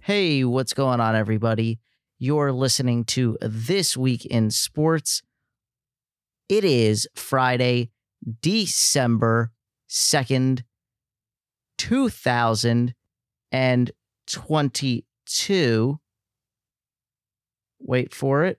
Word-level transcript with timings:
Hey, 0.00 0.44
what's 0.44 0.72
going 0.72 1.00
on, 1.00 1.16
everybody? 1.16 1.80
You're 2.20 2.52
listening 2.52 3.04
to 3.06 3.36
This 3.40 3.96
Week 3.96 4.24
in 4.24 4.52
Sports. 4.52 5.22
It 6.48 6.64
is 6.64 7.08
Friday, 7.16 7.90
December 8.40 9.50
2nd, 9.88 10.62
2022. 14.26 15.98
Wait 17.80 18.14
for 18.14 18.44
it. 18.44 18.58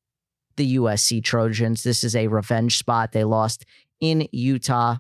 the 0.56 0.77
USC 0.77 1.23
Trojans. 1.23 1.83
This 1.83 2.03
is 2.03 2.17
a 2.17 2.28
revenge 2.28 2.78
spot. 2.78 3.12
They 3.12 3.25
lost 3.25 3.65
in 4.00 4.28
Utah 4.33 4.97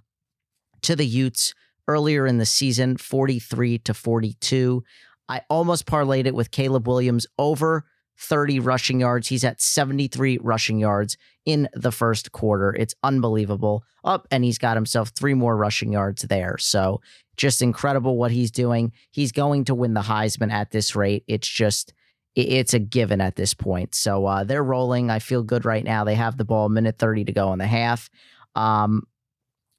to 0.86 0.96
the 0.96 1.06
Utes 1.06 1.52
earlier 1.88 2.26
in 2.26 2.38
the 2.38 2.46
season, 2.46 2.96
43 2.96 3.78
to 3.78 3.94
42. 3.94 4.84
I 5.28 5.42
almost 5.50 5.86
parlayed 5.86 6.26
it 6.26 6.34
with 6.34 6.52
Caleb 6.52 6.86
Williams 6.86 7.26
over 7.38 7.84
30 8.18 8.60
rushing 8.60 9.00
yards. 9.00 9.28
He's 9.28 9.44
at 9.44 9.60
73 9.60 10.38
rushing 10.40 10.78
yards 10.78 11.16
in 11.44 11.68
the 11.74 11.90
first 11.90 12.30
quarter. 12.32 12.74
It's 12.74 12.94
unbelievable. 13.02 13.84
Up, 14.04 14.28
and 14.30 14.44
he's 14.44 14.58
got 14.58 14.76
himself 14.76 15.08
three 15.08 15.34
more 15.34 15.56
rushing 15.56 15.92
yards 15.92 16.22
there. 16.22 16.56
So 16.58 17.00
just 17.36 17.62
incredible 17.62 18.16
what 18.16 18.30
he's 18.30 18.52
doing. 18.52 18.92
He's 19.10 19.32
going 19.32 19.64
to 19.64 19.74
win 19.74 19.94
the 19.94 20.02
Heisman 20.02 20.52
at 20.52 20.70
this 20.70 20.94
rate. 20.94 21.24
It's 21.26 21.48
just, 21.48 21.92
it's 22.36 22.74
a 22.74 22.78
given 22.78 23.20
at 23.20 23.34
this 23.34 23.54
point. 23.54 23.94
So 23.94 24.24
uh, 24.26 24.44
they're 24.44 24.62
rolling. 24.62 25.10
I 25.10 25.18
feel 25.18 25.42
good 25.42 25.64
right 25.64 25.84
now. 25.84 26.04
They 26.04 26.14
have 26.14 26.36
the 26.36 26.44
ball, 26.44 26.68
minute 26.68 26.98
30 26.98 27.24
to 27.24 27.32
go 27.32 27.52
in 27.52 27.58
the 27.58 27.66
half. 27.66 28.08
Um, 28.54 29.02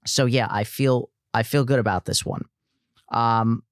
so 0.07 0.25
yeah, 0.25 0.47
I 0.49 0.63
feel 0.63 1.09
I 1.33 1.43
feel 1.43 1.65
good 1.65 1.79
about 1.79 2.05
this 2.05 2.25
one. 2.25 2.45
Um, 3.09 3.63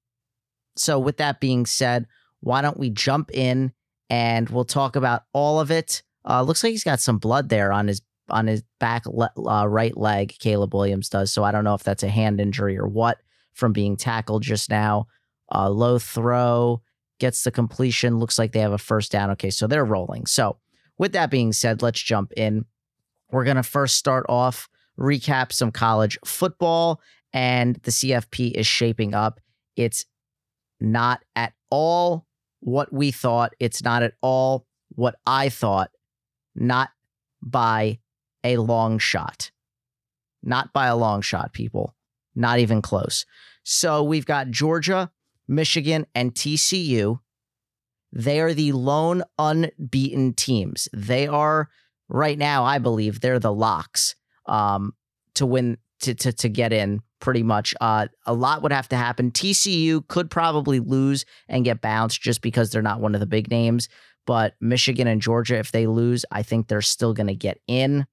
so 0.76 0.98
with 0.98 1.16
that 1.16 1.40
being 1.40 1.66
said, 1.66 2.06
why 2.40 2.62
don't 2.62 2.78
we 2.78 2.90
jump 2.90 3.30
in 3.32 3.72
and 4.10 4.48
we'll 4.48 4.64
talk 4.64 4.96
about 4.96 5.24
all 5.32 5.60
of 5.60 5.70
it. 5.70 6.02
Uh, 6.28 6.42
looks 6.42 6.62
like 6.62 6.70
he's 6.70 6.84
got 6.84 7.00
some 7.00 7.18
blood 7.18 7.48
there 7.48 7.72
on 7.72 7.88
his 7.88 8.02
on 8.28 8.46
his 8.46 8.62
back 8.80 9.06
le- 9.06 9.32
uh, 9.46 9.66
right 9.66 9.96
leg. 9.96 10.34
Caleb 10.38 10.74
Williams 10.74 11.08
does. 11.08 11.32
So 11.32 11.44
I 11.44 11.52
don't 11.52 11.64
know 11.64 11.74
if 11.74 11.84
that's 11.84 12.02
a 12.02 12.08
hand 12.08 12.40
injury 12.40 12.78
or 12.78 12.86
what 12.86 13.18
from 13.54 13.72
being 13.72 13.96
tackled 13.96 14.42
just 14.42 14.68
now. 14.68 15.06
Uh, 15.52 15.70
low 15.70 15.98
throw 15.98 16.82
gets 17.18 17.44
the 17.44 17.50
completion. 17.50 18.18
Looks 18.18 18.38
like 18.38 18.52
they 18.52 18.60
have 18.60 18.72
a 18.72 18.78
first 18.78 19.12
down. 19.12 19.30
Okay, 19.30 19.50
so 19.50 19.66
they're 19.66 19.84
rolling. 19.84 20.26
So 20.26 20.58
with 20.98 21.12
that 21.12 21.30
being 21.30 21.52
said, 21.52 21.82
let's 21.82 22.00
jump 22.00 22.32
in. 22.36 22.64
We're 23.30 23.44
gonna 23.44 23.62
first 23.62 23.96
start 23.96 24.26
off 24.28 24.68
recap 24.98 25.52
some 25.52 25.70
college 25.70 26.18
football, 26.24 27.00
and 27.32 27.76
the 27.82 27.90
CFP 27.90 28.52
is 28.52 28.66
shaping 28.66 29.14
up. 29.14 29.40
It's 29.76 30.06
not 30.80 31.22
at 31.34 31.52
all 31.70 32.26
what 32.60 32.92
we 32.92 33.10
thought. 33.10 33.54
It's 33.60 33.82
not 33.82 34.02
at 34.02 34.14
all 34.22 34.66
what 34.90 35.16
I 35.26 35.48
thought, 35.48 35.90
not 36.54 36.90
by 37.42 37.98
a 38.44 38.56
long 38.56 38.98
shot. 38.98 39.50
Not 40.42 40.72
by 40.72 40.86
a 40.86 40.96
long 40.96 41.22
shot, 41.22 41.52
people. 41.52 41.94
Not 42.34 42.58
even 42.60 42.80
close. 42.80 43.26
So 43.64 44.02
we've 44.02 44.26
got 44.26 44.50
Georgia, 44.50 45.10
Michigan, 45.48 46.06
and 46.14 46.34
TCU. 46.34 47.20
They 48.12 48.40
are 48.40 48.54
the 48.54 48.72
lone 48.72 49.24
unbeaten 49.38 50.34
teams. 50.34 50.88
They 50.92 51.26
are 51.26 51.68
right 52.08 52.38
now, 52.38 52.64
I 52.64 52.78
believe, 52.78 53.20
they're 53.20 53.40
the 53.40 53.52
locks 53.52 54.14
um, 54.48 54.94
to 55.34 55.46
win 55.46 55.78
to, 56.00 56.14
to 56.14 56.32
to 56.32 56.48
get 56.48 56.72
in 56.72 57.02
pretty 57.20 57.42
much. 57.42 57.74
Uh, 57.80 58.06
a 58.26 58.34
lot 58.34 58.62
would 58.62 58.72
have 58.72 58.88
to 58.88 58.96
happen. 58.96 59.30
TCU 59.30 60.06
could 60.08 60.30
probably 60.30 60.80
lose 60.80 61.24
and 61.48 61.64
get 61.64 61.80
bounced 61.80 62.20
just 62.20 62.42
because 62.42 62.70
they're 62.70 62.82
not 62.82 63.00
one 63.00 63.14
of 63.14 63.20
the 63.20 63.26
big 63.26 63.50
names. 63.50 63.88
But 64.26 64.54
Michigan 64.60 65.06
and 65.06 65.22
Georgia, 65.22 65.56
if 65.56 65.72
they 65.72 65.86
lose, 65.86 66.24
I 66.30 66.42
think 66.42 66.68
they're 66.68 66.82
still 66.82 67.14
going 67.14 67.28
to 67.28 67.34
get 67.34 67.60
in. 67.66 68.06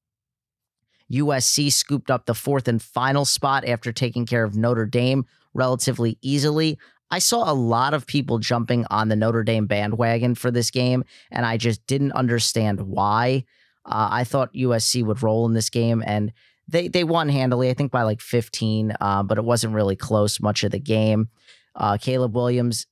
USC 1.12 1.72
scooped 1.72 2.10
up 2.10 2.26
the 2.26 2.36
fourth 2.36 2.68
and 2.68 2.82
final 2.82 3.26
spot 3.26 3.68
after 3.68 3.92
taking 3.92 4.26
care 4.26 4.44
of 4.44 4.56
Notre 4.56 4.86
Dame 4.86 5.26
relatively 5.54 6.18
easily. 6.22 6.78
I 7.12 7.20
saw 7.20 7.52
a 7.52 7.54
lot 7.54 7.94
of 7.94 8.08
people 8.08 8.40
jumping 8.40 8.86
on 8.90 9.10
the 9.10 9.16
Notre 9.16 9.44
Dame 9.44 9.68
bandwagon 9.68 10.34
for 10.34 10.50
this 10.50 10.72
game, 10.72 11.04
and 11.30 11.46
I 11.46 11.58
just 11.58 11.86
didn't 11.86 12.14
understand 12.14 12.82
why. 12.82 13.44
Uh, 13.86 14.10
I 14.12 14.24
thought 14.24 14.54
USC 14.54 15.04
would 15.04 15.24
roll 15.24 15.46
in 15.46 15.54
this 15.54 15.70
game, 15.70 16.04
and 16.06 16.32
they 16.68 16.88
they 16.88 17.04
won 17.04 17.30
handily, 17.30 17.70
I 17.70 17.74
think 17.74 17.92
by 17.92 18.04
like 18.04 18.22
15, 18.22 18.96
uh, 19.00 19.24
but 19.24 19.38
it 19.38 19.44
wasn't 19.44 19.74
really 19.74 19.96
close 19.96 20.40
much 20.40 20.64
of 20.64 20.72
the 20.72 20.80
game. 20.80 21.30
Uh, 21.76 21.98
Caleb 21.98 22.36
Williams 22.36 22.88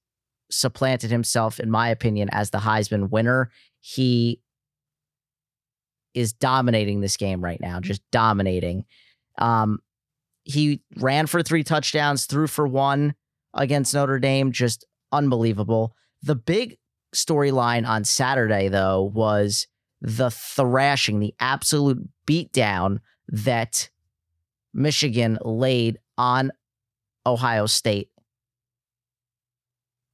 supplanted 0.50 1.12
himself, 1.12 1.60
in 1.60 1.72
my 1.72 1.90
opinion, 1.90 2.30
as 2.32 2.50
the 2.50 2.60
Heisman 2.60 3.10
winner. 3.10 3.52
He 3.80 4.42
is 6.14 6.34
dominating 6.34 7.02
this 7.02 7.18
game 7.18 7.42
right 7.42 7.60
now, 7.62 7.80
just 7.80 8.02
dominating. 8.12 8.86
Um, 9.38 9.80
he 10.44 10.82
ran 10.98 11.28
for 11.28 11.42
three 11.42 11.64
touchdowns, 11.64 12.26
threw 12.26 12.48
for 12.48 12.68
one 12.68 13.16
against 13.54 13.94
Notre 13.94 14.20
Dame, 14.20 14.52
just 14.52 14.86
unbelievable. 15.12 15.94
The 16.22 16.36
big 16.36 16.78
storyline 17.16 17.88
on 17.88 18.04
Saturday, 18.04 18.68
though, 18.68 19.04
was 19.04 19.68
the 20.02 20.32
thrashing, 20.32 21.20
the 21.20 21.34
absolute 21.40 22.08
beatdown 22.26 23.00
that 23.28 23.90
Michigan 24.74 25.38
laid 25.44 26.00
on 26.18 26.52
Ohio 27.26 27.66
State. 27.68 28.10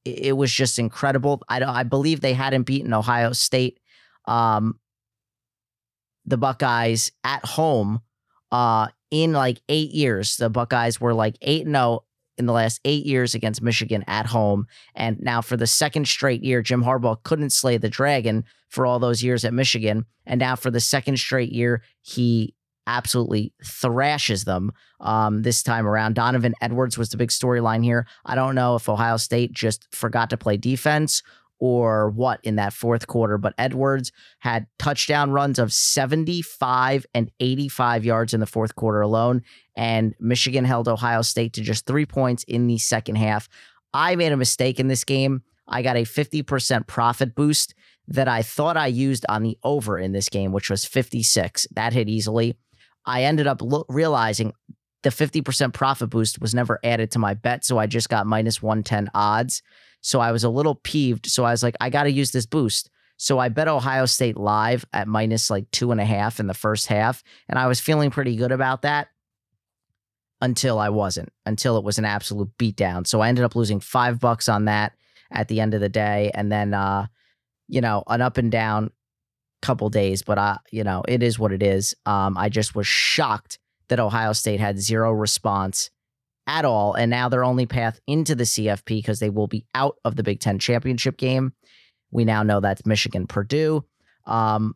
It 0.04 0.36
was 0.36 0.52
just 0.52 0.78
incredible. 0.78 1.42
I, 1.48 1.62
I 1.62 1.82
believe 1.82 2.20
they 2.20 2.34
hadn't 2.34 2.62
beaten 2.64 2.94
Ohio 2.94 3.32
State, 3.32 3.80
um, 4.26 4.78
the 6.24 6.38
Buckeyes 6.38 7.12
at 7.24 7.44
home, 7.44 8.00
uh, 8.50 8.88
in 9.10 9.32
like 9.32 9.60
eight 9.68 9.90
years. 9.90 10.36
The 10.36 10.50
Buckeyes 10.50 11.00
were 11.00 11.14
like 11.14 11.36
eight 11.42 11.66
and 11.66 11.74
zero 11.74 11.84
oh 11.84 12.04
in 12.38 12.46
the 12.46 12.52
last 12.52 12.80
eight 12.84 13.04
years 13.04 13.34
against 13.34 13.62
Michigan 13.62 14.04
at 14.06 14.26
home, 14.26 14.66
and 14.94 15.18
now 15.20 15.40
for 15.40 15.56
the 15.56 15.66
second 15.66 16.06
straight 16.06 16.42
year, 16.42 16.62
Jim 16.62 16.82
Harbaugh 16.82 17.22
couldn't 17.22 17.50
slay 17.50 17.76
the 17.76 17.88
dragon 17.88 18.44
for 18.68 18.86
all 18.86 18.98
those 18.98 19.22
years 19.22 19.44
at 19.44 19.54
Michigan, 19.54 20.06
and 20.26 20.38
now 20.38 20.56
for 20.56 20.70
the 20.70 20.80
second 20.80 21.18
straight 21.18 21.52
year, 21.52 21.82
he 22.02 22.54
absolutely 22.86 23.52
thrashes 23.62 24.44
them 24.44 24.72
um, 25.00 25.42
this 25.42 25.62
time 25.62 25.86
around. 25.86 26.14
Donovan 26.14 26.54
Edwards 26.60 26.96
was 26.96 27.10
the 27.10 27.18
big 27.18 27.28
storyline 27.28 27.84
here. 27.84 28.06
I 28.24 28.34
don't 28.34 28.54
know 28.54 28.76
if 28.76 28.88
Ohio 28.88 29.18
State 29.18 29.52
just 29.52 29.86
forgot 29.94 30.30
to 30.30 30.38
play 30.38 30.56
defense 30.56 31.22
or 31.60 32.10
what 32.10 32.40
in 32.42 32.56
that 32.56 32.72
fourth 32.72 33.06
quarter, 33.06 33.38
but 33.38 33.54
Edwards 33.58 34.12
had 34.38 34.66
touchdown 34.78 35.30
runs 35.30 35.58
of 35.58 35.72
75 35.72 37.06
and 37.14 37.30
85 37.40 38.04
yards 38.04 38.34
in 38.34 38.40
the 38.40 38.46
fourth 38.46 38.76
quarter 38.76 39.00
alone. 39.00 39.42
And 39.76 40.14
Michigan 40.20 40.64
held 40.64 40.88
Ohio 40.88 41.22
State 41.22 41.54
to 41.54 41.62
just 41.62 41.86
three 41.86 42.06
points 42.06 42.44
in 42.44 42.66
the 42.66 42.78
second 42.78 43.16
half. 43.16 43.48
I 43.92 44.16
made 44.16 44.32
a 44.32 44.36
mistake 44.36 44.78
in 44.78 44.88
this 44.88 45.04
game. 45.04 45.42
I 45.66 45.82
got 45.82 45.96
a 45.96 46.02
50% 46.02 46.86
profit 46.86 47.34
boost 47.34 47.74
that 48.08 48.28
I 48.28 48.42
thought 48.42 48.76
I 48.76 48.86
used 48.86 49.26
on 49.28 49.42
the 49.42 49.58
over 49.62 49.98
in 49.98 50.12
this 50.12 50.28
game, 50.28 50.52
which 50.52 50.70
was 50.70 50.84
56. 50.84 51.66
That 51.72 51.92
hit 51.92 52.08
easily. 52.08 52.56
I 53.04 53.24
ended 53.24 53.46
up 53.46 53.60
lo- 53.60 53.84
realizing 53.88 54.52
the 55.02 55.10
50% 55.10 55.72
profit 55.72 56.10
boost 56.10 56.40
was 56.40 56.54
never 56.54 56.80
added 56.82 57.10
to 57.12 57.18
my 57.18 57.34
bet. 57.34 57.64
So 57.64 57.78
I 57.78 57.86
just 57.86 58.08
got 58.08 58.26
minus 58.26 58.62
110 58.62 59.10
odds. 59.14 59.62
So 60.00 60.20
I 60.20 60.32
was 60.32 60.44
a 60.44 60.48
little 60.48 60.76
peeved. 60.76 61.26
So 61.26 61.44
I 61.44 61.50
was 61.50 61.62
like, 61.62 61.76
I 61.80 61.90
got 61.90 62.04
to 62.04 62.12
use 62.12 62.30
this 62.30 62.46
boost. 62.46 62.90
So 63.16 63.38
I 63.38 63.48
bet 63.48 63.68
Ohio 63.68 64.06
State 64.06 64.36
live 64.36 64.84
at 64.92 65.08
minus 65.08 65.50
like 65.50 65.70
two 65.72 65.90
and 65.90 66.00
a 66.00 66.04
half 66.04 66.38
in 66.38 66.46
the 66.46 66.54
first 66.54 66.86
half. 66.86 67.22
And 67.48 67.58
I 67.58 67.66
was 67.66 67.80
feeling 67.80 68.10
pretty 68.10 68.36
good 68.36 68.52
about 68.52 68.82
that 68.82 69.08
until 70.40 70.78
I 70.78 70.88
wasn't, 70.90 71.30
until 71.44 71.76
it 71.76 71.84
was 71.84 71.98
an 71.98 72.04
absolute 72.04 72.56
beatdown. 72.58 73.06
So 73.06 73.20
I 73.20 73.28
ended 73.28 73.44
up 73.44 73.56
losing 73.56 73.80
five 73.80 74.20
bucks 74.20 74.48
on 74.48 74.66
that 74.66 74.92
at 75.32 75.48
the 75.48 75.60
end 75.60 75.74
of 75.74 75.80
the 75.80 75.88
day. 75.88 76.30
And 76.32 76.50
then, 76.50 76.74
uh, 76.74 77.06
you 77.66 77.80
know, 77.80 78.04
an 78.06 78.20
up 78.20 78.38
and 78.38 78.52
down 78.52 78.92
couple 79.60 79.90
days, 79.90 80.22
but 80.22 80.38
I, 80.38 80.58
you 80.70 80.84
know, 80.84 81.02
it 81.08 81.22
is 81.22 81.38
what 81.38 81.52
it 81.52 81.62
is. 81.62 81.94
Um, 82.06 82.38
I 82.38 82.48
just 82.48 82.74
was 82.74 82.86
shocked 82.86 83.58
that 83.88 83.98
Ohio 83.98 84.32
State 84.32 84.60
had 84.60 84.78
zero 84.78 85.12
response 85.12 85.90
at 86.48 86.64
all. 86.64 86.94
And 86.94 87.10
now 87.10 87.28
their 87.28 87.44
only 87.44 87.66
path 87.66 88.00
into 88.06 88.34
the 88.34 88.44
CFP 88.44 88.86
because 88.86 89.20
they 89.20 89.30
will 89.30 89.46
be 89.46 89.66
out 89.74 89.96
of 90.04 90.16
the 90.16 90.22
Big 90.24 90.40
Ten 90.40 90.58
championship 90.58 91.18
game. 91.18 91.52
We 92.10 92.24
now 92.24 92.42
know 92.42 92.58
that's 92.58 92.86
Michigan 92.86 93.26
Purdue. 93.26 93.84
Um, 94.24 94.74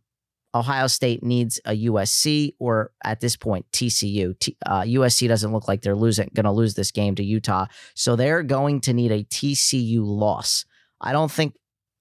Ohio 0.54 0.86
State 0.86 1.22
needs 1.22 1.58
a 1.64 1.72
USC 1.86 2.54
or 2.58 2.92
at 3.02 3.20
this 3.20 3.36
point 3.36 3.64
TCU. 3.72 4.38
T, 4.38 4.56
uh, 4.66 4.82
USC 4.82 5.26
doesn't 5.26 5.50
look 5.50 5.66
like 5.66 5.80
they're 5.80 5.96
losing 5.96 6.28
going 6.34 6.44
to 6.44 6.52
lose 6.52 6.74
this 6.74 6.90
game 6.90 7.14
to 7.14 7.24
Utah, 7.24 7.66
so 7.94 8.16
they're 8.16 8.42
going 8.42 8.82
to 8.82 8.92
need 8.92 9.10
a 9.10 9.24
TCU 9.24 10.02
loss. 10.04 10.66
I 11.00 11.12
don't 11.12 11.32
think 11.32 11.54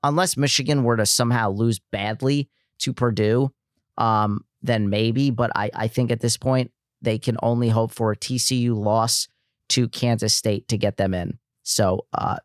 unless 0.04 0.36
Michigan 0.36 0.84
were 0.84 0.98
to 0.98 1.06
somehow 1.06 1.50
lose 1.50 1.80
badly 1.94 2.50
to 2.80 2.92
Purdue, 2.92 3.54
um, 3.98 4.44
then 4.62 4.90
maybe. 4.90 5.30
But 5.30 5.52
I 5.56 5.72
I 5.74 5.88
think 5.88 6.12
at 6.12 6.20
this 6.20 6.36
point 6.36 6.72
they 7.02 7.18
can 7.18 7.38
only 7.42 7.70
hope 7.70 7.92
for 7.92 8.12
a 8.12 8.18
TCU 8.18 8.76
loss 8.76 9.30
to 9.72 9.88
Kansas 9.90 10.34
State 10.34 10.68
to 10.70 10.78
get 10.78 10.98
them 10.98 11.14
in. 11.14 11.38
So 11.64 12.06
uh, 12.14 12.38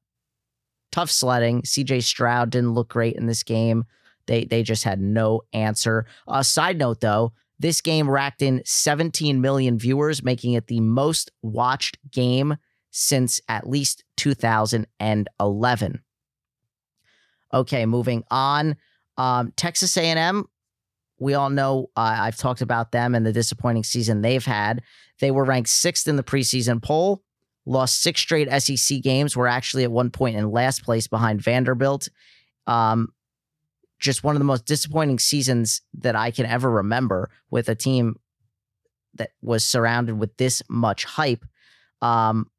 tough 0.92 1.10
sledding. 1.10 1.62
CJ 1.62 2.02
Stroud 2.02 2.50
didn't 2.50 2.74
look 2.74 2.88
great 2.88 3.16
in 3.16 3.26
this 3.26 3.42
game. 3.42 3.84
They 4.26 4.44
they 4.44 4.62
just 4.62 4.84
had 4.84 5.00
no 5.00 5.42
answer. 5.52 6.06
Uh, 6.26 6.42
side 6.42 6.78
note 6.78 7.00
though, 7.00 7.32
this 7.58 7.80
game 7.80 8.10
racked 8.10 8.42
in 8.42 8.62
17 8.64 9.40
million 9.40 9.78
viewers, 9.78 10.22
making 10.22 10.54
it 10.54 10.66
the 10.66 10.80
most 10.80 11.30
watched 11.42 11.98
game 12.10 12.56
since 12.90 13.40
at 13.48 13.68
least 13.68 14.04
2011. 14.16 16.02
Okay, 17.52 17.86
moving 17.86 18.24
on. 18.30 18.76
Um, 19.16 19.52
Texas 19.56 19.96
A&M. 19.96 20.46
We 21.18 21.34
all 21.34 21.50
know 21.50 21.90
uh, 21.96 22.16
I've 22.18 22.36
talked 22.36 22.60
about 22.60 22.92
them 22.92 23.14
and 23.14 23.24
the 23.24 23.32
disappointing 23.32 23.84
season 23.84 24.20
they've 24.20 24.44
had. 24.44 24.82
They 25.20 25.30
were 25.30 25.44
ranked 25.44 25.70
sixth 25.70 26.08
in 26.08 26.16
the 26.16 26.22
preseason 26.22 26.82
poll, 26.82 27.22
lost 27.64 28.02
six 28.02 28.20
straight 28.20 28.50
SEC 28.60 29.00
games. 29.02 29.36
Were 29.36 29.48
actually 29.48 29.84
at 29.84 29.90
one 29.90 30.10
point 30.10 30.36
in 30.36 30.50
last 30.50 30.84
place 30.84 31.06
behind 31.06 31.40
Vanderbilt. 31.42 32.08
Um, 32.66 33.08
just 33.98 34.22
one 34.22 34.36
of 34.36 34.40
the 34.40 34.44
most 34.44 34.66
disappointing 34.66 35.18
seasons 35.18 35.80
that 35.94 36.14
I 36.14 36.30
can 36.30 36.44
ever 36.44 36.70
remember 36.70 37.30
with 37.50 37.68
a 37.68 37.74
team 37.74 38.16
that 39.14 39.30
was 39.40 39.64
surrounded 39.64 40.18
with 40.18 40.36
this 40.36 40.62
much 40.68 41.04
hype. 41.04 41.44
Um, 42.02 42.50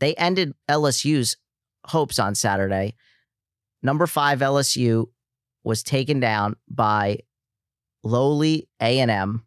they 0.00 0.14
ended 0.14 0.52
LSU's 0.68 1.36
hopes 1.86 2.18
on 2.18 2.34
Saturday. 2.34 2.94
Number 3.82 4.06
five 4.06 4.40
LSU 4.40 5.06
was 5.68 5.82
taken 5.82 6.18
down 6.18 6.56
by 6.70 7.18
lowly 8.02 8.66
A&M 8.80 9.44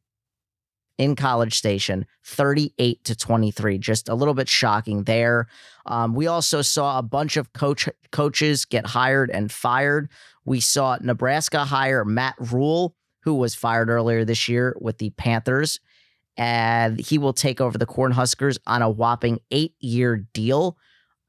in 1.00 1.15
College 1.15 1.56
Station, 1.56 2.06
38 2.23 3.03
to 3.06 3.15
23. 3.15 3.79
Just 3.79 4.07
a 4.07 4.13
little 4.13 4.35
bit 4.35 4.47
shocking 4.47 5.06
there. 5.06 5.47
Um, 5.88 6.13
we 6.13 6.27
also 6.27 6.62
saw 6.62 7.00
a 7.00 7.01
bunch 7.01 7.38
of 7.38 7.51
coach 7.53 7.89
coaches 8.12 8.65
get 8.65 8.85
hired 8.85 9.31
and 9.31 9.51
fired. 9.51 10.12
We 10.45 10.59
saw 10.59 11.00
Nebraska 11.01 11.65
hire 11.65 12.06
Matt 12.06 12.35
Rhule, 12.38 12.95
who 13.24 13.33
was 13.33 13.56
fired 13.56 13.89
earlier 13.89 14.24
this 14.24 14.47
year 14.47 14.77
with 14.79 15.00
the 15.00 15.09
Panthers, 15.09 15.79
and 16.38 17.00
he 17.00 17.17
will 17.17 17.33
take 17.33 17.59
over 17.59 17.79
the 17.79 17.88
Cornhuskers 17.88 18.59
on 18.67 18.83
a 18.83 18.89
whopping 18.91 19.39
eight 19.50 19.74
year 19.79 20.17
deal. 20.33 20.77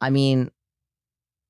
I 0.02 0.10
mean, 0.10 0.50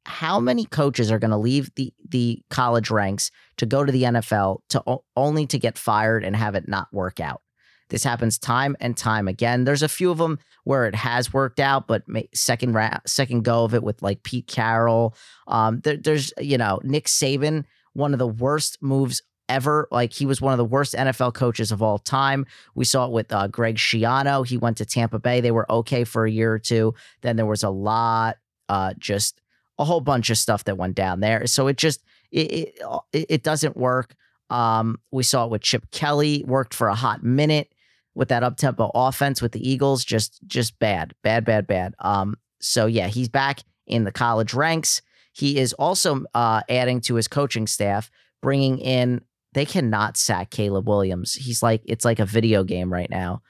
how 0.05 0.41
many 0.41 0.65
coaches 0.65 1.11
are 1.11 1.19
going 1.19 1.31
to 1.31 1.37
leave 1.37 1.75
the 1.75 1.93
the 2.09 2.43
college 2.51 2.91
ranks 2.91 3.31
to 3.57 3.67
go 3.67 3.85
to 3.85 3.93
the 3.93 4.03
NFL 4.03 4.61
to 4.71 4.83
only 5.17 5.47
to 5.47 5.59
get 5.59 5.79
fired 5.79 6.25
and 6.25 6.35
have 6.37 6.55
it 6.55 6.69
not 6.69 6.93
work 6.93 7.21
out? 7.21 7.43
This 7.89 8.05
happens 8.05 8.39
time 8.39 8.75
and 8.81 8.97
time 8.97 9.29
again. 9.29 9.65
There's 9.65 9.83
a 9.83 9.89
few 9.89 10.11
of 10.11 10.19
them 10.19 10.39
where 10.65 10.87
it 10.87 10.95
has 10.95 11.33
worked 11.33 11.61
out, 11.61 11.87
but 11.87 12.03
second 12.35 12.73
round, 12.73 13.01
second 13.07 13.45
go 13.45 13.65
of 13.65 13.75
it 13.75 13.83
with 13.83 14.01
like 14.03 14.23
Pete 14.23 14.47
Carroll. 14.47 15.15
Um, 15.47 15.81
there, 15.81 15.99
there's 15.99 16.33
you 16.41 16.57
know 16.57 16.81
Nick 16.83 17.07
Saban, 17.07 17.65
one 17.93 18.15
of 18.15 18.19
the 18.19 18.27
worst 18.27 18.79
moves 18.81 19.23
ever. 19.51 19.89
Like 19.91 20.15
he 20.15 20.25
was 20.25 20.41
one 20.41 20.55
of 20.55 20.59
the 20.59 20.65
worst 20.65 20.95
NFL 20.95 21.35
coaches 21.35 21.71
of 21.71 21.83
all 21.83 21.99
time. 21.99 22.47
We 22.75 22.87
saw 22.87 23.05
it 23.05 23.13
with 23.13 23.31
uh, 23.31 23.49
Greg 23.49 23.77
Schiano. 23.77 24.47
He 24.47 24.57
went 24.57 24.79
to 24.79 24.87
Tampa 24.87 25.19
Bay. 25.19 25.43
They 25.43 25.51
were 25.51 25.71
okay 25.71 26.05
for 26.05 26.25
a 26.25 26.31
year 26.31 26.51
or 26.51 26.59
two. 26.59 26.95
Then 27.21 27.37
there 27.37 27.45
was 27.45 27.63
a 27.63 27.69
lot, 27.69 28.39
uh, 28.71 28.95
just 28.99 29.42
a 29.79 29.85
whole 29.85 30.01
bunch 30.01 30.31
of 30.31 30.39
stuff 30.39 30.65
that 30.65 30.77
went 30.77 30.95
down 30.95 31.21
there. 31.21 31.47
So 31.47 31.67
it 31.67 31.77
just 31.77 32.03
it 32.31 32.75
it, 33.13 33.27
it 33.29 33.43
doesn't 33.43 33.77
work. 33.77 34.15
Um, 34.51 34.99
we 35.11 35.23
saw 35.23 35.45
it 35.47 35.51
with 35.51 35.63
Chip 35.63 35.91
Kelly. 35.91 36.45
Worked 36.47 36.75
for 36.75 36.89
a 36.89 36.95
hot 36.95 37.23
minute 37.23 37.73
with 38.15 38.29
that 38.29 38.43
up 38.43 38.57
tempo 38.57 38.91
offense 38.95 39.41
with 39.41 39.53
the 39.53 39.69
Eagles. 39.69 40.05
Just 40.05 40.41
just 40.47 40.79
bad, 40.79 41.15
bad, 41.23 41.45
bad, 41.45 41.67
bad. 41.67 41.95
Um, 41.99 42.37
so 42.61 42.87
yeah, 42.87 43.09
he's 43.09 43.29
back 43.29 43.61
in 43.87 44.05
the 44.05 44.13
college 44.13 44.55
ranks. 44.55 45.03
He 45.33 45.59
is 45.59 45.73
also 45.75 46.25
uh, 46.35 46.63
adding 46.69 47.01
to 47.03 47.15
his 47.15 47.29
coaching 47.29 47.67
staff, 47.67 48.11
bringing 48.41 48.79
in. 48.79 49.23
They 49.55 49.67
cannot 49.67 50.17
sack 50.17 50.51
Caleb 50.51 50.89
Williams. 50.89 51.35
He's 51.35 51.63
like 51.63 51.83
it's 51.85 52.05
like 52.05 52.21
a 52.21 52.27
video 52.27 52.65
game 52.65 52.93
right 52.93 53.11
now. 53.11 53.43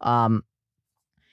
Um, 0.00 0.44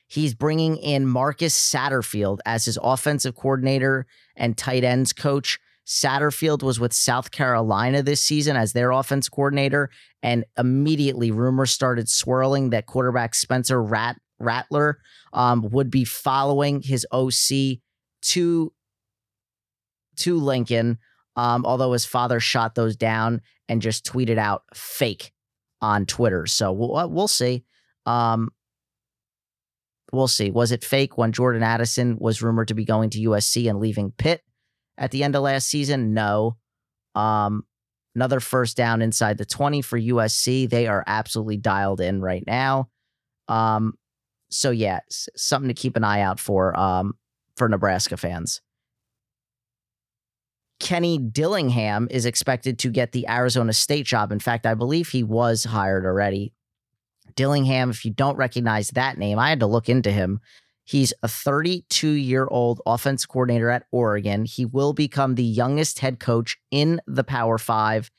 he's 0.07 0.33
bringing 0.33 0.77
in 0.77 1.05
Marcus 1.05 1.55
Satterfield 1.55 2.39
as 2.45 2.65
his 2.65 2.77
offensive 2.81 3.35
coordinator 3.35 4.07
and 4.35 4.57
tight 4.57 4.83
ends 4.83 5.13
coach. 5.13 5.59
Satterfield 5.85 6.63
was 6.63 6.79
with 6.79 6.91
South 6.91 7.31
Carolina 7.31 8.03
this 8.03 8.21
season 8.21 8.57
as 8.57 8.73
their 8.73 8.91
offense 8.91 9.29
coordinator, 9.29 9.89
and 10.21 10.43
immediately 10.57 11.31
rumors 11.31 11.71
started 11.71 12.09
swirling 12.09 12.71
that 12.71 12.87
quarterback 12.87 13.33
Spencer 13.33 13.81
Rat- 13.81 14.19
Rattler 14.39 14.99
um, 15.31 15.69
would 15.71 15.89
be 15.89 16.03
following 16.03 16.81
his 16.81 17.05
OC 17.11 17.79
to 18.23 18.73
to 20.17 20.39
Lincoln. 20.39 20.97
Um, 21.35 21.65
although 21.65 21.93
his 21.93 22.05
father 22.05 22.39
shot 22.39 22.75
those 22.75 22.95
down 22.95 23.41
and 23.69 23.81
just 23.81 24.05
tweeted 24.05 24.39
out 24.39 24.63
fake 24.73 25.31
on 25.81 26.05
Twitter. 26.05 26.47
So 26.47 26.71
we'll 26.71 27.09
we'll 27.09 27.27
see. 27.27 27.63
Um, 28.05 28.49
we'll 30.11 30.27
see. 30.27 30.51
Was 30.51 30.71
it 30.71 30.83
fake 30.83 31.17
when 31.17 31.31
Jordan 31.31 31.63
Addison 31.63 32.17
was 32.19 32.41
rumored 32.41 32.69
to 32.69 32.73
be 32.73 32.85
going 32.85 33.09
to 33.11 33.19
USC 33.19 33.69
and 33.69 33.79
leaving 33.79 34.11
Pitt? 34.11 34.41
at 34.97 35.11
the 35.11 35.23
end 35.23 35.35
of 35.35 35.43
last 35.43 35.67
season? 35.67 36.13
No. 36.13 36.57
Um, 37.15 37.63
another 38.15 38.39
first 38.39 38.75
down 38.75 39.01
inside 39.01 39.37
the 39.37 39.45
20 39.45 39.81
for 39.81 39.99
USC. 39.99 40.69
They 40.69 40.87
are 40.87 41.03
absolutely 41.07 41.57
dialed 41.57 42.01
in 42.01 42.21
right 42.21 42.43
now. 42.45 42.89
Um, 43.47 43.93
so 44.49 44.71
yeah, 44.71 44.99
something 45.09 45.67
to 45.67 45.73
keep 45.73 45.95
an 45.95 46.03
eye 46.03 46.21
out 46.21 46.39
for 46.39 46.77
um, 46.79 47.13
for 47.55 47.67
Nebraska 47.67 48.17
fans. 48.17 48.61
Kenny 50.79 51.17
Dillingham 51.17 52.07
is 52.11 52.25
expected 52.25 52.77
to 52.79 52.89
get 52.89 53.11
the 53.11 53.27
Arizona 53.27 53.73
State 53.73 54.05
job. 54.05 54.31
In 54.31 54.39
fact, 54.39 54.65
I 54.65 54.75
believe 54.75 55.09
he 55.09 55.23
was 55.23 55.63
hired 55.63 56.05
already. 56.05 56.53
Dillingham, 57.37 57.89
if 57.89 58.03
you 58.03 58.11
don't 58.11 58.35
recognize 58.35 58.89
that 58.89 59.17
name, 59.17 59.39
I 59.39 59.49
had 59.49 59.61
to 59.61 59.67
look 59.67 59.87
into 59.87 60.11
him. 60.11 60.41
He's 60.83 61.13
a 61.23 61.27
32 61.27 62.09
year 62.09 62.47
old 62.49 62.81
offense 62.85 63.25
coordinator 63.25 63.69
at 63.69 63.85
Oregon. 63.91 64.43
He 64.43 64.65
will 64.65 64.91
become 64.93 65.35
the 65.35 65.43
youngest 65.43 65.99
head 65.99 66.19
coach 66.19 66.57
in 66.71 66.99
the 67.07 67.23
Power 67.23 67.57
Five. 67.57 68.11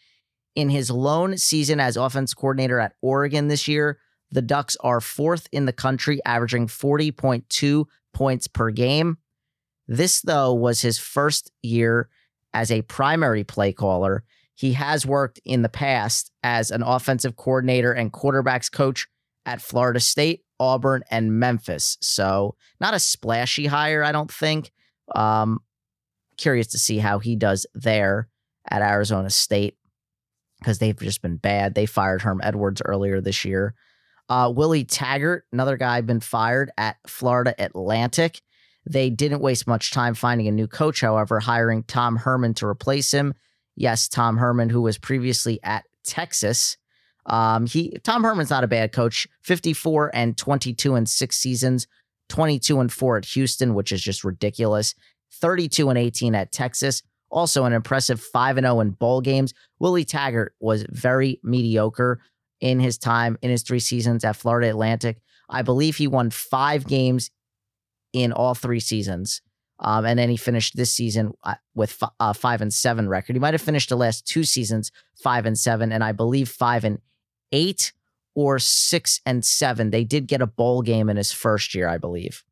In 0.55 0.71
his 0.71 0.91
lone 0.91 1.37
season 1.37 1.81
as 1.81 1.97
offense 1.97 2.33
coordinator 2.33 2.79
at 2.81 2.95
Oregon 3.03 3.49
this 3.49 3.69
year, 3.69 3.99
the 4.31 4.43
Ducks 4.43 4.77
are 4.81 5.01
fourth 5.01 5.49
in 5.53 5.65
the 5.67 5.73
country, 5.73 6.21
averaging 6.25 6.67
40.2 6.67 7.85
points 8.13 8.47
per 8.47 8.71
game. 8.71 9.19
This, 9.87 10.21
though, 10.21 10.53
was 10.53 10.83
his 10.83 10.99
first 10.99 11.51
year 11.63 12.09
as 12.53 12.71
a 12.71 12.83
primary 12.83 13.45
play 13.45 13.73
caller. 13.73 14.25
He 14.59 14.73
has 14.73 15.07
worked 15.07 15.39
in 15.45 15.63
the 15.63 15.69
past 15.69 16.33
as 16.43 16.73
an 16.73 16.83
offensive 16.83 17.37
coordinator 17.37 17.93
and 17.93 18.13
quarterbacks 18.13 18.71
coach 18.71 19.07
at 19.47 19.63
Florida 19.63 20.01
State, 20.01 20.43
Auburn, 20.59 21.05
and 21.13 21.39
Memphis. 21.39 21.97
So 22.01 22.57
not 22.81 22.93
a 22.93 22.99
splashy 22.99 23.67
hire, 23.67 24.03
I 24.03 24.11
don't 24.11 24.33
think. 24.33 24.73
Um, 25.15 25.61
curious 26.39 26.67
to 26.69 26.79
see 26.79 26.99
how 26.99 27.21
he 27.21 27.37
does 27.37 27.69
there 27.73 28.29
at 28.69 28.83
Arizona 28.83 29.31
State 29.31 29.77
because 30.59 30.81
they've 30.81 30.99
just 30.99 31.23
been 31.23 31.37
bad. 31.37 31.77
They 31.77 31.87
fired 31.87 32.23
Herm 32.23 32.41
Edwards 32.43 32.83
earlier 32.85 33.21
this 33.21 33.45
year. 33.45 33.77
Uh, 34.29 34.53
Willie 34.53 34.85
Taggart, 34.85 35.45
another 35.53 35.77
guy, 35.77 36.01
been 36.01 36.19
fired 36.19 36.73
at 36.77 36.97
Florida 37.07 37.55
Atlantic. 37.61 38.43
They 38.85 39.09
didn't 39.09 39.41
waste 39.41 39.69
much 39.69 39.93
time 39.93 40.15
finding 40.15 40.49
a 40.49 40.53
new 40.53 40.67
coach, 40.67 41.01
however, 41.01 41.39
hiring 41.39 41.85
Tom 41.85 42.17
Herman 42.17 42.55
to 42.55 42.67
replace 42.67 43.13
him. 43.13 43.35
Yes, 43.79 44.09
Tom 44.09 44.39
Herman, 44.39 44.71
who 44.71 44.83
was 44.83 44.99
previously 44.99 45.61
at 45.63 45.85
Texas. 46.05 46.77
Um, 47.27 47.67
he 47.67 47.97
Tom 48.03 48.25
Herman's 48.25 48.51
not 48.51 48.65
a 48.65 48.69
bad 48.69 48.91
coach. 48.91 49.29
54 49.43 50.11
and 50.15 50.37
22 50.37 50.97
in 50.97 51.07
six 51.07 51.37
seasons, 51.37 51.87
22 52.29 52.81
and 52.81 52.93
4 52.93 53.19
at 53.19 53.25
Houston, 53.27 53.75
which 53.75 53.93
is 53.93 54.03
just 54.03 54.25
ridiculous. 54.25 54.97
32 55.35 55.91
and 55.91 55.99
18 55.99 56.35
at 56.35 56.51
Texas. 56.51 57.05
Also 57.31 57.65
an 57.67 57.73
impressive 57.73 58.21
5 58.21 58.57
and 58.57 58.65
0 58.65 58.81
in 58.81 58.91
bowl 58.91 59.21
games. 59.21 59.55
Willie 59.79 60.05
Taggart 60.05 60.55
was 60.59 60.85
very 60.89 61.39
mediocre 61.45 62.21
in 62.61 62.81
his 62.81 62.99
time 62.99 63.39
in 63.43 63.51
his 63.51 63.63
three 63.63 63.79
seasons 63.79 64.25
at 64.25 64.35
Florida 64.35 64.69
Atlantic. 64.71 65.21
I 65.49 65.63
believe 65.63 65.97
he 65.97 66.09
won 66.09 66.31
5 66.31 66.87
games 66.89 67.31
in 68.13 68.33
all 68.33 68.55
three 68.55 68.81
seasons. 68.81 69.41
Um, 69.81 70.05
and 70.05 70.19
then 70.19 70.29
he 70.29 70.37
finished 70.37 70.77
this 70.77 70.93
season 70.93 71.33
uh, 71.45 71.55
with 71.75 72.03
a 72.19 72.35
five 72.35 72.61
and 72.61 72.73
seven 72.73 73.09
record. 73.09 73.37
He 73.37 73.41
might 73.41 73.55
have 73.55 73.63
finished 73.63 73.89
the 73.89 73.97
last 73.97 74.27
two 74.27 74.45
seasons 74.45 74.91
five 75.23 75.47
and 75.47 75.59
seven, 75.59 75.93
and 75.93 76.03
I 76.03 76.13
believe 76.13 76.49
five 76.49 76.85
and 76.85 76.99
eight 77.53 77.93
or 78.35 78.59
six 78.59 79.21
and 79.25 79.45
seven. 79.45 79.91
They 79.91 80.05
did 80.05 80.27
get 80.27 80.43
a 80.43 80.47
bowl 80.47 80.83
game 80.83 81.09
in 81.09 81.17
his 81.17 81.33
first 81.33 81.75
year, 81.75 81.89
I 81.89 81.99
believe. 81.99 82.45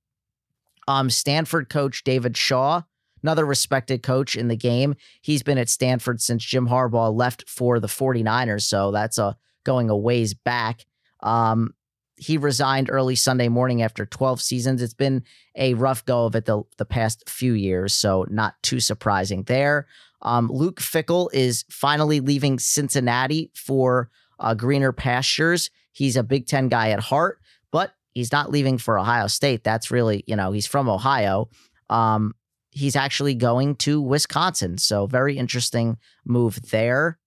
Um, 0.89 1.11
Stanford 1.11 1.69
coach 1.69 2.05
David 2.05 2.37
Shaw, 2.37 2.83
another 3.23 3.45
respected 3.45 4.03
coach 4.03 4.37
in 4.37 4.49
the 4.49 4.57
game. 4.57 4.95
He's 5.21 5.43
been 5.43 5.59
at 5.59 5.69
Stanford 5.69 6.21
since 6.21 6.45
Jim 6.45 6.69
Harbaugh 6.69 7.15
left 7.15 7.49
for 7.49 7.81
the 7.81 7.89
49ers. 7.89 8.63
So 8.63 8.93
that's 8.93 9.19
a 9.19 9.37
going 9.65 9.91
a 9.91 9.97
ways 9.97 10.33
back. 10.33 10.87
Um, 11.21 11.75
he 12.17 12.39
resigned 12.39 12.89
early 12.91 13.15
Sunday 13.15 13.49
morning 13.49 13.83
after 13.83 14.07
12 14.07 14.41
seasons. 14.41 14.81
It's 14.81 14.95
been 14.95 15.23
a 15.57 15.75
rough 15.75 16.05
go 16.05 16.27
of 16.27 16.35
it 16.35 16.45
the, 16.45 16.63
the 16.77 16.85
past 16.85 17.29
few 17.29 17.53
years, 17.53 17.95
so 17.95 18.27
not 18.31 18.55
too 18.63 18.81
surprising 18.81 19.43
there. 19.45 19.87
Um, 20.23 20.49
Luke 20.49 20.81
Fickell 20.81 21.29
is 21.33 21.65
finally 21.71 22.21
leaving 22.21 22.59
Cincinnati 22.59 23.51
for 23.55 24.11
uh, 24.39 24.55
greener 24.55 24.93
pastures. 24.93 25.71
He's 25.93 26.17
a 26.17 26.23
Big 26.23 26.47
Ten 26.47 26.69
guy 26.69 26.91
at 26.91 27.01
heart, 27.01 27.39
but 27.71 27.93
he's 28.13 28.33
not 28.33 28.51
leaving 28.51 28.79
for 28.79 28.99
Ohio 28.99 29.27
State. 29.27 29.65
That's 29.65 29.91
really, 29.91 30.25
you 30.27 30.37
know, 30.37 30.53
he's 30.53 30.67
from 30.67 30.89
Ohio. 30.89 31.49
Um, 31.89 32.35
he's 32.71 32.97
actually 32.97 33.35
going 33.35 33.77
to 33.77 34.01
Wisconsin. 34.01 34.79
So, 34.79 35.07
very 35.07 35.39
interesting 35.39 35.99
move 36.25 36.71
there. 36.71 37.19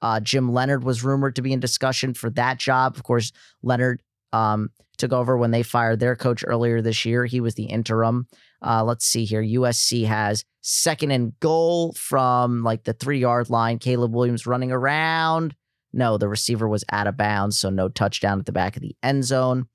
Uh, 0.00 0.20
Jim 0.20 0.52
Leonhard 0.52 0.84
was 0.84 1.02
rumored 1.02 1.36
to 1.36 1.42
be 1.42 1.52
in 1.52 1.60
discussion 1.60 2.14
for 2.14 2.30
that 2.30 2.58
job. 2.58 2.96
Of 2.96 3.02
course, 3.02 3.32
Leonhard 3.62 4.02
um, 4.32 4.70
took 4.96 5.12
over 5.12 5.36
when 5.36 5.50
they 5.50 5.62
fired 5.62 6.00
their 6.00 6.16
coach 6.16 6.44
earlier 6.46 6.82
this 6.82 7.04
year. 7.04 7.24
He 7.24 7.40
was 7.40 7.54
the 7.54 7.64
interim. 7.64 8.26
Uh, 8.60 8.84
let's 8.84 9.06
see 9.06 9.24
here. 9.24 9.42
USC 9.42 10.06
has 10.06 10.44
second 10.60 11.12
and 11.12 11.38
goal 11.40 11.92
from 11.92 12.62
like 12.64 12.84
the 12.84 12.92
three 12.92 13.20
yard 13.20 13.50
line. 13.50 13.78
Caleb 13.78 14.14
Williams 14.14 14.46
running 14.46 14.72
around. 14.72 15.54
No, 15.92 16.18
the 16.18 16.28
receiver 16.28 16.68
was 16.68 16.84
out 16.92 17.06
of 17.06 17.16
bounds, 17.16 17.58
so 17.58 17.70
no 17.70 17.88
touchdown 17.88 18.38
at 18.38 18.46
the 18.46 18.52
back 18.52 18.76
of 18.76 18.82
the 18.82 18.96
end 19.02 19.24
zone. 19.24 19.66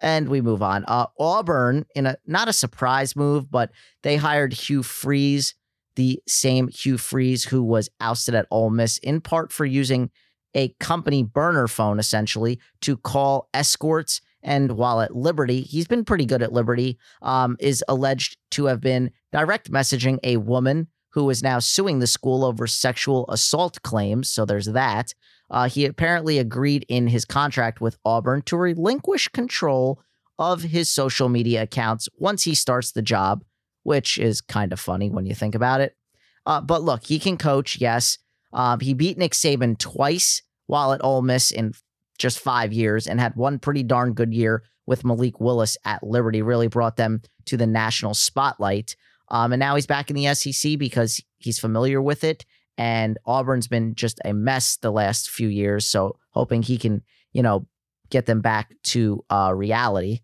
And 0.00 0.28
we 0.28 0.40
move 0.40 0.62
on. 0.62 0.84
Uh, 0.86 1.06
Auburn, 1.18 1.86
in 1.94 2.06
a 2.06 2.16
not 2.26 2.48
a 2.48 2.52
surprise 2.52 3.14
move, 3.14 3.50
but 3.50 3.70
they 4.02 4.16
hired 4.16 4.52
Hugh 4.52 4.82
Freeze 4.82 5.54
the 5.96 6.20
same 6.26 6.68
Hugh 6.68 6.98
Freeze 6.98 7.44
who 7.44 7.62
was 7.62 7.88
ousted 8.00 8.34
at 8.34 8.46
Ole 8.50 8.70
Miss 8.70 8.98
in 8.98 9.20
part 9.20 9.52
for 9.52 9.64
using 9.64 10.10
a 10.54 10.68
company 10.80 11.22
burner 11.22 11.68
phone 11.68 11.98
essentially 11.98 12.60
to 12.82 12.96
call 12.96 13.48
escorts. 13.54 14.20
And 14.42 14.72
while 14.72 15.00
at 15.00 15.16
Liberty, 15.16 15.62
he's 15.62 15.86
been 15.86 16.04
pretty 16.04 16.26
good 16.26 16.42
at 16.42 16.52
Liberty, 16.52 16.98
um, 17.22 17.56
is 17.60 17.82
alleged 17.88 18.36
to 18.52 18.66
have 18.66 18.80
been 18.80 19.10
direct 19.32 19.70
messaging 19.70 20.18
a 20.22 20.36
woman 20.36 20.88
who 21.10 21.30
is 21.30 21.42
now 21.42 21.58
suing 21.58 22.00
the 22.00 22.06
school 22.06 22.44
over 22.44 22.66
sexual 22.66 23.24
assault 23.30 23.80
claims. 23.82 24.30
So 24.30 24.44
there's 24.44 24.66
that. 24.66 25.14
Uh, 25.50 25.68
he 25.68 25.86
apparently 25.86 26.38
agreed 26.38 26.84
in 26.88 27.06
his 27.06 27.24
contract 27.24 27.80
with 27.80 27.98
Auburn 28.04 28.42
to 28.42 28.56
relinquish 28.56 29.28
control 29.28 30.02
of 30.38 30.62
his 30.62 30.90
social 30.90 31.28
media 31.28 31.62
accounts 31.62 32.08
once 32.18 32.42
he 32.42 32.54
starts 32.54 32.92
the 32.92 33.02
job 33.02 33.44
which 33.84 34.18
is 34.18 34.40
kind 34.40 34.72
of 34.72 34.80
funny 34.80 35.08
when 35.08 35.26
you 35.26 35.34
think 35.34 35.54
about 35.54 35.80
it. 35.80 35.96
Uh, 36.44 36.60
but 36.60 36.82
look, 36.82 37.04
he 37.06 37.18
can 37.18 37.38
coach, 37.38 37.80
yes. 37.80 38.18
Um, 38.52 38.80
he 38.80 38.92
beat 38.92 39.16
Nick 39.16 39.32
Saban 39.32 39.78
twice 39.78 40.42
while 40.66 40.92
at 40.92 41.04
Ole 41.04 41.22
Miss 41.22 41.50
in 41.50 41.72
just 42.18 42.38
five 42.38 42.72
years 42.72 43.06
and 43.06 43.20
had 43.20 43.36
one 43.36 43.58
pretty 43.58 43.82
darn 43.82 44.14
good 44.14 44.32
year 44.32 44.62
with 44.86 45.04
Malik 45.04 45.40
Willis 45.40 45.76
at 45.84 46.02
Liberty, 46.02 46.42
really 46.42 46.68
brought 46.68 46.96
them 46.96 47.22
to 47.46 47.56
the 47.56 47.66
national 47.66 48.14
spotlight. 48.14 48.96
Um, 49.28 49.52
and 49.52 49.60
now 49.60 49.74
he's 49.74 49.86
back 49.86 50.10
in 50.10 50.16
the 50.16 50.34
SEC 50.34 50.78
because 50.78 51.20
he's 51.38 51.58
familiar 51.58 52.00
with 52.00 52.24
it. 52.24 52.44
And 52.76 53.18
Auburn's 53.24 53.68
been 53.68 53.94
just 53.94 54.20
a 54.24 54.32
mess 54.32 54.76
the 54.76 54.90
last 54.90 55.30
few 55.30 55.48
years. 55.48 55.86
So 55.86 56.18
hoping 56.30 56.62
he 56.62 56.76
can, 56.76 57.02
you 57.32 57.42
know, 57.42 57.66
get 58.10 58.26
them 58.26 58.40
back 58.40 58.74
to 58.84 59.24
uh, 59.30 59.52
reality. 59.54 60.20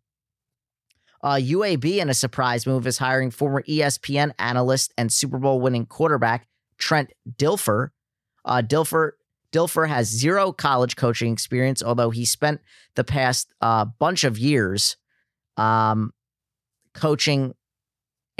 Uh, 1.22 1.34
UAB, 1.34 1.98
in 1.98 2.08
a 2.08 2.14
surprise 2.14 2.66
move, 2.66 2.86
is 2.86 2.98
hiring 2.98 3.30
former 3.30 3.62
ESPN 3.62 4.32
analyst 4.38 4.92
and 4.96 5.12
Super 5.12 5.38
Bowl 5.38 5.60
winning 5.60 5.86
quarterback 5.86 6.46
Trent 6.78 7.12
Dilfer. 7.36 7.90
Uh, 8.44 8.62
Dilfer 8.66 9.12
Dilfer 9.52 9.88
has 9.88 10.08
zero 10.08 10.52
college 10.52 10.96
coaching 10.96 11.32
experience, 11.32 11.82
although 11.82 12.10
he 12.10 12.24
spent 12.24 12.60
the 12.94 13.04
past 13.04 13.52
uh, 13.60 13.84
bunch 13.84 14.24
of 14.24 14.38
years 14.38 14.96
um, 15.56 16.12
coaching 16.94 17.54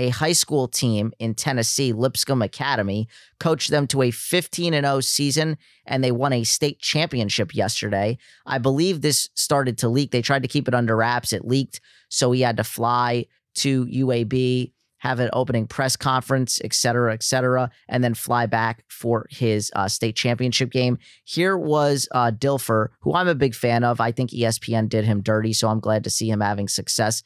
a 0.00 0.08
high 0.08 0.32
school 0.32 0.66
team 0.66 1.12
in 1.18 1.34
Tennessee, 1.34 1.92
Lipscomb 1.92 2.40
Academy, 2.40 3.06
coached 3.38 3.70
them 3.70 3.86
to 3.88 4.00
a 4.00 4.10
15 4.10 4.72
and 4.72 4.86
0 4.86 5.00
season, 5.00 5.58
and 5.84 6.02
they 6.02 6.10
won 6.10 6.32
a 6.32 6.42
state 6.42 6.80
championship 6.80 7.54
yesterday. 7.54 8.16
I 8.46 8.56
believe 8.56 9.02
this 9.02 9.28
started 9.34 9.76
to 9.78 9.90
leak. 9.90 10.10
They 10.10 10.22
tried 10.22 10.42
to 10.42 10.48
keep 10.48 10.68
it 10.68 10.74
under 10.74 10.96
wraps. 10.96 11.34
It 11.34 11.44
leaked, 11.44 11.82
so 12.08 12.32
he 12.32 12.40
had 12.40 12.56
to 12.56 12.64
fly 12.64 13.26
to 13.56 13.84
UAB, 13.84 14.72
have 15.00 15.18
an 15.18 15.30
opening 15.32 15.66
press 15.66 15.96
conference, 15.96 16.60
et 16.62 16.72
cetera, 16.72 17.12
et 17.12 17.22
cetera, 17.22 17.70
and 17.88 18.04
then 18.04 18.14
fly 18.14 18.46
back 18.46 18.84
for 18.88 19.26
his 19.30 19.70
uh, 19.74 19.88
state 19.88 20.14
championship 20.14 20.70
game. 20.70 20.98
Here 21.24 21.56
was 21.56 22.08
uh, 22.12 22.30
Dilfer, 22.30 22.88
who 23.00 23.14
I'm 23.14 23.28
a 23.28 23.34
big 23.34 23.54
fan 23.54 23.82
of. 23.82 24.00
I 24.00 24.12
think 24.12 24.30
ESPN 24.30 24.88
did 24.88 25.04
him 25.04 25.22
dirty, 25.22 25.52
so 25.52 25.68
I'm 25.68 25.80
glad 25.80 26.04
to 26.04 26.10
see 26.10 26.30
him 26.30 26.40
having 26.40 26.68
success 26.68 27.22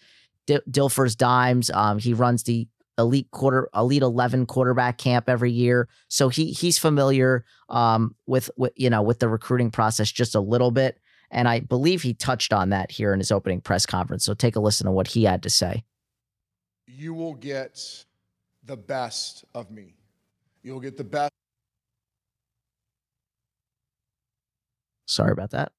D- 0.46 0.58
Dilfer's 0.70 1.16
Dimes. 1.16 1.70
Um, 1.70 1.98
he 1.98 2.14
runs 2.14 2.44
the 2.44 2.68
elite 2.96 3.28
quarter 3.32 3.68
elite 3.74 4.02
11 4.02 4.46
quarterback 4.46 4.98
camp 4.98 5.28
every 5.28 5.50
year 5.50 5.88
so 6.06 6.28
he 6.28 6.52
he's 6.52 6.78
familiar 6.78 7.44
um, 7.68 8.14
with, 8.26 8.50
with 8.56 8.72
you 8.76 8.88
know 8.88 9.02
with 9.02 9.18
the 9.18 9.28
recruiting 9.28 9.68
process 9.68 10.12
just 10.12 10.36
a 10.36 10.40
little 10.40 10.70
bit 10.70 11.00
and 11.32 11.48
i 11.48 11.58
believe 11.58 12.02
he 12.02 12.14
touched 12.14 12.52
on 12.52 12.70
that 12.70 12.92
here 12.92 13.12
in 13.12 13.18
his 13.18 13.32
opening 13.32 13.60
press 13.60 13.84
conference 13.84 14.24
so 14.24 14.32
take 14.32 14.54
a 14.54 14.60
listen 14.60 14.86
to 14.86 14.92
what 14.92 15.08
he 15.08 15.24
had 15.24 15.42
to 15.42 15.50
say 15.50 15.82
you 16.86 17.14
will 17.14 17.34
get 17.34 18.04
the 18.64 18.76
best 18.76 19.44
of 19.54 19.70
me 19.70 19.94
you'll 20.62 20.80
get 20.80 20.96
the 20.96 21.04
best 21.04 21.32
sorry 25.06 25.32
about 25.32 25.50
that 25.50 25.72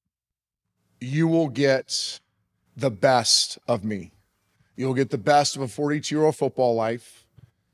you 1.00 1.26
will 1.28 1.48
get 1.48 2.20
the 2.76 2.90
best 2.90 3.58
of 3.68 3.84
me 3.84 4.12
You'll 4.76 4.94
get 4.94 5.08
the 5.10 5.18
best 5.18 5.56
of 5.56 5.62
a 5.62 5.68
42 5.68 6.14
year 6.14 6.24
old 6.24 6.36
football 6.36 6.74
life 6.74 7.24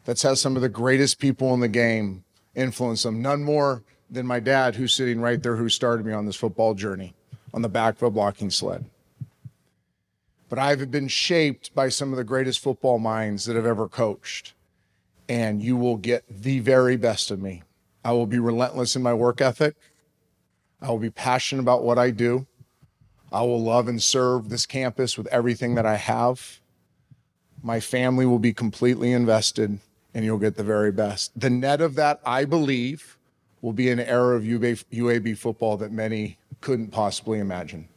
that's 0.05 0.23
had 0.23 0.39
some 0.39 0.55
of 0.57 0.63
the 0.63 0.69
greatest 0.69 1.19
people 1.19 1.53
in 1.53 1.61
the 1.61 1.69
game 1.69 2.25
influence 2.55 3.03
them. 3.03 3.21
None 3.21 3.43
more 3.43 3.83
than 4.09 4.27
my 4.27 4.39
dad, 4.39 4.77
who's 4.77 4.95
sitting 4.95 5.21
right 5.21 5.43
there, 5.43 5.57
who 5.57 5.69
started 5.69 6.07
me 6.07 6.13
on 6.13 6.27
this 6.27 6.37
football 6.37 6.75
journey 6.75 7.15
on 7.53 7.63
the 7.63 7.69
back 7.69 7.97
of 7.97 8.03
a 8.03 8.11
blocking 8.11 8.51
sled. 8.51 8.85
But 10.53 10.59
I've 10.59 10.91
been 10.91 11.09
shaped 11.09 11.75
by 11.75 11.89
some 11.89 12.13
of 12.13 12.19
the 12.19 12.25
greatest 12.25 12.61
football 12.61 12.99
minds 12.99 13.47
that 13.47 13.57
have 13.57 13.65
ever 13.65 13.89
coached. 13.89 14.53
And 15.27 15.63
you 15.63 15.79
will 15.79 15.97
get 15.97 16.25
the 16.29 16.59
very 16.59 16.99
best 16.99 17.31
of 17.31 17.41
me. 17.41 17.63
I 18.05 18.13
will 18.13 18.27
be 18.27 18.39
relentless 18.39 18.95
in 18.95 19.03
my 19.03 19.15
work 19.15 19.41
ethic. 19.41 19.77
I 20.83 20.91
will 20.91 20.99
be 20.99 21.09
passionate 21.09 21.63
about 21.63 21.85
what 21.85 21.99
I 21.99 22.11
do. 22.11 22.47
I 23.33 23.41
will 23.41 23.63
love 23.63 23.89
and 23.89 24.03
serve 24.03 24.51
this 24.51 24.67
campus 24.67 25.17
with 25.17 25.27
everything 25.29 25.75
that 25.77 25.87
I 25.87 25.97
have. 25.97 26.61
My 27.63 27.81
family 27.81 28.27
will 28.27 28.39
be 28.39 28.53
completely 28.53 29.11
invested 29.11 29.79
and 30.13 30.23
you'll 30.23 30.37
get 30.37 30.57
the 30.57 30.65
very 30.65 30.93
best. 30.93 31.33
The 31.35 31.49
net 31.49 31.81
of 31.81 31.95
that, 31.95 32.21
I 32.27 32.45
believe, 32.45 33.17
will 33.63 33.73
be 33.73 33.89
an 33.89 34.01
era 34.01 34.37
of 34.37 34.43
UAB 34.43 35.39
football 35.39 35.79
that 35.79 35.93
many 35.93 36.37
couldn't 36.61 36.89
possibly 36.89 37.39
imagine. 37.39 37.89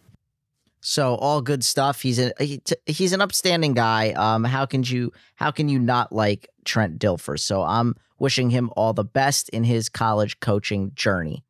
So 0.88 1.16
all 1.16 1.42
good 1.42 1.64
stuff. 1.64 2.04
He's 2.04 2.20
a 2.20 2.32
he, 2.40 2.62
he's 2.86 3.12
an 3.12 3.20
upstanding 3.20 3.74
guy. 3.74 4.12
Um, 4.12 4.44
how 4.44 4.68
can 4.68 4.84
you 4.84 5.12
how 5.34 5.50
can 5.50 5.68
you 5.68 5.80
not 5.80 6.14
like 6.14 6.48
Trent 6.64 7.00
Dilfer? 7.00 7.40
So 7.40 7.64
I'm 7.64 7.96
wishing 8.20 8.52
him 8.52 8.70
all 8.76 8.94
the 8.94 9.04
best 9.04 9.50
in 9.50 9.64
his 9.64 9.90
college 9.90 10.40
coaching 10.42 10.92
journey. 10.94 11.44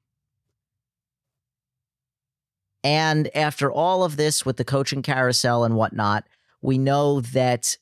And 2.82 3.30
after 3.36 3.70
all 3.70 4.06
of 4.06 4.16
this 4.16 4.46
with 4.46 4.56
the 4.56 4.64
coaching 4.64 5.02
carousel 5.02 5.66
and 5.66 5.76
whatnot, 5.76 6.24
we 6.62 6.78
know 6.78 7.20
that 7.20 7.78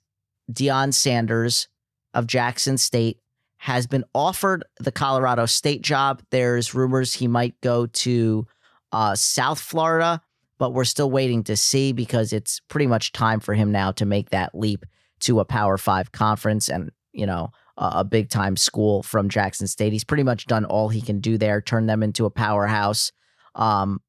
Deion 0.51 0.91
Sanders 0.91 1.67
of 2.15 2.25
Jackson 2.25 2.79
State 2.79 3.19
has 3.57 3.85
been 3.85 4.05
offered 4.15 4.63
the 4.79 4.91
Colorado 4.91 5.45
State 5.45 5.83
job. 5.83 6.23
There's 6.31 6.73
rumors 6.73 7.13
he 7.13 7.27
might 7.27 7.61
go 7.61 7.85
to 7.85 8.47
uh, 8.91 9.13
South 9.13 9.59
Florida, 9.59 10.19
but 10.63 10.71
we're 10.71 10.85
still 10.85 11.11
waiting 11.11 11.43
to 11.43 11.57
see 11.57 11.91
because 11.91 12.31
it's 12.31 12.61
pretty 12.69 12.87
much 12.87 13.11
time 13.11 13.41
for 13.41 13.53
him 13.53 13.69
now 13.69 13.91
to 13.91 14.05
make 14.05 14.29
that 14.29 14.55
leap 14.55 14.85
to 15.19 15.41
a 15.41 15.43
Power 15.43 15.77
Five 15.77 16.13
conference 16.13 16.69
and, 16.69 16.89
you 17.11 17.25
know, 17.25 17.51
a, 17.75 18.05
big 18.05 18.29
time 18.29 18.55
school 18.55 19.03
from 19.03 19.27
Jackson 19.27 19.67
State. 19.67 19.91
He's 19.91 20.05
pretty 20.05 20.23
much 20.23 20.45
done 20.45 20.63
all 20.63 20.87
he 20.87 21.01
can 21.01 21.19
do 21.19 21.37
there, 21.37 21.59
turn 21.59 21.85
them 21.85 22.01
into 22.01 22.23
a 22.23 22.29
powerhouse, 22.29 23.11
um, 23.55 23.99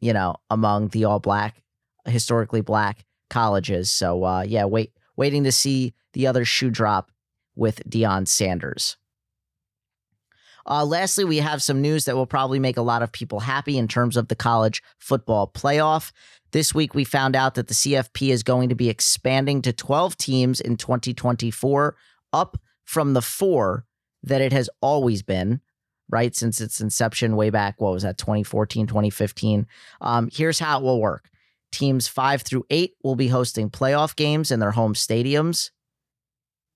you 0.00 0.14
know, 0.14 0.36
among 0.48 0.88
the 0.88 1.04
all 1.04 1.20
black, 1.20 1.62
historically 2.06 2.62
black 2.62 3.04
colleges. 3.28 3.90
So, 3.90 4.24
uh, 4.24 4.44
yeah, 4.48 4.64
wait, 4.64 4.94
waiting 5.18 5.44
to 5.44 5.52
see 5.52 5.92
the 6.14 6.26
other 6.26 6.46
shoe 6.46 6.70
drop 6.70 7.12
with 7.54 7.82
Deion 7.86 8.26
Sanders. 8.26 8.96
Uh, 10.66 10.84
lastly, 10.84 11.24
we 11.24 11.38
have 11.38 11.62
some 11.62 11.80
news 11.80 12.04
that 12.04 12.16
will 12.16 12.26
probably 12.26 12.58
make 12.58 12.76
a 12.76 12.82
lot 12.82 13.02
of 13.02 13.12
people 13.12 13.40
happy 13.40 13.78
in 13.78 13.88
terms 13.88 14.16
of 14.16 14.28
the 14.28 14.34
college 14.34 14.82
football 14.98 15.50
playoff. 15.52 16.12
This 16.52 16.74
week, 16.74 16.94
we 16.94 17.04
found 17.04 17.34
out 17.34 17.54
that 17.54 17.68
the 17.68 17.74
CFP 17.74 18.28
is 18.30 18.42
going 18.42 18.68
to 18.68 18.74
be 18.74 18.88
expanding 18.88 19.62
to 19.62 19.72
12 19.72 20.16
teams 20.16 20.60
in 20.60 20.76
2024, 20.76 21.96
up 22.32 22.58
from 22.84 23.14
the 23.14 23.22
four 23.22 23.86
that 24.22 24.40
it 24.40 24.52
has 24.52 24.68
always 24.80 25.22
been, 25.22 25.60
right? 26.10 26.34
Since 26.34 26.60
its 26.60 26.80
inception 26.80 27.36
way 27.36 27.50
back, 27.50 27.80
what 27.80 27.92
was 27.92 28.02
that, 28.02 28.18
2014, 28.18 28.86
2015? 28.86 29.66
Um, 30.00 30.28
here's 30.32 30.58
how 30.58 30.78
it 30.78 30.84
will 30.84 31.00
work 31.00 31.28
teams 31.72 32.06
five 32.06 32.42
through 32.42 32.66
eight 32.68 32.94
will 33.02 33.16
be 33.16 33.28
hosting 33.28 33.70
playoff 33.70 34.14
games 34.14 34.50
in 34.50 34.60
their 34.60 34.72
home 34.72 34.94
stadiums. 34.94 35.70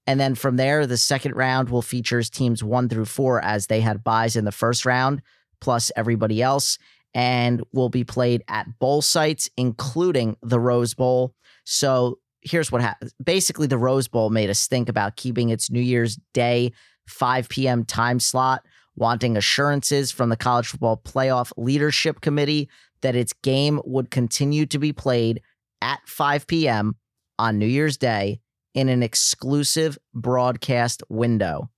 And 0.07 0.21
then 0.21 0.35
from 0.35 0.57
there, 0.57 0.87
the 0.87 0.97
second 0.97 1.35
round 1.35 1.69
will 1.69 1.83
features 1.83 2.31
teams 2.31 2.63
one 2.63 2.89
through 2.89 3.07
four 3.07 3.43
as 3.43 3.67
they 3.67 3.81
had 3.81 4.05
buys 4.05 4.37
in 4.37 4.45
the 4.45 4.53
first 4.53 4.87
round, 4.87 5.21
plus 5.61 5.91
everybody 5.97 6.41
else, 6.43 6.79
and 7.15 7.63
will 7.73 7.89
be 7.89 8.05
played 8.05 8.43
at 8.49 8.79
bowl 8.79 9.03
sites, 9.03 9.51
including 9.57 10.37
the 10.43 10.61
Rose 10.61 10.95
Bowl. 10.95 11.35
So 11.65 12.19
here's 12.43 12.71
what 12.71 12.83
happens. 12.83 13.13
Basically, 13.23 13.67
the 13.67 13.79
Rose 13.79 14.07
Bowl 14.07 14.31
made 14.31 14.51
us 14.51 14.69
think 14.69 14.89
about 14.89 15.17
keeping 15.17 15.51
its 15.51 15.71
New 15.71 15.81
Year's 15.81 16.19
Day 16.35 16.73
5 17.09 17.49
p.m. 17.49 17.85
time 17.85 18.21
slot, 18.21 18.65
wanting 18.95 19.37
assurances 19.37 20.13
from 20.13 20.29
the 20.29 20.37
College 20.37 20.69
Football 20.69 21.01
Playoff 21.05 21.53
Leadership 21.57 22.21
Committee 22.21 22.69
that 23.03 23.17
its 23.17 23.33
game 23.33 23.81
would 23.85 24.11
continue 24.11 24.67
to 24.67 24.79
be 24.79 24.93
played 24.93 25.41
at 25.83 26.01
5 26.07 26.47
p.m. 26.47 26.97
on 27.39 27.59
New 27.59 27.67
Year's 27.67 27.97
Day 27.97 28.41
in 28.77 28.91
an 28.91 29.03
exclusive 29.03 29.99
broadcast 30.15 31.03
window. 31.09 31.71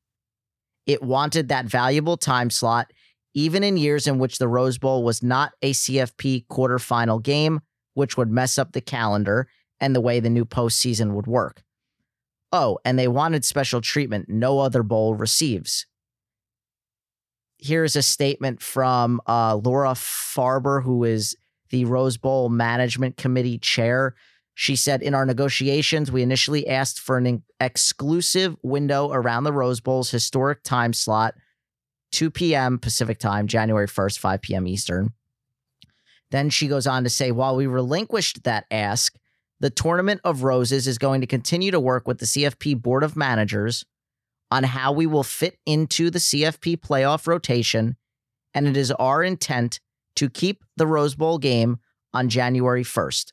It 0.84 1.00
wanted 1.00 1.48
that 1.48 1.64
valuable 1.64 2.16
time 2.16 2.50
slot, 2.50 2.92
even 3.34 3.62
in 3.62 3.76
years 3.76 4.08
in 4.08 4.18
which 4.18 4.38
the 4.38 4.48
Rose 4.48 4.78
Bowl 4.78 5.04
was 5.04 5.22
not 5.22 5.52
a 5.62 5.72
CFP 5.72 6.46
quarterfinal 6.48 7.22
game, 7.22 7.60
which 7.94 8.16
would 8.16 8.32
mess 8.32 8.58
up 8.58 8.72
the 8.72 8.80
calendar 8.80 9.48
and 9.80 9.94
the 9.94 10.00
way 10.00 10.18
the 10.18 10.28
new 10.28 10.44
postseason 10.44 11.12
would 11.12 11.28
work. 11.28 11.62
Oh, 12.50 12.80
and 12.84 12.98
they 12.98 13.06
wanted 13.06 13.44
special 13.44 13.80
treatment 13.80 14.28
no 14.28 14.58
other 14.58 14.82
bowl 14.82 15.14
receives. 15.14 15.86
Here's 17.58 17.94
a 17.94 18.02
statement 18.02 18.60
from 18.60 19.20
uh, 19.28 19.54
Laura 19.56 19.92
Farber, 19.92 20.82
who 20.82 21.04
is 21.04 21.36
the 21.70 21.84
Rose 21.84 22.16
Bowl 22.16 22.48
Management 22.48 23.16
Committee 23.16 23.58
chair. 23.58 24.16
She 24.60 24.74
said, 24.74 25.02
In 25.02 25.14
our 25.14 25.24
negotiations, 25.24 26.10
we 26.10 26.20
initially 26.20 26.66
asked 26.66 26.98
for 26.98 27.16
an 27.16 27.44
exclusive 27.60 28.56
window 28.64 29.12
around 29.12 29.44
the 29.44 29.52
Rose 29.52 29.80
Bowl's 29.80 30.10
historic 30.10 30.64
time 30.64 30.92
slot, 30.92 31.34
2 32.10 32.32
p.m. 32.32 32.80
Pacific 32.80 33.20
time, 33.20 33.46
January 33.46 33.86
1st, 33.86 34.18
5 34.18 34.42
p.m. 34.42 34.66
Eastern. 34.66 35.12
Then 36.32 36.50
she 36.50 36.66
goes 36.66 36.88
on 36.88 37.04
to 37.04 37.08
say, 37.08 37.30
While 37.30 37.54
we 37.54 37.68
relinquished 37.68 38.42
that 38.42 38.64
ask, 38.68 39.14
the 39.60 39.70
Tournament 39.70 40.22
of 40.24 40.42
Roses 40.42 40.88
is 40.88 40.98
going 40.98 41.20
to 41.20 41.28
continue 41.28 41.70
to 41.70 41.78
work 41.78 42.08
with 42.08 42.18
the 42.18 42.26
CFP 42.26 42.82
Board 42.82 43.04
of 43.04 43.14
Managers 43.14 43.84
on 44.50 44.64
how 44.64 44.90
we 44.90 45.06
will 45.06 45.22
fit 45.22 45.56
into 45.66 46.10
the 46.10 46.18
CFP 46.18 46.78
playoff 46.78 47.28
rotation, 47.28 47.96
and 48.54 48.66
it 48.66 48.76
is 48.76 48.90
our 48.90 49.22
intent 49.22 49.78
to 50.16 50.28
keep 50.28 50.64
the 50.76 50.86
Rose 50.88 51.14
Bowl 51.14 51.38
game 51.38 51.78
on 52.12 52.28
January 52.28 52.82
1st. 52.82 53.30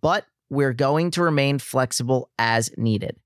But 0.00 0.24
we're 0.52 0.74
going 0.74 1.10
to 1.10 1.22
remain 1.22 1.58
flexible 1.58 2.30
as 2.38 2.70
needed. 2.76 3.16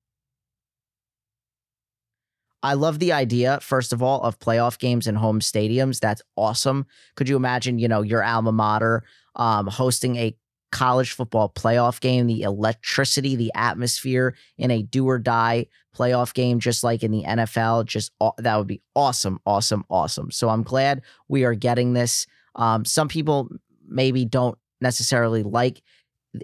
I 2.63 2.75
love 2.75 3.01
the 3.01 3.13
idea, 3.13 3.59
first 3.61 3.93
of 3.93 4.01
all, 4.01 4.23
of 4.23 4.39
playoff 4.39 4.79
games 4.79 5.09
in 5.09 5.17
home 5.17 5.41
stadiums. 5.41 5.99
That's 5.99 6.23
awesome. 6.37 6.87
Could 7.17 7.29
you 7.29 7.35
imagine, 7.35 7.81
you 7.81 7.89
know, 7.89 8.03
your 8.03 8.23
alma 8.23 8.53
mater 8.53 9.03
um, 9.35 9.67
hosting 9.67 10.15
a 10.15 10.37
college 10.71 11.13
football 11.15 11.53
playoff 11.53 11.99
game, 11.99 12.29
the 12.29 12.43
electricity, 12.43 13.35
the 13.35 13.51
atmosphere 13.57 14.37
in 14.57 14.71
a 14.71 14.85
do 14.85 15.05
or 15.09 15.19
die 15.19 15.67
playoff 15.97 16.33
game, 16.33 16.61
just 16.61 16.85
like 16.85 17.03
in 17.03 17.11
the 17.11 17.25
NFL? 17.25 17.87
Just 17.87 18.13
that 18.39 18.57
would 18.57 18.69
be 18.69 18.83
awesome, 18.95 19.41
awesome, 19.45 19.85
awesome. 19.91 20.31
So 20.31 20.49
I'm 20.49 20.63
glad 20.63 21.03
we 21.27 21.45
are 21.45 21.55
getting 21.55 21.93
this. 21.93 22.29
Um, 22.55 22.85
some 22.85 23.09
people 23.09 23.49
maybe 23.85 24.25
don't 24.25 24.57
necessarily 24.81 25.43
like 25.43 25.83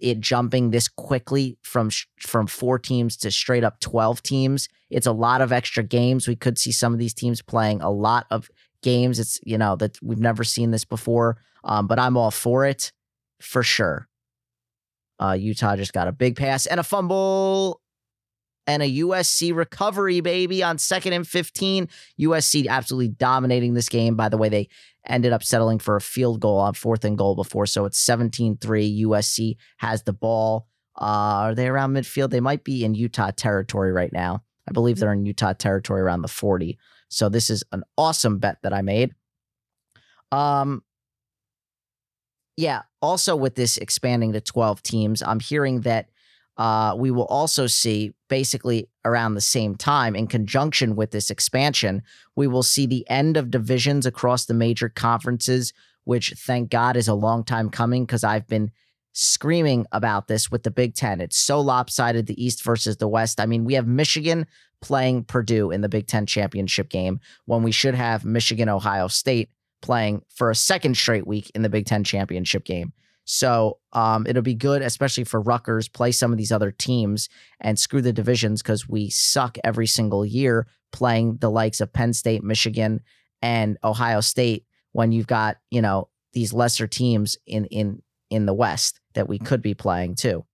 it 0.01 0.21
jumping 0.21 0.71
this 0.71 0.89
quickly 0.89 1.59
from 1.63 1.91
from 2.21 2.47
four 2.47 2.79
teams 2.79 3.17
to 3.19 3.31
straight 3.31 3.65
up 3.65 3.81
12 3.81 4.23
teams 4.23 4.69
it's 4.93 5.07
a 5.07 5.13
lot 5.13 5.41
of 5.41 5.53
extra 5.53 5.83
games. 5.83 6.29
We 6.29 6.37
could 6.37 6.59
see 6.59 6.71
some 6.71 6.93
of 6.93 6.99
these 6.99 7.15
teams 7.15 7.41
playing 7.41 7.81
a 7.81 7.91
lot 7.91 8.27
of 8.31 8.51
games. 8.83 9.19
It's 9.19 9.41
you 9.43 9.57
know 9.57 9.75
that 9.77 9.97
we've 10.03 10.21
never 10.21 10.45
seen 10.45 10.71
this 10.71 10.85
before 10.85 11.39
um, 11.65 11.87
but 11.87 11.99
i'm 11.99 12.17
all 12.17 12.31
for 12.31 12.65
it 12.65 12.93
for 13.41 13.63
sure. 13.63 14.09
Uh, 15.21 15.33
utah 15.33 15.77
just 15.77 15.93
got 15.93 16.09
a 16.09 16.13
big 16.13 16.37
pass 16.37 16.67
and 16.67 16.81
a 16.81 16.83
fumble 16.83 17.81
and 18.67 18.83
a 18.83 18.91
USC 18.99 19.55
recovery, 19.55 20.21
baby, 20.21 20.63
on 20.63 20.79
second 20.79 21.13
and 21.13 21.27
15. 21.27 21.89
USC 22.21 22.67
absolutely 22.69 23.09
dominating 23.09 23.75
this 23.75 23.89
game. 23.89 24.17
By 24.17 24.29
the 24.29 24.39
way, 24.39 24.49
they 24.49 24.69
ended 25.07 25.33
up 25.33 25.43
settling 25.43 25.79
for 25.79 25.97
a 25.97 26.01
field 26.01 26.41
goal 26.41 26.59
on 26.59 26.75
fourth 26.75 27.05
and 27.05 27.19
goal 27.19 27.35
before. 27.35 27.67
So 27.67 27.85
it's 27.85 27.99
17 27.99 28.57
3. 28.59 29.05
USC 29.05 29.57
has 29.79 30.05
the 30.05 30.13
ball. 30.13 30.69
Uh, 30.97 31.49
are 31.51 31.55
they 31.55 31.69
around 31.69 31.95
midfield? 31.95 32.31
They 32.31 32.41
might 32.41 32.65
be 32.65 32.85
in 32.85 32.95
Utah 32.95 33.31
territory 33.31 33.93
right 33.93 34.13
now. 34.13 34.43
I 34.69 34.73
believe 34.73 34.99
they're 34.99 35.13
in 35.13 35.27
Utah 35.27 35.55
territory 35.55 36.01
around 36.01 36.23
the 36.23 36.29
40. 36.29 36.79
So 37.09 37.29
this 37.29 37.51
is 37.51 37.65
an 37.73 37.83
awesome 37.99 38.39
bet 38.39 38.59
that 38.63 38.73
I 38.73 38.83
made. 38.83 39.15
Um, 40.31 40.83
yeah. 42.57 42.83
Also, 43.01 43.35
with 43.35 43.55
this 43.55 43.77
expanding 43.79 44.33
to 44.33 44.41
12 44.41 44.83
teams, 44.83 45.23
I'm 45.23 45.41
hearing 45.41 45.81
that 45.81 46.11
uh, 46.57 46.95
we 46.97 47.11
will 47.11 47.27
also 47.27 47.67
see 47.67 48.13
basically 48.29 48.89
around 49.05 49.35
the 49.35 49.41
same 49.41 49.75
time, 49.75 50.15
in 50.15 50.27
conjunction 50.27 50.97
with 50.97 51.11
this 51.11 51.31
expansion, 51.31 52.03
we 52.37 52.47
will 52.47 52.63
see 52.63 52.87
the 52.87 53.09
end 53.09 53.37
of 53.37 53.51
divisions 53.51 54.07
across 54.07 54.45
the 54.45 54.55
major 54.55 54.89
conferences, 54.89 55.73
which 56.05 56.35
thank 56.37 56.71
God 56.71 56.97
is 56.97 57.09
a 57.09 57.15
long 57.15 57.45
time 57.45 57.71
coming 57.71 58.05
because 58.05 58.25
I've 58.25 58.47
been 58.47 58.71
screaming 59.13 59.87
about 59.93 60.29
this 60.29 60.51
with 60.51 60.63
the 60.63 60.71
Big 60.71 60.95
Ten. 60.95 61.21
It's 61.21 61.39
so 61.39 61.61
lopsided, 61.61 62.27
the 62.27 62.43
East 62.43 62.63
versus 62.63 62.97
the 62.97 63.09
West. 63.09 63.41
I 63.41 63.47
mean, 63.47 63.65
we 63.65 63.75
have 63.75 63.87
Michigan 63.87 64.47
playing 64.81 65.25
Purdue 65.25 65.71
in 65.71 65.81
the 65.81 65.89
Big 65.89 66.07
Ten 66.07 66.27
championship 66.27 66.89
game 66.89 67.21
when 67.47 67.63
we 67.63 67.73
should 67.73 67.95
have 67.95 68.25
Michigan, 68.25 68.69
Ohio 68.69 69.09
State 69.09 69.51
playing 69.81 70.23
for 70.29 70.51
a 70.51 70.55
second 70.55 70.97
straight 70.97 71.27
week 71.27 71.51
in 71.55 71.63
the 71.63 71.69
Big 71.69 71.87
Ten 71.87 72.05
championship 72.05 72.65
game. 72.65 72.93
So 73.33 73.79
um, 73.95 74.27
it'll 74.27 74.43
be 74.43 74.53
good, 74.53 74.83
especially 74.83 75.25
for 75.25 75.41
Rutgers, 75.41 75.89
play 75.89 76.13
some 76.13 76.33
of 76.33 76.37
these 76.37 76.53
other 76.53 76.71
teams 76.71 77.31
and 77.63 77.79
screw 77.79 78.03
the 78.03 78.13
divisions 78.13 78.61
because 78.61 78.87
we 78.87 79.09
suck 79.09 79.57
every 79.65 79.87
single 79.87 80.27
year 80.27 80.67
playing 80.93 81.39
the 81.39 81.51
likes 81.51 81.81
of 81.81 81.95
Penn 81.95 82.13
State, 82.13 82.45
Michigan, 82.45 83.01
and 83.41 83.79
Ohio 83.83 84.21
State 84.21 84.67
when 84.93 85.13
you've 85.13 85.27
got, 85.27 85.57
you 85.71 85.81
know, 85.81 86.11
these 86.35 86.53
lesser 86.53 86.87
teams 86.87 87.39
in 87.47 87.65
in 87.67 88.03
in 88.29 88.45
the 88.45 88.53
West 88.53 89.01
that 89.15 89.31
we 89.31 89.39
could 89.39 89.63
be 89.63 89.73
playing 89.73 90.15
too. 90.15 90.45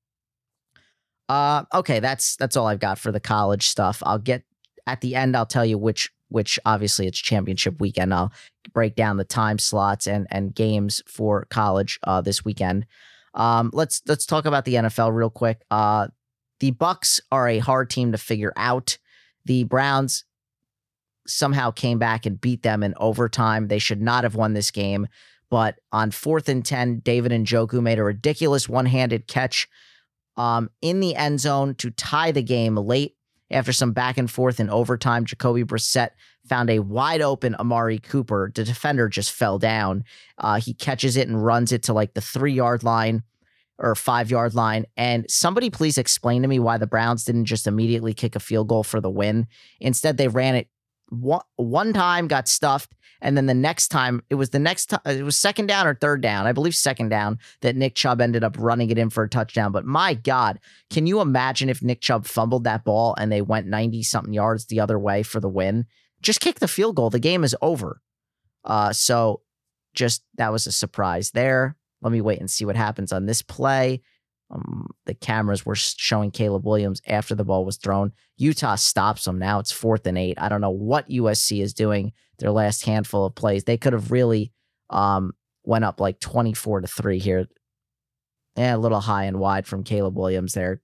Uh, 1.28 1.64
okay, 1.74 1.98
that's 1.98 2.36
that's 2.36 2.56
all 2.56 2.68
I've 2.68 2.78
got 2.78 3.00
for 3.00 3.10
the 3.10 3.18
college 3.18 3.66
stuff. 3.66 4.04
I'll 4.06 4.20
get 4.20 4.44
at 4.86 5.00
the 5.00 5.16
end. 5.16 5.36
I'll 5.36 5.46
tell 5.46 5.66
you 5.66 5.78
which 5.78 6.12
which 6.28 6.58
obviously 6.64 7.06
it's 7.06 7.18
championship 7.18 7.80
weekend. 7.80 8.12
I'll 8.14 8.32
break 8.72 8.94
down 8.94 9.16
the 9.16 9.24
time 9.24 9.58
slots 9.58 10.06
and 10.06 10.26
and 10.30 10.54
games 10.54 11.02
for 11.06 11.46
college 11.50 11.98
uh, 12.04 12.20
this 12.20 12.44
weekend. 12.44 12.86
Um, 13.34 13.70
let's 13.72 14.02
let's 14.06 14.26
talk 14.26 14.46
about 14.46 14.64
the 14.64 14.74
NFL 14.74 15.14
real 15.14 15.30
quick. 15.30 15.62
Uh, 15.70 16.08
the 16.60 16.72
Bucs 16.72 17.20
are 17.30 17.48
a 17.48 17.58
hard 17.58 17.90
team 17.90 18.12
to 18.12 18.18
figure 18.18 18.52
out. 18.56 18.98
The 19.44 19.64
Browns 19.64 20.24
somehow 21.26 21.70
came 21.70 21.98
back 21.98 22.26
and 22.26 22.40
beat 22.40 22.62
them 22.62 22.82
in 22.82 22.94
overtime. 22.96 23.68
They 23.68 23.78
should 23.78 24.02
not 24.02 24.24
have 24.24 24.34
won 24.34 24.54
this 24.54 24.70
game, 24.70 25.06
But 25.50 25.78
on 25.92 26.10
fourth 26.10 26.48
and 26.48 26.64
10, 26.64 27.00
David 27.00 27.32
Njoku 27.32 27.80
made 27.80 27.98
a 27.98 28.04
ridiculous 28.04 28.68
one 28.68 28.86
handed 28.86 29.26
catch 29.26 29.68
um, 30.36 30.70
in 30.80 31.00
the 31.00 31.16
end 31.16 31.40
zone 31.40 31.74
to 31.76 31.90
tie 31.90 32.32
the 32.32 32.42
game 32.42 32.76
late 32.76 33.16
after 33.50 33.72
some 33.72 33.92
back 33.92 34.18
and 34.18 34.30
forth 34.30 34.60
in 34.60 34.70
overtime. 34.70 35.24
Jacoby 35.24 35.64
Brissett 35.64 36.10
found 36.48 36.70
a 36.70 36.80
wide 36.80 37.20
open 37.20 37.54
Amari 37.54 37.98
Cooper. 37.98 38.50
The 38.54 38.64
defender 38.64 39.08
just 39.08 39.32
fell 39.32 39.58
down. 39.58 40.04
Uh, 40.38 40.60
he 40.60 40.74
catches 40.74 41.16
it 41.16 41.28
and 41.28 41.44
runs 41.44 41.72
it 41.72 41.82
to 41.84 41.92
like 41.92 42.14
the 42.14 42.20
three 42.20 42.52
yard 42.52 42.82
line 42.82 43.22
or 43.78 43.94
five 43.94 44.30
yard 44.30 44.54
line. 44.54 44.86
And 44.96 45.24
somebody 45.30 45.70
please 45.70 45.98
explain 45.98 46.42
to 46.42 46.48
me 46.48 46.58
why 46.58 46.78
the 46.78 46.86
Browns 46.86 47.24
didn't 47.24 47.44
just 47.44 47.66
immediately 47.66 48.14
kick 48.14 48.34
a 48.34 48.40
field 48.40 48.68
goal 48.68 48.82
for 48.82 49.00
the 49.00 49.10
win. 49.10 49.46
Instead, 49.80 50.16
they 50.16 50.28
ran 50.28 50.56
it 50.56 50.68
one, 51.10 51.42
one 51.56 51.92
time, 51.92 52.28
got 52.28 52.48
stuffed. 52.48 52.92
And 53.20 53.36
then 53.36 53.46
the 53.46 53.54
next 53.54 53.88
time, 53.88 54.22
it 54.30 54.36
was 54.36 54.50
the 54.50 54.58
next 54.60 54.86
time, 54.86 55.00
it 55.04 55.24
was 55.24 55.36
second 55.36 55.66
down 55.66 55.86
or 55.86 55.94
third 55.94 56.20
down, 56.20 56.46
I 56.46 56.52
believe 56.52 56.76
second 56.76 57.08
down, 57.08 57.38
that 57.62 57.74
Nick 57.74 57.96
Chubb 57.96 58.20
ended 58.20 58.44
up 58.44 58.56
running 58.58 58.90
it 58.90 58.98
in 58.98 59.10
for 59.10 59.24
a 59.24 59.28
touchdown. 59.28 59.72
But 59.72 59.84
my 59.84 60.14
God, 60.14 60.60
can 60.90 61.06
you 61.06 61.20
imagine 61.20 61.68
if 61.68 61.82
Nick 61.82 62.00
Chubb 62.00 62.26
fumbled 62.26 62.64
that 62.64 62.84
ball 62.84 63.16
and 63.18 63.32
they 63.32 63.42
went 63.42 63.66
90 63.66 64.02
something 64.04 64.32
yards 64.32 64.66
the 64.66 64.80
other 64.80 64.98
way 64.98 65.22
for 65.22 65.40
the 65.40 65.48
win? 65.48 65.86
Just 66.22 66.40
kick 66.40 66.60
the 66.60 66.68
field 66.68 66.96
goal. 66.96 67.10
The 67.10 67.18
game 67.18 67.42
is 67.42 67.56
over. 67.60 68.00
Uh, 68.64 68.92
so 68.92 69.42
just 69.94 70.22
that 70.36 70.52
was 70.52 70.66
a 70.66 70.72
surprise 70.72 71.32
there. 71.32 71.76
Let 72.00 72.12
me 72.12 72.20
wait 72.20 72.38
and 72.38 72.50
see 72.50 72.64
what 72.64 72.76
happens 72.76 73.12
on 73.12 73.26
this 73.26 73.42
play. 73.42 74.00
Um, 74.50 74.88
the 75.04 75.14
cameras 75.14 75.66
were 75.66 75.74
showing 75.74 76.30
Caleb 76.30 76.64
Williams 76.64 77.02
after 77.06 77.34
the 77.34 77.44
ball 77.44 77.64
was 77.64 77.76
thrown. 77.76 78.12
Utah 78.36 78.76
stops 78.76 79.24
them. 79.24 79.38
Now 79.38 79.58
it's 79.58 79.72
fourth 79.72 80.06
and 80.06 80.16
eight. 80.16 80.38
I 80.40 80.48
don't 80.48 80.60
know 80.60 80.70
what 80.70 81.08
USC 81.08 81.62
is 81.62 81.74
doing 81.74 82.12
their 82.38 82.50
last 82.50 82.84
handful 82.84 83.26
of 83.26 83.34
plays. 83.34 83.64
They 83.64 83.76
could 83.76 83.92
have 83.92 84.10
really 84.10 84.52
um, 84.90 85.32
went 85.64 85.84
up 85.84 86.00
like 86.00 86.20
24 86.20 86.82
to 86.82 86.86
three 86.86 87.18
here. 87.18 87.46
Yeah, 88.56 88.76
a 88.76 88.78
little 88.78 89.00
high 89.00 89.24
and 89.24 89.38
wide 89.38 89.66
from 89.66 89.84
Caleb 89.84 90.16
Williams 90.16 90.54
there. 90.54 90.80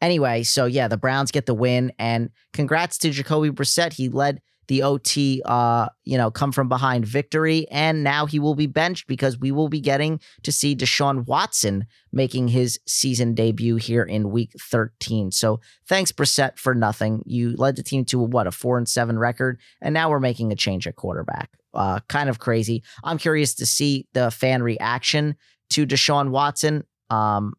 Anyway, 0.00 0.42
so 0.42 0.66
yeah, 0.66 0.88
the 0.88 0.96
Browns 0.96 1.30
get 1.30 1.46
the 1.46 1.54
win, 1.54 1.92
and 1.98 2.30
congrats 2.52 2.98
to 2.98 3.10
Jacoby 3.10 3.50
Brissett. 3.50 3.94
He 3.94 4.08
led 4.08 4.42
the 4.68 4.82
OT, 4.82 5.42
uh, 5.44 5.88
you 6.04 6.16
know, 6.16 6.30
come 6.30 6.52
from 6.52 6.68
behind 6.68 7.06
victory. 7.06 7.66
And 7.70 8.02
now 8.02 8.26
he 8.26 8.38
will 8.38 8.54
be 8.54 8.66
benched 8.66 9.06
because 9.06 9.38
we 9.38 9.52
will 9.52 9.68
be 9.68 9.80
getting 9.80 10.20
to 10.42 10.52
see 10.52 10.74
Deshaun 10.74 11.26
Watson 11.26 11.86
making 12.12 12.48
his 12.48 12.80
season 12.86 13.34
debut 13.34 13.76
here 13.76 14.02
in 14.02 14.30
week 14.30 14.52
13. 14.60 15.30
So 15.30 15.60
thanks, 15.88 16.12
Brissett, 16.12 16.58
for 16.58 16.74
nothing. 16.74 17.22
You 17.26 17.54
led 17.56 17.76
the 17.76 17.82
team 17.82 18.04
to 18.06 18.18
what, 18.18 18.46
a 18.46 18.52
four 18.52 18.78
and 18.78 18.88
seven 18.88 19.18
record. 19.18 19.60
And 19.80 19.94
now 19.94 20.10
we're 20.10 20.20
making 20.20 20.52
a 20.52 20.56
change 20.56 20.86
at 20.86 20.96
quarterback. 20.96 21.50
Uh, 21.74 22.00
kind 22.08 22.28
of 22.28 22.38
crazy. 22.38 22.82
I'm 23.04 23.18
curious 23.18 23.54
to 23.56 23.66
see 23.66 24.06
the 24.14 24.30
fan 24.30 24.62
reaction 24.62 25.36
to 25.70 25.86
Deshaun 25.86 26.30
Watson. 26.30 26.84
Um, 27.10 27.54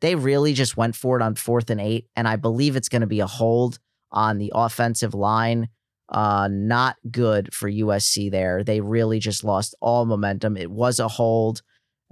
they 0.00 0.14
really 0.14 0.52
just 0.52 0.76
went 0.76 0.94
for 0.94 1.18
it 1.18 1.22
on 1.22 1.34
fourth 1.34 1.70
and 1.70 1.80
eight, 1.80 2.08
and 2.14 2.28
I 2.28 2.36
believe 2.36 2.76
it's 2.76 2.90
going 2.90 3.00
to 3.00 3.06
be 3.06 3.20
a 3.20 3.26
hold 3.26 3.78
on 4.16 4.38
the 4.38 4.50
offensive 4.54 5.14
line. 5.14 5.68
Uh, 6.08 6.48
not 6.50 6.96
good 7.10 7.52
for 7.52 7.70
USC 7.70 8.30
there. 8.30 8.64
They 8.64 8.80
really 8.80 9.18
just 9.18 9.44
lost 9.44 9.74
all 9.80 10.06
momentum. 10.06 10.56
It 10.56 10.70
was 10.70 10.98
a 10.98 11.08
hold. 11.08 11.62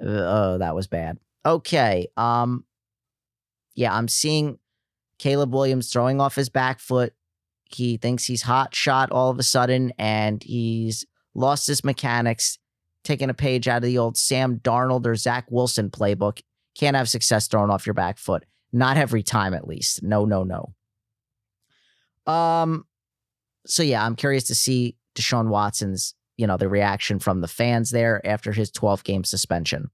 Uh, 0.01 0.09
oh, 0.09 0.59
that 0.59 0.75
was 0.75 0.87
bad. 0.87 1.19
Okay. 1.47 2.09
Um, 2.17 2.65
yeah, 3.75 3.95
I'm 3.95 4.09
seeing 4.09 4.59
Caleb 5.19 5.53
Williams 5.53 5.91
throwing 5.91 6.21
off 6.21 6.35
his 6.35 6.49
back 6.49 6.79
foot. 6.79 7.15
He 7.65 7.97
thinks 7.97 8.25
he's 8.25 8.43
hot 8.43 8.75
shot 8.75 9.11
all 9.11 9.31
of 9.31 9.39
a 9.39 9.43
sudden, 9.43 9.93
and 9.99 10.43
he's 10.43 11.07
lost 11.35 11.67
his 11.67 11.83
mechanics, 11.83 12.59
taking 13.03 13.31
a 13.31 13.35
page 13.35 13.67
out 13.67 13.79
of 13.79 13.83
the 13.85 13.99
old 13.99 14.17
Sam 14.17 14.59
Darnold 14.59 15.07
or 15.07 15.17
Zach 15.17 15.47
Wilson 15.51 15.91
playbook. 15.91 16.41
Can't 16.77 16.97
have 16.97 17.09
success 17.09 17.49
throwing 17.49 17.71
off 17.71 17.87
your 17.87 17.95
back 17.95 18.19
foot. 18.19 18.45
Not 18.73 18.97
every 18.97 19.23
time, 19.23 19.55
at 19.55 19.67
least. 19.67 20.03
No, 20.03 20.25
no, 20.25 20.43
no. 20.43 20.75
Um, 22.27 22.85
so 23.67 23.83
yeah, 23.83 24.05
I'm 24.05 24.17
curious 24.17 24.45
to 24.45 24.55
see 24.55 24.97
Deshaun 25.15 25.49
Watson's, 25.49 26.15
you 26.37 26.47
know, 26.47 26.57
the 26.57 26.69
reaction 26.69 27.19
from 27.19 27.41
the 27.41 27.49
fans 27.49 27.91
there 27.91 28.25
after 28.27 28.53
his 28.53 28.71
12 28.71 29.05
game 29.05 29.25
suspension. 29.25 29.91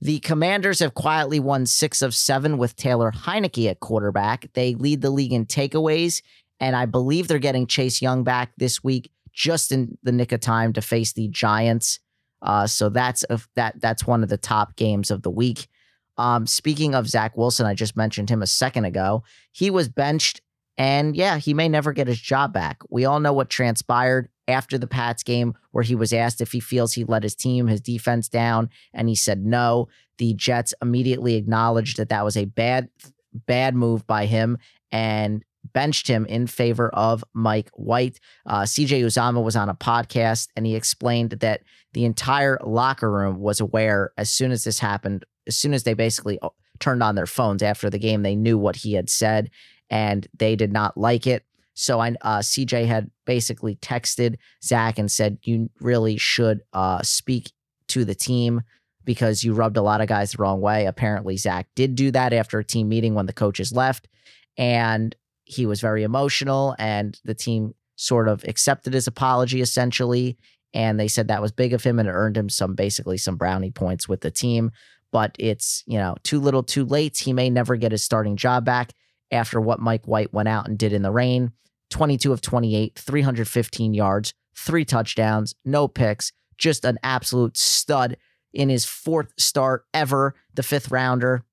The 0.00 0.20
Commanders 0.20 0.80
have 0.80 0.94
quietly 0.94 1.40
won 1.40 1.66
six 1.66 2.02
of 2.02 2.14
seven 2.14 2.58
with 2.58 2.76
Taylor 2.76 3.10
Heinicke 3.10 3.70
at 3.70 3.80
quarterback. 3.80 4.52
They 4.52 4.74
lead 4.74 5.00
the 5.00 5.10
league 5.10 5.32
in 5.32 5.46
takeaways, 5.46 6.20
and 6.60 6.76
I 6.76 6.86
believe 6.86 7.28
they're 7.28 7.38
getting 7.38 7.66
Chase 7.66 8.02
Young 8.02 8.24
back 8.24 8.52
this 8.56 8.84
week, 8.84 9.10
just 9.32 9.72
in 9.72 9.96
the 10.02 10.12
nick 10.12 10.32
of 10.32 10.40
time 10.40 10.72
to 10.74 10.82
face 10.82 11.12
the 11.12 11.28
Giants. 11.28 12.00
Uh, 12.42 12.66
so 12.66 12.88
that's 12.90 13.24
a, 13.30 13.40
that 13.56 13.80
that's 13.80 14.06
one 14.06 14.22
of 14.22 14.28
the 14.28 14.36
top 14.36 14.76
games 14.76 15.10
of 15.10 15.22
the 15.22 15.30
week. 15.30 15.68
Um, 16.16 16.46
speaking 16.46 16.94
of 16.94 17.08
Zach 17.08 17.36
Wilson, 17.36 17.66
I 17.66 17.74
just 17.74 17.96
mentioned 17.96 18.30
him 18.30 18.42
a 18.42 18.46
second 18.46 18.84
ago. 18.84 19.24
He 19.52 19.70
was 19.70 19.88
benched 19.88 20.42
and 20.76 21.16
yeah, 21.16 21.38
he 21.38 21.54
may 21.54 21.68
never 21.68 21.92
get 21.92 22.08
his 22.08 22.20
job 22.20 22.52
back. 22.52 22.80
We 22.90 23.04
all 23.04 23.20
know 23.20 23.32
what 23.32 23.48
transpired 23.48 24.28
after 24.48 24.76
the 24.76 24.86
Pats 24.86 25.22
game, 25.22 25.54
where 25.70 25.84
he 25.84 25.94
was 25.94 26.12
asked 26.12 26.40
if 26.40 26.52
he 26.52 26.60
feels 26.60 26.92
he 26.92 27.04
let 27.04 27.22
his 27.22 27.34
team, 27.34 27.66
his 27.66 27.80
defense 27.80 28.28
down, 28.28 28.70
and 28.92 29.08
he 29.08 29.14
said 29.14 29.44
no. 29.44 29.88
The 30.18 30.34
Jets 30.34 30.74
immediately 30.82 31.36
acknowledged 31.36 31.96
that 31.96 32.08
that 32.08 32.24
was 32.24 32.36
a 32.36 32.44
bad, 32.44 32.88
bad 33.32 33.74
move 33.74 34.06
by 34.06 34.26
him 34.26 34.58
and 34.92 35.44
benched 35.72 36.06
him 36.06 36.26
in 36.26 36.46
favor 36.46 36.90
of 36.90 37.24
Mike 37.32 37.70
White. 37.74 38.20
Uh, 38.44 38.62
CJ 38.62 39.02
Uzomah 39.02 39.42
was 39.42 39.56
on 39.56 39.68
a 39.68 39.74
podcast 39.74 40.48
and 40.56 40.66
he 40.66 40.76
explained 40.76 41.30
that 41.30 41.62
the 41.94 42.04
entire 42.04 42.58
locker 42.62 43.10
room 43.10 43.40
was 43.40 43.60
aware 43.60 44.12
as 44.18 44.28
soon 44.28 44.52
as 44.52 44.64
this 44.64 44.78
happened, 44.78 45.24
as 45.46 45.56
soon 45.56 45.72
as 45.72 45.84
they 45.84 45.94
basically 45.94 46.38
uh, 46.40 46.50
turned 46.80 47.02
on 47.02 47.14
their 47.14 47.26
phones 47.26 47.62
after 47.62 47.88
the 47.88 47.98
game, 47.98 48.22
they 48.22 48.36
knew 48.36 48.58
what 48.58 48.76
he 48.76 48.92
had 48.92 49.08
said 49.08 49.50
and 49.90 50.26
they 50.36 50.56
did 50.56 50.72
not 50.72 50.96
like 50.96 51.26
it. 51.26 51.44
So 51.74 52.00
I, 52.00 52.14
uh, 52.20 52.38
CJ 52.38 52.86
had 52.86 53.10
basically 53.26 53.76
texted 53.76 54.36
Zach 54.62 54.98
and 54.98 55.10
said, 55.10 55.38
"You 55.42 55.70
really 55.80 56.16
should 56.16 56.62
uh, 56.72 57.02
speak 57.02 57.52
to 57.88 58.04
the 58.04 58.14
team 58.14 58.62
because 59.04 59.44
you 59.44 59.52
rubbed 59.52 59.76
a 59.76 59.82
lot 59.82 60.00
of 60.00 60.06
guys 60.08 60.32
the 60.32 60.42
wrong 60.42 60.60
way." 60.60 60.86
Apparently, 60.86 61.36
Zach 61.36 61.66
did 61.74 61.96
do 61.96 62.10
that 62.12 62.32
after 62.32 62.58
a 62.58 62.64
team 62.64 62.88
meeting 62.88 63.14
when 63.14 63.26
the 63.26 63.32
coaches 63.32 63.72
left, 63.72 64.08
and 64.56 65.14
he 65.44 65.66
was 65.66 65.80
very 65.80 66.04
emotional. 66.04 66.76
And 66.78 67.18
the 67.24 67.34
team 67.34 67.74
sort 67.96 68.28
of 68.28 68.44
accepted 68.44 68.94
his 68.94 69.08
apology 69.08 69.60
essentially, 69.60 70.38
and 70.72 70.98
they 70.98 71.08
said 71.08 71.28
that 71.28 71.42
was 71.42 71.52
big 71.52 71.72
of 71.72 71.82
him 71.82 71.98
and 71.98 72.08
it 72.08 72.12
earned 72.12 72.36
him 72.36 72.48
some 72.48 72.74
basically 72.74 73.18
some 73.18 73.36
brownie 73.36 73.70
points 73.70 74.08
with 74.08 74.20
the 74.20 74.30
team. 74.30 74.70
But 75.10 75.34
it's 75.40 75.82
you 75.86 75.98
know 75.98 76.14
too 76.22 76.40
little, 76.40 76.62
too 76.62 76.84
late. 76.84 77.18
He 77.18 77.32
may 77.32 77.50
never 77.50 77.74
get 77.74 77.92
his 77.92 78.04
starting 78.04 78.36
job 78.36 78.64
back 78.64 78.92
after 79.30 79.60
what 79.60 79.80
Mike 79.80 80.06
White 80.06 80.32
went 80.32 80.48
out 80.48 80.68
and 80.68 80.78
did 80.78 80.92
in 80.92 81.02
the 81.02 81.10
rain 81.10 81.52
22 81.90 82.32
of 82.32 82.40
28, 82.40 82.98
315 82.98 83.94
yards, 83.94 84.34
three 84.56 84.84
touchdowns, 84.84 85.54
no 85.64 85.86
picks, 85.86 86.32
just 86.58 86.84
an 86.84 86.98
absolute 87.02 87.56
stud 87.56 88.16
in 88.52 88.68
his 88.68 88.84
fourth 88.84 89.32
start 89.38 89.84
ever, 89.92 90.34
the 90.54 90.62
fifth 90.62 90.90
rounder 90.90 91.44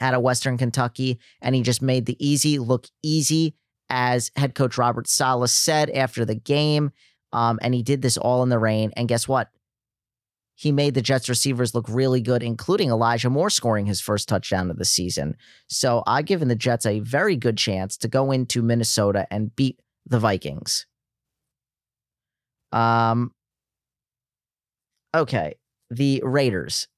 out 0.00 0.14
of 0.14 0.22
Western 0.22 0.58
Kentucky. 0.58 1.18
And 1.40 1.54
he 1.54 1.62
just 1.62 1.82
made 1.82 2.06
the 2.06 2.16
easy 2.24 2.58
look 2.58 2.88
easy, 3.02 3.54
as 3.88 4.30
head 4.36 4.54
coach 4.54 4.78
Robert 4.78 5.08
Saleh 5.08 5.50
said 5.50 5.90
after 5.90 6.24
the 6.24 6.34
game. 6.34 6.90
Um, 7.32 7.58
and 7.62 7.74
he 7.74 7.82
did 7.82 8.02
this 8.02 8.16
all 8.16 8.42
in 8.42 8.48
the 8.48 8.58
rain. 8.58 8.92
And 8.96 9.08
guess 9.08 9.28
what? 9.28 9.50
He 10.54 10.70
made 10.70 10.94
the 10.94 11.02
Jets 11.02 11.28
receivers 11.28 11.74
look 11.74 11.86
really 11.88 12.20
good, 12.20 12.42
including 12.42 12.90
Elijah 12.90 13.30
Moore 13.30 13.50
scoring 13.50 13.86
his 13.86 14.00
first 14.00 14.28
touchdown 14.28 14.70
of 14.70 14.78
the 14.78 14.84
season. 14.84 15.36
So 15.68 16.02
I've 16.06 16.26
given 16.26 16.48
the 16.48 16.54
Jets 16.54 16.86
a 16.86 17.00
very 17.00 17.36
good 17.36 17.58
chance 17.58 17.96
to 17.98 18.08
go 18.08 18.30
into 18.30 18.62
Minnesota 18.62 19.26
and 19.30 19.54
beat 19.54 19.80
the 20.06 20.18
Vikings. 20.18 20.86
Um, 22.72 23.32
okay, 25.14 25.54
the 25.90 26.22
Raiders, 26.24 26.88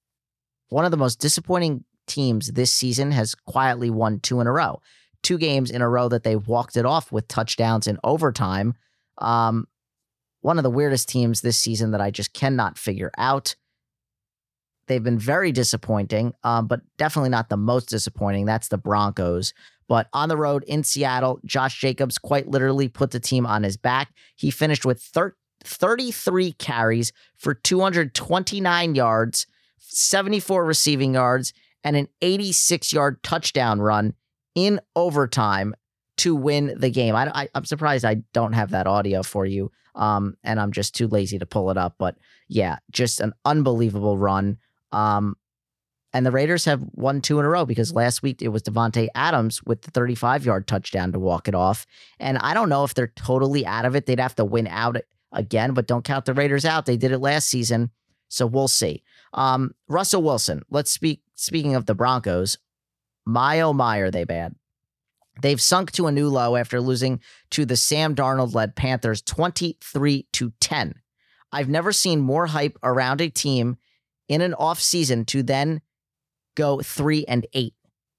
one 0.69 0.85
of 0.85 0.91
the 0.91 0.97
most 0.97 1.21
disappointing 1.21 1.85
teams 2.07 2.53
this 2.53 2.75
season, 2.75 3.11
has 3.13 3.35
quietly 3.35 3.91
won 3.91 4.21
two 4.21 4.41
in 4.41 4.47
a 4.47 4.53
row. 4.53 4.81
Two 5.23 5.39
games 5.39 5.71
in 5.71 5.83
a 5.83 5.89
row 5.89 6.09
that 6.09 6.25
they 6.25 6.37
walked 6.37 6.77
it 6.77 6.87
off 6.87 7.11
with 7.11 7.27
touchdowns 7.27 7.87
in 7.87 7.99
overtime. 8.05 8.75
Um, 9.19 9.67
one 10.47 10.59
of 10.59 10.63
the 10.63 10.71
weirdest 10.71 11.09
teams 11.09 11.41
this 11.41 11.59
season 11.59 11.91
that 11.91 12.01
I 12.01 12.13
just 12.13 12.33
cannot 12.33 12.79
figure 12.79 13.11
out. 13.19 13.57
They've 14.87 15.03
been 15.03 15.19
very 15.19 15.51
disappointing, 15.51 16.35
um, 16.45 16.69
but 16.69 16.83
definitely 16.99 17.31
not 17.31 17.49
the 17.49 17.57
most 17.57 17.89
disappointing. 17.89 18.45
That's 18.45 18.69
the 18.69 18.79
Broncos. 18.79 19.53
But 19.89 20.07
on 20.13 20.29
the 20.29 20.37
road 20.37 20.63
in 20.69 20.85
Seattle, 20.85 21.41
Josh 21.45 21.81
Jacobs 21.81 22.17
quite 22.17 22.47
literally 22.47 22.87
put 22.87 23.11
the 23.11 23.19
team 23.19 23.45
on 23.45 23.65
his 23.65 23.77
back. 23.77 24.15
He 24.37 24.53
finished 24.53 24.85
with 24.85 25.03
33 25.65 26.53
carries 26.53 27.13
for 27.37 27.53
229 27.53 28.95
yards, 28.95 29.49
74 29.81 30.65
receiving 30.65 31.15
yards, 31.15 31.53
and 31.83 31.97
an 31.97 32.07
86 32.23 32.93
yard 32.93 33.21
touchdown 33.25 33.81
run 33.81 34.15
in 34.55 34.81
overtime 34.95 35.75
to 36.19 36.35
win 36.35 36.75
the 36.77 36.91
game. 36.91 37.15
I, 37.15 37.49
am 37.55 37.65
surprised 37.65 38.05
I 38.05 38.17
don't 38.33 38.55
have 38.55 38.71
that 38.71 38.87
audio 38.87 39.23
for 39.23 39.45
you. 39.47 39.71
Um, 39.95 40.37
and 40.45 40.61
I'm 40.61 40.73
just 40.73 40.95
too 40.95 41.09
lazy 41.09 41.39
to 41.39 41.47
pull 41.47 41.71
it 41.71 41.79
up. 41.79 41.97
But 41.99 42.17
yeah, 42.49 42.79
just 42.91 43.21
an 43.21 43.33
unbelievable 43.45 44.19
run. 44.19 44.59
Um, 44.93 45.37
and 46.13 46.25
the 46.25 46.31
Raiders 46.31 46.65
have 46.65 46.83
won 46.93 47.21
two 47.21 47.39
in 47.39 47.45
a 47.45 47.49
row 47.49 47.67
because 47.67 47.93
last 47.93 48.23
week 48.23 48.41
it 48.41 48.49
was 48.49 48.63
Davante 48.63 49.09
Adams 49.15 49.63
with 49.65 49.83
the 49.83 49.91
35 49.91 50.47
yard 50.47 50.67
touchdown 50.67 51.13
to 51.13 51.19
walk 51.19 51.49
it 51.49 51.55
off. 51.55 51.87
And 52.19 52.39
I 52.39 52.55
don't 52.55 52.69
know 52.69 52.85
if 52.85 52.95
they're 52.95 53.13
totally 53.17 53.67
out 53.67 53.85
of 53.85 53.95
it. 53.97 54.07
They'd 54.07 54.21
have 54.21 54.37
to 54.37 54.45
win 54.45 54.67
out 54.67 54.97
again, 55.33 55.75
but 55.75 55.87
don't 55.87 56.05
count 56.05 56.25
the 56.25 56.35
Raiders 56.35 56.65
out. 56.65 56.87
They 56.87 56.97
did 56.97 57.13
it 57.13 57.19
last 57.19 57.49
season. 57.49 57.91
So 58.29 58.47
we'll 58.47 58.69
see. 58.69 59.03
Um, 59.35 59.75
Russell 59.89 60.23
Wilson. 60.23 60.63
Let's 60.71 60.91
speak. 60.91 61.21
Speaking 61.35 61.75
of 61.75 61.87
the 61.87 61.95
Broncos, 61.95 62.59
my 63.27 63.61
oh 63.61 63.73
my, 63.73 63.99
are 63.99 64.11
they 64.11 64.25
bad? 64.25 64.55
They've 65.43 65.61
sunk 65.61 65.93
to 65.93 66.07
a 66.07 66.13
new 66.13 66.29
low 66.29 66.57
after 66.57 66.81
losing 66.81 67.21
to 67.51 67.65
the 67.65 67.77
Sam 67.77 68.15
Darnold 68.15 68.55
led 68.55 68.75
Panthers 68.77 69.23
23 69.23 70.27
to 70.33 70.53
10. 70.61 70.95
I've 71.53 71.69
never 71.69 71.93
seen 71.93 72.21
more 72.21 72.47
hype 72.47 72.79
around 72.83 73.21
a 73.21 73.29
team 73.29 73.77
in 74.29 74.41
an 74.41 74.55
offseason 74.59 75.27
to 75.27 75.43
then 75.43 75.81
go 76.55 76.81
3 76.81 77.25
and 77.27 77.47
8. 77.53 77.75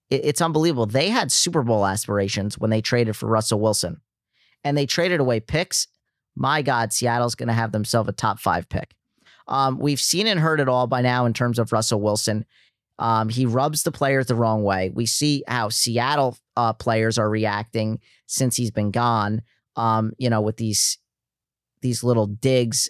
It's 0.10 0.42
unbelievable. 0.42 0.86
They 0.86 1.10
had 1.10 1.32
Super 1.32 1.64
Bowl 1.64 1.86
aspirations 1.86 2.58
when 2.58 2.70
they 2.70 2.82
traded 2.82 3.16
for 3.16 3.28
Russell 3.28 3.60
Wilson. 3.60 4.02
And 4.64 4.78
they 4.78 4.86
traded 4.86 5.20
away 5.20 5.40
picks. 5.40 5.88
My 6.36 6.62
God, 6.62 6.94
Seattle's 6.94 7.36
going 7.36 7.48
to 7.48 7.54
have 7.54 7.72
themselves 7.72 8.08
a 8.08 8.14
top 8.14 8.40
5 8.40 8.70
pick. 8.70 8.96
Um, 9.48 9.80
we've 9.80 10.00
seen 10.00 10.28
and 10.28 10.40
heard 10.40 10.60
it 10.60 10.70
all 10.70 10.88
by 10.88 11.02
now 11.02 11.26
in 11.26 11.34
terms 11.34 11.60
of 11.60 11.72
Russell 11.72 12.02
Wilson. 12.02 12.46
Um, 13.00 13.30
he 13.30 13.46
rubs 13.46 13.84
the 13.84 13.92
players 13.92 14.26
the 14.26 14.36
wrong 14.36 14.64
way. 14.64 14.92
We 14.94 15.06
see 15.06 15.44
how 15.48 15.70
Seattle 15.70 16.38
uh, 16.56 16.74
players 16.74 17.18
are 17.18 17.30
reacting 17.30 18.00
since 18.26 18.56
he's 18.56 18.72
been 18.72 18.92
gone. 18.92 19.42
Um, 19.76 20.14
you 20.18 20.30
know, 20.30 20.42
with 20.42 20.58
these 20.58 20.98
these 21.82 22.04
little 22.04 22.26
digs, 22.26 22.90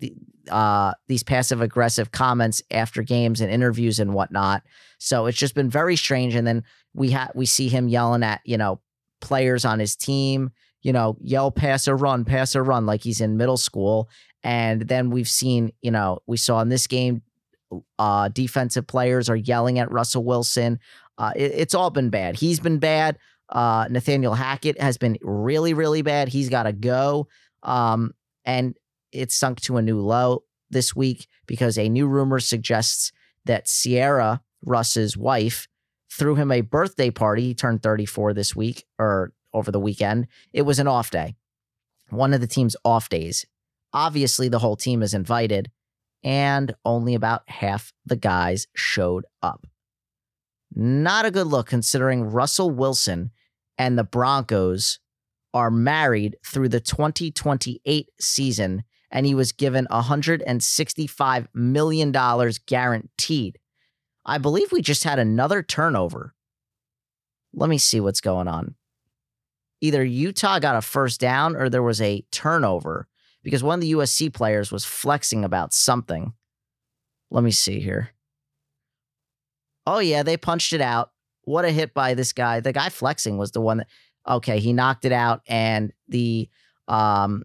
the, 0.00 0.14
uh, 0.50 0.92
these 1.08 1.22
passive 1.22 1.62
aggressive 1.62 2.12
comments 2.12 2.62
after 2.70 3.02
games 3.02 3.40
and 3.40 3.50
interviews 3.50 3.98
and 3.98 4.12
whatnot. 4.12 4.62
So 4.98 5.26
it's 5.26 5.38
just 5.38 5.54
been 5.54 5.70
very 5.70 5.96
strange. 5.96 6.34
And 6.34 6.46
then 6.46 6.64
we 6.92 7.10
have 7.10 7.32
we 7.34 7.46
see 7.46 7.68
him 7.68 7.88
yelling 7.88 8.22
at 8.22 8.40
you 8.44 8.58
know 8.58 8.80
players 9.20 9.64
on 9.64 9.78
his 9.78 9.96
team. 9.96 10.50
You 10.82 10.92
know, 10.92 11.16
yell 11.22 11.52
pass 11.52 11.86
or 11.86 11.94
run, 11.94 12.24
pass 12.24 12.56
or 12.56 12.64
run, 12.64 12.86
like 12.86 13.04
he's 13.04 13.20
in 13.20 13.36
middle 13.36 13.56
school. 13.56 14.10
And 14.42 14.82
then 14.82 15.10
we've 15.10 15.28
seen, 15.28 15.72
you 15.80 15.92
know, 15.92 16.18
we 16.26 16.36
saw 16.36 16.60
in 16.60 16.70
this 16.70 16.88
game 16.88 17.22
uh, 17.98 18.28
defensive 18.28 18.86
players 18.86 19.28
are 19.28 19.36
yelling 19.36 19.78
at 19.78 19.90
Russell 19.90 20.24
Wilson. 20.24 20.78
Uh, 21.18 21.32
it, 21.36 21.52
it's 21.54 21.74
all 21.74 21.90
been 21.90 22.10
bad. 22.10 22.36
He's 22.36 22.60
been 22.60 22.78
bad. 22.78 23.18
Uh, 23.48 23.86
Nathaniel 23.90 24.34
Hackett 24.34 24.80
has 24.80 24.96
been 24.96 25.18
really, 25.20 25.74
really 25.74 26.02
bad. 26.02 26.28
He's 26.28 26.48
got 26.48 26.64
to 26.64 26.72
go. 26.72 27.28
Um, 27.62 28.12
and 28.44 28.74
it's 29.12 29.34
sunk 29.34 29.60
to 29.62 29.76
a 29.76 29.82
new 29.82 30.00
low 30.00 30.44
this 30.70 30.96
week 30.96 31.26
because 31.46 31.78
a 31.78 31.88
new 31.88 32.06
rumor 32.06 32.40
suggests 32.40 33.12
that 33.44 33.68
Sierra, 33.68 34.40
Russ's 34.64 35.16
wife, 35.16 35.68
threw 36.10 36.34
him 36.34 36.50
a 36.50 36.60
birthday 36.62 37.10
party. 37.10 37.42
He 37.42 37.54
turned 37.54 37.82
34 37.82 38.34
this 38.34 38.56
week 38.56 38.84
or 38.98 39.32
over 39.52 39.70
the 39.70 39.80
weekend. 39.80 40.28
It 40.52 40.62
was 40.62 40.78
an 40.78 40.88
off 40.88 41.10
day, 41.10 41.36
one 42.10 42.32
of 42.32 42.40
the 42.40 42.46
team's 42.46 42.76
off 42.84 43.08
days. 43.08 43.44
Obviously, 43.92 44.48
the 44.48 44.58
whole 44.58 44.76
team 44.76 45.02
is 45.02 45.12
invited 45.12 45.70
and 46.24 46.74
only 46.84 47.14
about 47.14 47.48
half 47.48 47.92
the 48.06 48.16
guys 48.16 48.66
showed 48.74 49.24
up. 49.42 49.66
Not 50.74 51.26
a 51.26 51.30
good 51.30 51.46
look 51.46 51.66
considering 51.66 52.24
Russell 52.24 52.70
Wilson 52.70 53.30
and 53.76 53.98
the 53.98 54.04
Broncos 54.04 55.00
are 55.52 55.70
married 55.70 56.36
through 56.46 56.68
the 56.68 56.80
2028 56.80 58.08
season, 58.20 58.84
and 59.10 59.26
he 59.26 59.34
was 59.34 59.52
given 59.52 59.86
$165 59.90 61.46
million 61.54 62.12
guaranteed. 62.66 63.58
I 64.24 64.38
believe 64.38 64.72
we 64.72 64.80
just 64.80 65.04
had 65.04 65.18
another 65.18 65.62
turnover. 65.62 66.34
Let 67.52 67.68
me 67.68 67.76
see 67.76 68.00
what's 68.00 68.20
going 68.20 68.48
on. 68.48 68.76
Either 69.82 70.04
Utah 70.04 70.58
got 70.58 70.76
a 70.76 70.80
first 70.80 71.20
down 71.20 71.56
or 71.56 71.68
there 71.68 71.82
was 71.82 72.00
a 72.00 72.24
turnover 72.30 73.08
because 73.42 73.62
one 73.62 73.78
of 73.78 73.80
the 73.80 73.92
USC 73.92 74.32
players 74.32 74.70
was 74.70 74.84
flexing 74.84 75.44
about 75.44 75.72
something. 75.72 76.32
Let 77.30 77.44
me 77.44 77.50
see 77.50 77.80
here. 77.80 78.10
Oh, 79.86 79.98
yeah, 79.98 80.22
they 80.22 80.36
punched 80.36 80.72
it 80.72 80.80
out. 80.80 81.10
What 81.42 81.64
a 81.64 81.70
hit 81.70 81.92
by 81.92 82.14
this 82.14 82.32
guy. 82.32 82.60
The 82.60 82.72
guy 82.72 82.88
flexing 82.88 83.36
was 83.36 83.50
the 83.50 83.60
one 83.60 83.78
that, 83.78 83.88
okay, 84.28 84.60
he 84.60 84.72
knocked 84.72 85.04
it 85.04 85.12
out 85.12 85.40
and 85.48 85.92
the 86.08 86.48
um, 86.86 87.42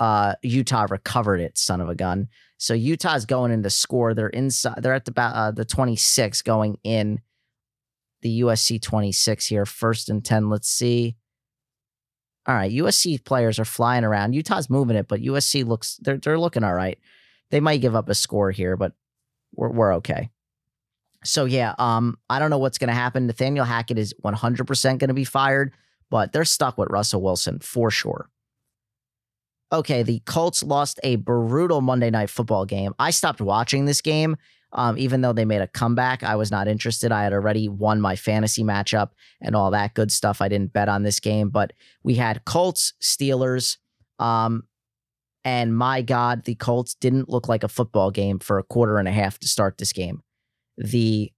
uh, 0.00 0.34
Utah 0.42 0.86
recovered 0.88 1.40
it, 1.40 1.58
son 1.58 1.82
of 1.82 1.90
a 1.90 1.94
gun. 1.94 2.28
So 2.56 2.72
Utah's 2.72 3.26
going 3.26 3.52
in 3.52 3.62
to 3.62 3.70
score. 3.70 4.14
They're 4.14 4.28
inside, 4.28 4.82
they're 4.82 4.94
at 4.94 5.04
the, 5.04 5.20
uh, 5.20 5.50
the 5.50 5.66
26 5.66 6.40
going 6.42 6.78
in 6.82 7.20
the 8.22 8.40
USC 8.40 8.80
26 8.80 9.46
here. 9.46 9.66
First 9.66 10.08
and 10.08 10.24
10. 10.24 10.48
Let's 10.48 10.70
see 10.70 11.17
all 12.48 12.54
right, 12.54 12.72
USC 12.72 13.22
players 13.22 13.58
are 13.58 13.66
flying 13.66 14.04
around. 14.04 14.32
Utah's 14.32 14.70
moving 14.70 14.96
it, 14.96 15.06
but 15.06 15.20
USC 15.20 15.66
looks 15.66 15.98
they're 15.98 16.16
they're 16.16 16.38
looking 16.38 16.64
all 16.64 16.74
right. 16.74 16.98
They 17.50 17.60
might 17.60 17.82
give 17.82 17.94
up 17.94 18.08
a 18.08 18.14
score 18.14 18.50
here, 18.50 18.76
but 18.76 18.92
we're 19.54 19.68
we're 19.68 19.94
okay. 19.96 20.30
So 21.24 21.44
yeah, 21.44 21.74
um, 21.78 22.16
I 22.30 22.38
don't 22.38 22.48
know 22.48 22.58
what's 22.58 22.78
going 22.78 22.88
to 22.88 22.94
happen. 22.94 23.26
Nathaniel 23.26 23.64
Hackett 23.64 23.98
is 23.98 24.14
100% 24.24 24.82
going 24.98 25.08
to 25.08 25.14
be 25.14 25.24
fired, 25.24 25.72
but 26.10 26.32
they're 26.32 26.44
stuck 26.44 26.78
with 26.78 26.90
Russell 26.90 27.20
Wilson 27.20 27.58
for 27.58 27.90
sure. 27.90 28.30
Okay, 29.70 30.02
the 30.02 30.20
Colts 30.20 30.62
lost 30.62 30.98
a 31.02 31.16
brutal 31.16 31.82
Monday 31.82 32.08
night 32.08 32.30
football 32.30 32.64
game. 32.64 32.94
I 32.98 33.10
stopped 33.10 33.40
watching 33.40 33.84
this 33.84 34.00
game 34.00 34.36
um, 34.72 34.98
even 34.98 35.22
though 35.22 35.32
they 35.32 35.44
made 35.44 35.62
a 35.62 35.66
comeback, 35.66 36.22
I 36.22 36.36
was 36.36 36.50
not 36.50 36.68
interested. 36.68 37.10
I 37.10 37.24
had 37.24 37.32
already 37.32 37.68
won 37.68 38.00
my 38.00 38.16
fantasy 38.16 38.62
matchup 38.62 39.10
and 39.40 39.56
all 39.56 39.70
that 39.70 39.94
good 39.94 40.12
stuff. 40.12 40.42
I 40.42 40.48
didn't 40.48 40.72
bet 40.72 40.88
on 40.88 41.02
this 41.02 41.20
game, 41.20 41.48
but 41.48 41.72
we 42.02 42.14
had 42.16 42.44
Colts, 42.44 42.92
Steelers. 43.02 43.78
Um, 44.18 44.64
and 45.44 45.74
my 45.74 46.02
God, 46.02 46.44
the 46.44 46.54
Colts 46.54 46.94
didn't 46.94 47.30
look 47.30 47.48
like 47.48 47.64
a 47.64 47.68
football 47.68 48.10
game 48.10 48.38
for 48.38 48.58
a 48.58 48.64
quarter 48.64 48.98
and 48.98 49.08
a 49.08 49.12
half 49.12 49.38
to 49.38 49.48
start 49.48 49.78
this 49.78 49.92
game. 49.92 50.22
The 50.76 51.32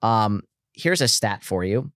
um, 0.00 0.42
here's 0.72 1.02
a 1.02 1.08
stat 1.08 1.44
for 1.44 1.64
you. 1.64 1.92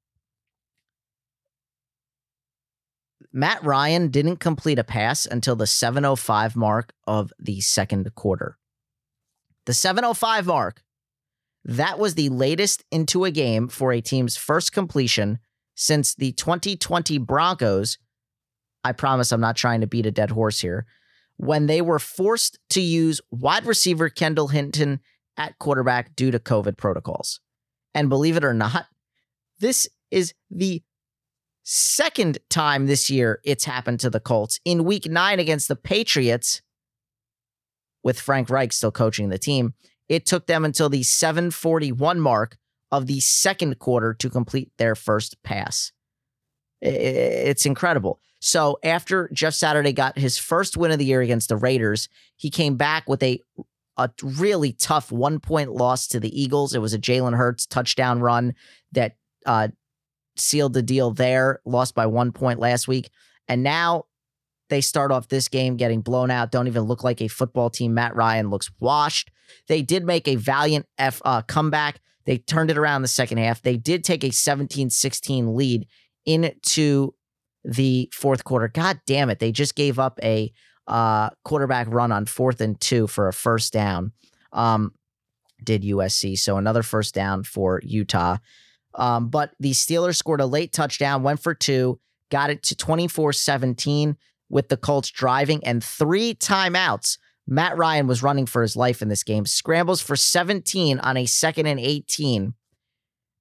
Matt 3.33 3.65
Ryan 3.65 4.09
didn't 4.09 4.37
complete 4.37 4.79
a 4.79 4.85
pass 4.85 5.27
until 5.27 5.57
the 5.57 5.67
705 5.67 6.55
mark 6.55 6.93
of 7.07 7.33
the 7.39 7.61
second 7.63 8.15
quarter 8.15 8.59
the 9.67 9.75
705 9.75 10.47
mark. 10.47 10.83
That 11.65 11.99
was 11.99 12.15
the 12.15 12.29
latest 12.29 12.85
into 12.91 13.25
a 13.25 13.31
game 13.31 13.69
for 13.69 13.93
a 13.93 14.01
team's 14.01 14.37
first 14.37 14.73
completion 14.73 15.39
since 15.75 16.15
the 16.15 16.33
2020 16.33 17.19
Broncos. 17.19 17.99
I 18.85 18.93
promise 18.93 19.33
I'm 19.33 19.41
not 19.41 19.57
trying 19.57 19.81
to 19.81 19.87
beat 19.87 20.07
a 20.07 20.11
dead 20.11 20.31
horse 20.31 20.61
here. 20.61 20.87
When 21.37 21.67
they 21.67 21.81
were 21.81 21.99
forced 21.99 22.59
to 22.71 22.81
use 22.81 23.21
wide 23.31 23.67
receiver 23.67 24.09
Kendall 24.09 24.49
Hinton 24.49 25.01
at 25.37 25.59
quarterback 25.59 26.15
due 26.15 26.31
to 26.31 26.39
COVID 26.39 26.77
protocols. 26.77 27.41
And 27.95 28.09
believe 28.09 28.37
it 28.37 28.45
or 28.45 28.55
not, 28.55 28.87
this 29.59 29.89
is 30.11 30.35
the 30.51 30.83
second 31.65 32.39
time 32.51 32.87
this 32.87 33.11
year 33.11 33.41
it's 33.45 33.65
happened 33.65 34.01
to 34.01 34.11
the 34.11 34.21
Colts. 34.21 34.61
In 34.65 34.85
week 34.85 35.07
nine 35.07 35.41
against 35.41 35.69
the 35.69 35.77
Patriots, 35.77 36.63
with 38.05 38.21
Frank 38.21 38.51
Reich 38.51 38.73
still 38.73 38.93
coaching 38.93 39.31
the 39.31 39.39
team, 39.39 39.75
it 40.09 40.27
took 40.27 40.47
them 40.47 40.65
until 40.65 40.89
the 40.89 41.03
741 41.03 42.21
mark 42.21 42.57
of 42.93 43.07
the 43.07 43.19
second 43.19 43.79
quarter 43.81 44.15
to 44.15 44.31
complete 44.31 44.71
their 44.79 44.95
first 44.95 45.43
pass. 45.43 45.91
It's 46.81 47.67
incredible. 47.67 48.21
So 48.41 48.79
after 48.85 49.31
Jeff 49.33 49.55
Saturday 49.55 49.93
got 49.93 50.19
his 50.19 50.37
first 50.37 50.77
win 50.77 50.91
of 50.91 50.99
the 50.99 51.07
year 51.07 51.23
against 51.23 51.49
the 51.49 51.57
Raiders, 51.57 52.11
he 52.37 52.51
came 52.51 52.77
back 52.77 53.09
with 53.09 53.23
a 53.23 53.41
a 53.97 54.11
really 54.23 54.73
tough 54.73 55.13
one 55.13 55.39
point 55.39 55.73
loss 55.73 56.09
to 56.09 56.21
the 56.21 56.43
Eagles. 56.43 56.75
It 56.75 56.81
was 56.81 56.93
a 56.95 56.99
Jalen 56.99 57.37
Hurts 57.37 57.65
touchdown 57.65 58.21
run 58.21 58.55
that 58.91 59.17
uh, 59.47 59.69
sealed 60.37 60.73
the 60.73 60.83
deal 60.83 61.13
there. 61.13 61.61
Lost 61.65 61.95
by 61.95 62.07
one 62.07 62.33
point 62.33 62.59
last 62.59 62.89
week, 62.89 63.09
and 63.49 63.63
now 63.63 64.05
they 64.69 64.81
start 64.81 65.13
off 65.13 65.29
this 65.29 65.49
game 65.49 65.77
getting 65.77 66.01
blown 66.01 66.31
out, 66.31 66.51
don't 66.51 66.67
even 66.67 66.83
look 66.83 67.05
like 67.05 67.21
a 67.21 67.29
football 67.29 67.71
team. 67.71 67.95
Matt 67.95 68.17
Ryan 68.17 68.51
looks 68.51 68.71
washed. 68.81 69.31
They 69.69 69.83
did 69.83 70.05
make 70.05 70.27
a 70.27 70.37
valiant 70.37 70.87
F, 70.99 71.21
uh, 71.25 71.43
comeback. 71.43 72.01
They 72.25 72.39
turned 72.39 72.71
it 72.71 72.79
around 72.79 73.03
the 73.03 73.09
second 73.09 73.39
half. 73.39 73.63
They 73.63 73.77
did 73.77 74.05
take 74.05 74.25
a 74.25 74.31
17 74.31 74.91
16 74.91 75.55
lead 75.55 75.87
into 76.25 77.15
the 77.65 78.11
fourth 78.13 78.45
quarter. 78.45 78.69
God 78.69 79.01
damn 79.07 79.31
it. 79.31 79.39
They 79.39 79.53
just 79.53 79.75
gave 79.75 79.99
up 79.99 80.19
a 80.23 80.53
uh, 80.87 81.31
quarterback 81.45 81.87
run 81.91 82.13
on 82.13 82.27
fourth 82.27 82.61
and 82.61 82.81
two 82.81 83.07
for 83.07 83.29
a 83.29 83.33
first 83.33 83.73
down. 83.73 84.13
Um, 84.53 84.93
did 85.63 85.83
USC. 85.83 86.39
So 86.39 86.57
another 86.57 86.83
first 86.83 87.15
down 87.15 87.43
for 87.43 87.81
Utah. 87.83 88.39
Um, 88.95 89.29
but 89.29 89.53
the 89.59 89.73
Steelers 89.73 90.17
scored 90.17 90.41
a 90.41 90.47
late 90.47 90.73
touchdown, 90.73 91.23
went 91.23 91.41
for 91.41 91.55
two, 91.55 91.99
got 92.31 92.51
it 92.51 92.63
to 92.65 92.77
24 92.77 93.33
17 93.33 94.17
with 94.49 94.69
the 94.69 94.77
Colts 94.77 95.11
driving 95.11 95.65
and 95.65 95.83
three 95.83 96.35
timeouts. 96.35 97.19
Matt 97.47 97.77
Ryan 97.77 98.07
was 98.07 98.23
running 98.23 98.47
for 98.47 98.63
his 98.63 98.77
life 98.77 99.03
in 99.03 99.09
this 99.09 99.23
game, 99.23 99.45
scrambles 99.47 100.01
for 100.01 100.17
17 100.17 100.99
on 101.01 101.17
a 101.17 101.27
second 101.27 101.67
and 101.67 101.79
18. 101.79 102.55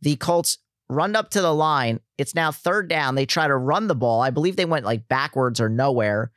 The 0.01 0.15
Colts 0.17 0.57
run 0.89 1.15
up 1.15 1.29
to 1.31 1.41
the 1.41 1.53
line. 1.53 1.99
It's 2.17 2.35
now 2.35 2.51
third 2.51 2.89
down. 2.89 3.15
They 3.15 3.25
try 3.25 3.47
to 3.47 3.55
run 3.55 3.87
the 3.87 3.95
ball. 3.95 4.21
I 4.21 4.29
believe 4.29 4.55
they 4.55 4.65
went 4.65 4.85
like 4.85 5.07
backwards 5.07 5.61
or 5.61 5.69
nowhere. 5.69 6.31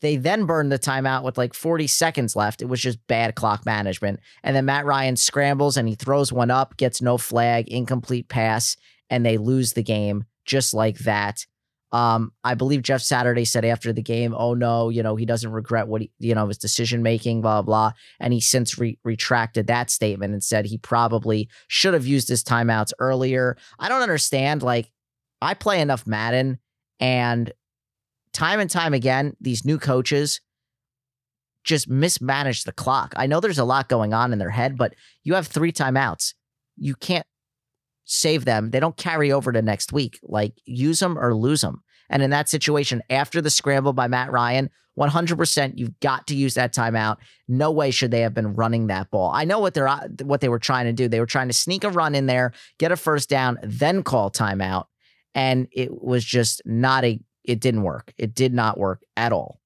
They 0.00 0.16
then 0.16 0.46
burned 0.46 0.72
the 0.72 0.78
timeout 0.78 1.24
with 1.24 1.36
like 1.36 1.52
40 1.52 1.86
seconds 1.86 2.34
left. 2.34 2.62
It 2.62 2.68
was 2.68 2.80
just 2.80 3.06
bad 3.06 3.34
clock 3.34 3.66
management. 3.66 4.20
And 4.42 4.56
then 4.56 4.64
Matt 4.64 4.86
Ryan 4.86 5.16
scrambles 5.16 5.76
and 5.76 5.88
he 5.88 5.94
throws 5.94 6.32
one 6.32 6.50
up, 6.50 6.76
gets 6.76 7.02
no 7.02 7.18
flag, 7.18 7.68
incomplete 7.68 8.28
pass, 8.28 8.76
and 9.10 9.26
they 9.26 9.36
lose 9.36 9.74
the 9.74 9.82
game 9.82 10.24
just 10.44 10.72
like 10.72 10.98
that. 11.00 11.44
Um, 11.92 12.32
I 12.44 12.54
believe 12.54 12.82
Jeff 12.82 13.02
Saturday 13.02 13.44
said 13.44 13.64
after 13.64 13.92
the 13.92 14.02
game, 14.02 14.34
"Oh 14.36 14.54
no, 14.54 14.88
you 14.90 15.02
know 15.02 15.16
he 15.16 15.26
doesn't 15.26 15.50
regret 15.50 15.88
what 15.88 16.02
he, 16.02 16.10
you 16.18 16.34
know, 16.34 16.48
his 16.48 16.58
decision 16.58 17.02
making, 17.02 17.40
blah 17.42 17.62
blah." 17.62 17.92
And 18.20 18.32
he 18.32 18.40
since 18.40 18.78
re- 18.78 18.98
retracted 19.04 19.66
that 19.66 19.90
statement 19.90 20.32
and 20.32 20.42
said 20.42 20.66
he 20.66 20.78
probably 20.78 21.48
should 21.68 21.94
have 21.94 22.06
used 22.06 22.28
his 22.28 22.44
timeouts 22.44 22.92
earlier. 22.98 23.56
I 23.78 23.88
don't 23.88 24.02
understand. 24.02 24.62
Like, 24.62 24.90
I 25.42 25.54
play 25.54 25.80
enough 25.80 26.06
Madden, 26.06 26.58
and 27.00 27.52
time 28.32 28.60
and 28.60 28.70
time 28.70 28.94
again, 28.94 29.36
these 29.40 29.64
new 29.64 29.78
coaches 29.78 30.40
just 31.64 31.88
mismanage 31.88 32.64
the 32.64 32.72
clock. 32.72 33.12
I 33.16 33.26
know 33.26 33.40
there's 33.40 33.58
a 33.58 33.64
lot 33.64 33.88
going 33.88 34.14
on 34.14 34.32
in 34.32 34.38
their 34.38 34.50
head, 34.50 34.78
but 34.78 34.94
you 35.24 35.34
have 35.34 35.46
three 35.46 35.72
timeouts. 35.72 36.34
You 36.76 36.94
can't 36.94 37.26
save 38.10 38.44
them. 38.44 38.70
They 38.70 38.80
don't 38.80 38.96
carry 38.96 39.30
over 39.30 39.52
to 39.52 39.62
next 39.62 39.92
week. 39.92 40.18
Like 40.22 40.54
use 40.64 40.98
them 40.98 41.16
or 41.16 41.34
lose 41.34 41.60
them. 41.60 41.82
And 42.08 42.22
in 42.22 42.30
that 42.30 42.48
situation, 42.48 43.02
after 43.08 43.40
the 43.40 43.50
scramble 43.50 43.92
by 43.92 44.08
Matt 44.08 44.32
Ryan, 44.32 44.68
100% 44.98 45.72
you've 45.76 45.98
got 46.00 46.26
to 46.26 46.34
use 46.34 46.54
that 46.54 46.74
timeout. 46.74 47.18
No 47.46 47.70
way 47.70 47.92
should 47.92 48.10
they 48.10 48.22
have 48.22 48.34
been 48.34 48.54
running 48.54 48.88
that 48.88 49.10
ball. 49.12 49.30
I 49.32 49.44
know 49.44 49.60
what 49.60 49.74
they're 49.74 49.86
uh, 49.86 50.08
what 50.22 50.40
they 50.40 50.48
were 50.48 50.58
trying 50.58 50.86
to 50.86 50.92
do. 50.92 51.06
They 51.06 51.20
were 51.20 51.26
trying 51.26 51.46
to 51.46 51.54
sneak 51.54 51.84
a 51.84 51.90
run 51.90 52.16
in 52.16 52.26
there, 52.26 52.52
get 52.78 52.90
a 52.90 52.96
first 52.96 53.28
down, 53.28 53.58
then 53.62 54.02
call 54.02 54.30
timeout, 54.30 54.86
and 55.34 55.68
it 55.70 56.02
was 56.02 56.24
just 56.24 56.60
not 56.66 57.04
a 57.04 57.20
it 57.44 57.60
didn't 57.60 57.82
work. 57.82 58.12
It 58.18 58.34
did 58.34 58.52
not 58.52 58.76
work 58.76 59.02
at 59.16 59.32
all. 59.32 59.60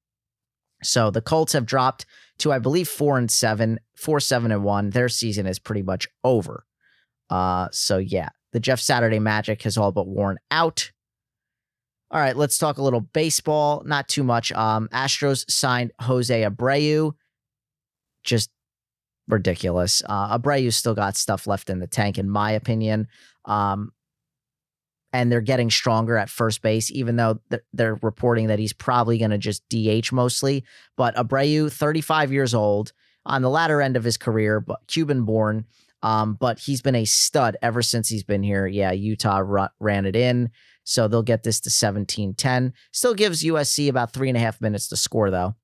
So 0.83 1.11
the 1.11 1.22
Colts 1.22 1.54
have 1.54 1.64
dropped 1.64 2.04
to 2.38 2.52
I 2.52 2.59
believe 2.59 2.88
4 2.88 3.16
and 3.16 3.30
7, 3.30 3.80
4 3.96 4.20
7 4.20 4.52
and 4.52 4.62
1. 4.62 4.90
Their 4.90 5.09
season 5.09 5.46
is 5.46 5.59
pretty 5.59 5.83
much 5.83 6.07
over. 6.22 6.66
Uh, 7.34 7.68
so 7.72 7.98
yeah, 7.98 8.28
the 8.52 8.60
Jeff 8.60 8.78
Saturday 8.78 9.18
magic 9.18 9.62
has 9.62 9.76
all 9.76 9.90
but 9.90 10.06
worn 10.06 10.38
out. 10.52 10.92
All 12.12 12.20
right, 12.20 12.36
let's 12.36 12.58
talk 12.58 12.78
a 12.78 12.82
little 12.82 13.00
baseball. 13.00 13.82
Not 13.84 14.06
too 14.06 14.22
much. 14.22 14.52
Um, 14.52 14.88
Astros 14.92 15.50
signed 15.50 15.90
Jose 15.98 16.42
Abreu. 16.42 17.12
Just 18.22 18.50
ridiculous. 19.26 20.00
Uh, 20.06 20.38
Abreu 20.38 20.72
still 20.72 20.94
got 20.94 21.16
stuff 21.16 21.48
left 21.48 21.70
in 21.70 21.80
the 21.80 21.88
tank, 21.88 22.18
in 22.18 22.30
my 22.30 22.52
opinion. 22.52 23.08
Um, 23.46 23.90
and 25.12 25.32
they're 25.32 25.40
getting 25.40 25.70
stronger 25.70 26.16
at 26.16 26.30
first 26.30 26.62
base, 26.62 26.88
even 26.92 27.16
though 27.16 27.40
they're 27.72 27.98
reporting 28.00 28.46
that 28.46 28.60
he's 28.60 28.72
probably 28.72 29.18
going 29.18 29.32
to 29.32 29.38
just 29.38 29.68
DH 29.70 30.12
mostly. 30.12 30.62
But 30.96 31.16
Abreu, 31.16 31.72
35 31.72 32.30
years 32.32 32.54
old, 32.54 32.92
on 33.26 33.42
the 33.42 33.50
latter 33.50 33.82
end 33.82 33.96
of 33.96 34.04
his 34.04 34.16
career, 34.16 34.60
but 34.60 34.86
Cuban 34.86 35.24
born. 35.24 35.64
Um, 36.04 36.34
but 36.34 36.58
he's 36.58 36.82
been 36.82 36.94
a 36.94 37.06
stud 37.06 37.56
ever 37.62 37.80
since 37.80 38.10
he's 38.10 38.22
been 38.22 38.42
here. 38.42 38.66
Yeah, 38.66 38.92
Utah 38.92 39.68
ran 39.80 40.04
it 40.04 40.14
in. 40.14 40.50
So 40.84 41.08
they'll 41.08 41.22
get 41.22 41.42
this 41.42 41.60
to 41.60 41.70
17 41.70 42.34
10. 42.34 42.74
Still 42.92 43.14
gives 43.14 43.42
USC 43.42 43.88
about 43.88 44.12
three 44.12 44.28
and 44.28 44.36
a 44.36 44.40
half 44.40 44.60
minutes 44.60 44.86
to 44.88 44.96
score, 44.96 45.30
though. 45.30 45.56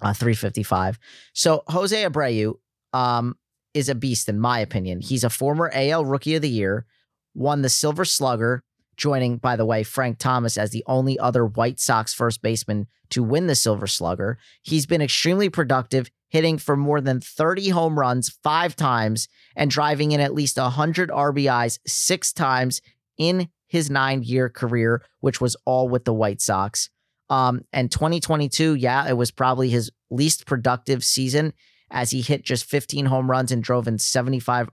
Uh, 0.00 0.12
355. 0.12 0.98
So 1.32 1.64
Jose 1.66 2.04
Abreu 2.04 2.54
um, 2.92 3.36
is 3.74 3.88
a 3.88 3.96
beast, 3.96 4.28
in 4.28 4.38
my 4.38 4.60
opinion. 4.60 5.00
He's 5.00 5.24
a 5.24 5.30
former 5.30 5.72
AL 5.74 6.04
Rookie 6.04 6.36
of 6.36 6.42
the 6.42 6.48
Year, 6.48 6.86
won 7.34 7.62
the 7.62 7.68
Silver 7.68 8.04
Slugger, 8.04 8.62
joining, 8.96 9.38
by 9.38 9.56
the 9.56 9.66
way, 9.66 9.82
Frank 9.82 10.18
Thomas 10.18 10.56
as 10.56 10.70
the 10.70 10.84
only 10.86 11.18
other 11.18 11.44
White 11.44 11.80
Sox 11.80 12.12
first 12.14 12.42
baseman 12.42 12.86
to 13.10 13.22
win 13.22 13.46
the 13.46 13.54
Silver 13.54 13.86
Slugger. 13.86 14.38
He's 14.62 14.86
been 14.86 15.02
extremely 15.02 15.48
productive 15.48 16.10
hitting 16.28 16.58
for 16.58 16.76
more 16.76 17.00
than 17.00 17.20
30 17.20 17.68
home 17.68 17.98
runs 17.98 18.28
five 18.42 18.74
times 18.74 19.28
and 19.54 19.70
driving 19.70 20.12
in 20.12 20.20
at 20.20 20.34
least 20.34 20.56
100 20.56 21.10
RBIs 21.10 21.78
six 21.86 22.32
times 22.32 22.82
in 23.18 23.48
his 23.66 23.90
nine 23.90 24.22
year 24.22 24.48
career, 24.48 25.02
which 25.20 25.40
was 25.40 25.56
all 25.64 25.88
with 25.88 26.04
the 26.04 26.14
White 26.14 26.40
Sox. 26.40 26.90
Um, 27.30 27.64
and 27.72 27.90
2022, 27.90 28.74
yeah, 28.74 29.08
it 29.08 29.16
was 29.16 29.30
probably 29.30 29.70
his 29.70 29.90
least 30.10 30.46
productive 30.46 31.04
season 31.04 31.52
as 31.90 32.10
he 32.10 32.20
hit 32.20 32.44
just 32.44 32.64
15 32.64 33.06
home 33.06 33.30
runs 33.30 33.52
and 33.52 33.62
drove 33.62 33.88
in 33.88 33.98
75 33.98 34.68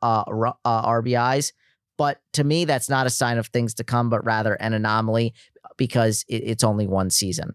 uh, 0.00 0.24
uh, 0.64 0.86
RBIs. 0.86 1.52
But 1.98 2.20
to 2.34 2.44
me, 2.44 2.64
that's 2.64 2.88
not 2.88 3.06
a 3.06 3.10
sign 3.10 3.38
of 3.38 3.46
things 3.48 3.74
to 3.74 3.84
come, 3.84 4.10
but 4.10 4.24
rather 4.24 4.54
an 4.54 4.72
anomaly 4.72 5.34
because 5.76 6.24
it, 6.28 6.42
it's 6.44 6.64
only 6.64 6.86
one 6.86 7.10
season. 7.10 7.54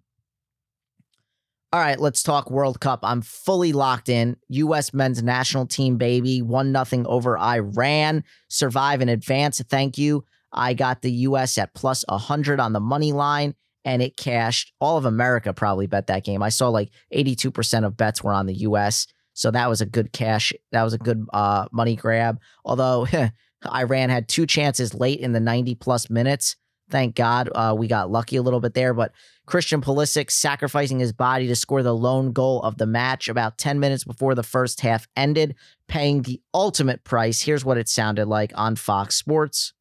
All 1.73 1.81
right, 1.81 1.99
let's 1.99 2.23
talk 2.23 2.49
World 2.49 2.79
Cup. 2.79 3.01
I'm 3.03 3.21
fully 3.21 3.73
locked 3.73 4.07
in. 4.07 4.37
U.S. 4.47 4.93
men's 4.93 5.21
national 5.21 5.65
team, 5.65 5.97
baby. 5.97 6.41
One 6.41 6.71
nothing 6.71 7.05
over 7.07 7.37
Iran. 7.37 8.23
Survive 8.47 9.01
in 9.01 9.09
advance. 9.09 9.61
Thank 9.69 9.97
you. 9.97 10.23
I 10.53 10.73
got 10.73 11.01
the 11.01 11.11
U.S. 11.11 11.57
at 11.57 11.73
plus 11.73 12.05
100 12.07 12.61
on 12.61 12.71
the 12.71 12.79
money 12.79 13.11
line, 13.11 13.53
and 13.83 14.01
it 14.01 14.15
cashed. 14.15 14.71
All 14.79 14.97
of 14.97 15.03
America 15.03 15.53
probably 15.53 15.87
bet 15.87 16.07
that 16.07 16.23
game. 16.23 16.41
I 16.41 16.49
saw 16.49 16.69
like 16.69 16.89
82% 17.13 17.85
of 17.85 17.97
bets 17.97 18.23
were 18.23 18.33
on 18.33 18.45
the 18.45 18.55
U.S., 18.55 19.07
so 19.33 19.51
that 19.51 19.69
was 19.69 19.81
a 19.81 19.85
good 19.85 20.13
cash. 20.13 20.51
That 20.71 20.81
was 20.81 20.93
a 20.93 20.97
good 20.97 21.27
uh, 21.31 21.67
money 21.71 21.95
grab. 21.95 22.39
Although 22.65 23.05
Iran 23.65 24.09
had 24.09 24.27
two 24.27 24.45
chances 24.45 24.93
late 24.93 25.19
in 25.19 25.31
the 25.31 25.39
90 25.39 25.75
plus 25.75 26.09
minutes. 26.09 26.55
Thank 26.89 27.15
God 27.15 27.49
uh, 27.53 27.75
we 27.77 27.87
got 27.87 28.09
lucky 28.09 28.37
a 28.37 28.41
little 28.41 28.61
bit 28.61 28.73
there, 28.73 28.93
but 28.93 29.11
Christian 29.45 29.81
Pulisic 29.81 30.31
sacrificing 30.31 30.99
his 30.99 31.11
body 31.11 31.47
to 31.47 31.55
score 31.55 31.83
the 31.83 31.95
lone 31.95 32.31
goal 32.31 32.61
of 32.61 32.77
the 32.77 32.85
match 32.85 33.27
about 33.27 33.57
10 33.57 33.79
minutes 33.79 34.05
before 34.05 34.35
the 34.35 34.43
first 34.43 34.79
half 34.81 35.05
ended, 35.15 35.55
paying 35.87 36.21
the 36.21 36.41
ultimate 36.53 37.03
price. 37.03 37.41
Here's 37.41 37.65
what 37.65 37.77
it 37.77 37.89
sounded 37.89 38.27
like 38.27 38.53
on 38.55 38.77
Fox 38.77 39.15
Sports. 39.15 39.73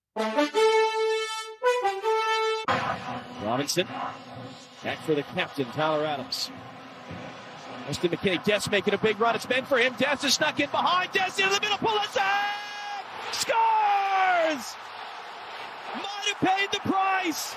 Robinson, 3.44 3.86
back 4.82 4.98
for 4.98 5.14
the 5.14 5.22
captain, 5.22 5.66
Tyler 5.66 6.04
Adams. 6.04 6.50
Weston 7.86 8.10
McKennie, 8.10 8.42
Dest 8.42 8.68
making 8.72 8.94
a 8.94 8.98
big 8.98 9.20
run. 9.20 9.36
It's 9.36 9.48
meant 9.48 9.68
for 9.68 9.78
him. 9.78 9.94
Dest 9.96 10.24
is 10.24 10.34
snuck 10.34 10.58
in 10.58 10.68
behind. 10.70 11.12
Dest 11.12 11.38
in 11.38 11.48
the 11.48 11.60
middle. 11.60 11.78
Pulisic 11.78 12.22
scores! 13.32 14.76
Might 15.94 16.26
have 16.26 16.40
paid 16.40 16.68
the 16.72 16.80
price 16.80 17.56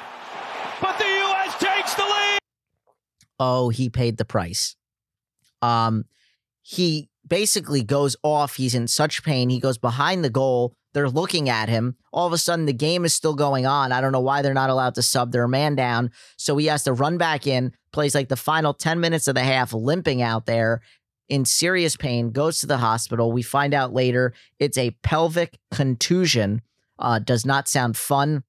but 0.81 0.97
the 0.97 1.05
U.S. 1.05 1.57
takes 1.59 1.93
the 1.95 2.03
lead. 2.03 2.39
Oh, 3.39 3.69
he 3.69 3.89
paid 3.89 4.17
the 4.17 4.25
price. 4.25 4.75
Um, 5.61 6.05
he 6.61 7.09
basically 7.27 7.83
goes 7.83 8.15
off. 8.23 8.55
He's 8.55 8.75
in 8.75 8.87
such 8.87 9.23
pain. 9.23 9.49
He 9.49 9.59
goes 9.59 9.77
behind 9.77 10.23
the 10.23 10.29
goal. 10.29 10.73
They're 10.93 11.09
looking 11.09 11.49
at 11.49 11.69
him. 11.69 11.95
All 12.11 12.25
of 12.25 12.33
a 12.33 12.37
sudden, 12.37 12.65
the 12.65 12.73
game 12.73 13.05
is 13.05 13.13
still 13.13 13.35
going 13.35 13.65
on. 13.65 13.91
I 13.91 14.01
don't 14.01 14.11
know 14.11 14.19
why 14.19 14.41
they're 14.41 14.53
not 14.53 14.71
allowed 14.71 14.95
to 14.95 15.03
sub 15.03 15.31
their 15.31 15.47
man 15.47 15.75
down. 15.75 16.11
So 16.37 16.57
he 16.57 16.65
has 16.65 16.83
to 16.85 16.93
run 16.93 17.17
back 17.17 17.45
in, 17.45 17.73
plays 17.91 18.15
like 18.15 18.29
the 18.29 18.35
final 18.35 18.73
10 18.73 18.99
minutes 18.99 19.27
of 19.27 19.35
the 19.35 19.43
half, 19.43 19.71
limping 19.71 20.21
out 20.21 20.45
there 20.45 20.81
in 21.29 21.45
serious 21.45 21.95
pain, 21.95 22.31
goes 22.31 22.59
to 22.59 22.67
the 22.67 22.77
hospital. 22.77 23.31
We 23.31 23.43
find 23.43 23.73
out 23.73 23.93
later 23.93 24.33
it's 24.59 24.77
a 24.77 24.91
pelvic 25.03 25.59
contusion. 25.71 26.61
Uh, 26.97 27.19
does 27.19 27.45
not 27.45 27.69
sound 27.69 27.95
fun 27.95 28.43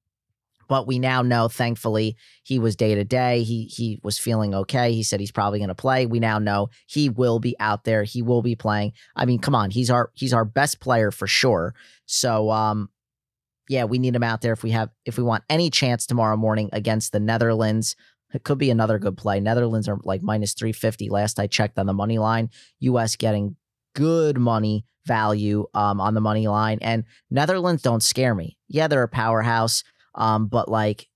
but 0.70 0.86
we 0.86 1.00
now 1.00 1.20
know 1.20 1.48
thankfully 1.48 2.16
he 2.44 2.60
was 2.60 2.76
day 2.76 2.94
to 2.94 3.02
day. 3.02 3.42
He 3.42 3.64
he 3.64 3.98
was 4.04 4.20
feeling 4.20 4.54
okay. 4.54 4.92
He 4.92 5.02
said 5.02 5.18
he's 5.18 5.32
probably 5.32 5.58
going 5.58 5.68
to 5.68 5.74
play. 5.74 6.06
We 6.06 6.20
now 6.20 6.38
know 6.38 6.68
he 6.86 7.08
will 7.08 7.40
be 7.40 7.56
out 7.58 7.82
there. 7.82 8.04
He 8.04 8.22
will 8.22 8.40
be 8.40 8.54
playing. 8.54 8.92
I 9.16 9.26
mean 9.26 9.40
come 9.40 9.56
on 9.56 9.70
he's 9.70 9.90
our 9.90 10.12
he's 10.14 10.32
our 10.32 10.44
best 10.44 10.78
player 10.78 11.10
for 11.10 11.26
sure. 11.26 11.74
So 12.06 12.52
um 12.52 12.88
yeah 13.68 13.82
we 13.82 13.98
need 13.98 14.14
him 14.14 14.22
out 14.22 14.42
there 14.42 14.52
if 14.52 14.62
we 14.62 14.70
have 14.70 14.90
if 15.04 15.18
we 15.18 15.24
want 15.24 15.42
any 15.50 15.70
chance 15.70 16.06
tomorrow 16.06 16.36
morning 16.36 16.70
against 16.72 17.10
the 17.10 17.20
netherlands 17.20 17.96
it 18.32 18.44
could 18.44 18.58
be 18.58 18.70
another 18.70 18.98
good 18.98 19.16
play 19.16 19.40
netherlands 19.40 19.88
are 19.88 19.98
like 20.04 20.22
minus 20.22 20.54
350 20.54 21.08
last 21.10 21.38
i 21.38 21.46
checked 21.46 21.78
on 21.78 21.86
the 21.86 21.92
money 21.92 22.18
line 22.18 22.48
us 22.80 23.16
getting 23.16 23.56
good 23.94 24.38
money 24.38 24.84
value 25.06 25.66
um, 25.74 26.00
on 26.00 26.14
the 26.14 26.20
money 26.20 26.46
line 26.46 26.78
and 26.82 27.04
netherlands 27.30 27.82
don't 27.82 28.02
scare 28.02 28.34
me 28.34 28.56
yeah 28.68 28.86
they're 28.86 29.02
a 29.02 29.08
powerhouse 29.08 29.82
um, 30.14 30.46
but 30.46 30.68
like 30.68 31.08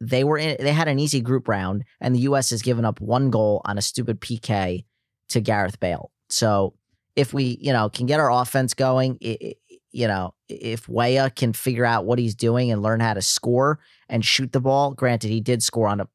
they 0.00 0.24
were 0.24 0.38
in, 0.38 0.56
they 0.60 0.72
had 0.72 0.88
an 0.88 0.98
easy 0.98 1.20
group 1.20 1.48
round, 1.48 1.84
and 2.00 2.14
the 2.14 2.20
U.S. 2.20 2.50
has 2.50 2.62
given 2.62 2.84
up 2.84 3.00
one 3.00 3.30
goal 3.30 3.62
on 3.64 3.78
a 3.78 3.82
stupid 3.82 4.20
PK 4.20 4.84
to 5.30 5.40
Gareth 5.40 5.80
Bale. 5.80 6.10
So 6.28 6.74
if 7.14 7.32
we, 7.32 7.58
you 7.60 7.72
know, 7.72 7.88
can 7.88 8.06
get 8.06 8.20
our 8.20 8.30
offense 8.30 8.74
going, 8.74 9.16
it, 9.20 9.40
it, 9.40 9.56
you 9.90 10.06
know, 10.06 10.34
if 10.48 10.88
Weah 10.88 11.30
can 11.30 11.52
figure 11.52 11.86
out 11.86 12.04
what 12.04 12.18
he's 12.18 12.34
doing 12.34 12.70
and 12.70 12.82
learn 12.82 13.00
how 13.00 13.14
to 13.14 13.22
score 13.22 13.78
and 14.08 14.24
shoot 14.24 14.52
the 14.52 14.60
ball, 14.60 14.92
granted, 14.92 15.30
he 15.30 15.40
did 15.40 15.62
score 15.62 15.88
on 15.88 16.00
a 16.00 16.08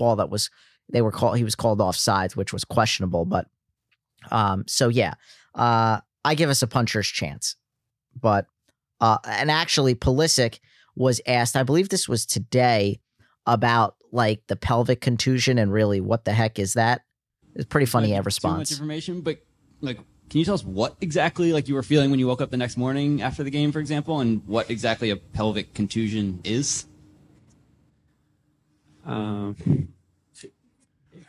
ball 0.00 0.16
that 0.16 0.30
was, 0.30 0.50
they 0.92 1.02
were 1.02 1.12
called, 1.12 1.38
he 1.38 1.44
was 1.44 1.54
called 1.54 1.80
off 1.80 1.94
sides, 1.94 2.34
which 2.34 2.52
was 2.52 2.64
questionable. 2.64 3.24
But, 3.24 3.46
um, 4.32 4.64
so 4.66 4.88
yeah, 4.88 5.14
uh, 5.54 6.00
I 6.24 6.34
give 6.34 6.50
us 6.50 6.62
a 6.62 6.66
puncher's 6.66 7.06
chance. 7.06 7.54
But, 8.20 8.46
uh, 9.00 9.18
and 9.24 9.50
actually, 9.50 9.94
Pulisic 9.94 10.58
was 10.96 11.20
asked, 11.26 11.54
I 11.54 11.62
believe 11.62 11.88
this 11.88 12.08
was 12.08 12.26
today, 12.26 13.00
about 13.46 13.96
like 14.12 14.46
the 14.46 14.56
pelvic 14.56 15.00
contusion 15.00 15.58
and 15.58 15.72
really 15.72 16.00
what 16.00 16.24
the 16.24 16.32
heck 16.32 16.58
is 16.58 16.74
that? 16.74 17.02
It's 17.54 17.64
pretty 17.64 17.86
funny 17.86 18.12
like, 18.12 18.24
response. 18.24 18.68
Too 18.68 18.74
much 18.74 18.80
information, 18.80 19.20
but 19.22 19.38
like 19.80 19.98
can 20.28 20.38
you 20.38 20.44
tell 20.44 20.54
us 20.54 20.64
what 20.64 20.96
exactly 21.00 21.52
like 21.52 21.66
you 21.66 21.74
were 21.74 21.82
feeling 21.82 22.10
when 22.10 22.20
you 22.20 22.28
woke 22.28 22.40
up 22.40 22.50
the 22.50 22.56
next 22.56 22.76
morning 22.76 23.22
after 23.22 23.42
the 23.42 23.50
game, 23.50 23.72
for 23.72 23.80
example, 23.80 24.20
and 24.20 24.46
what 24.46 24.70
exactly 24.70 25.10
a 25.10 25.16
pelvic 25.16 25.74
contusion 25.74 26.40
is? 26.44 26.86
Um, 29.10 29.56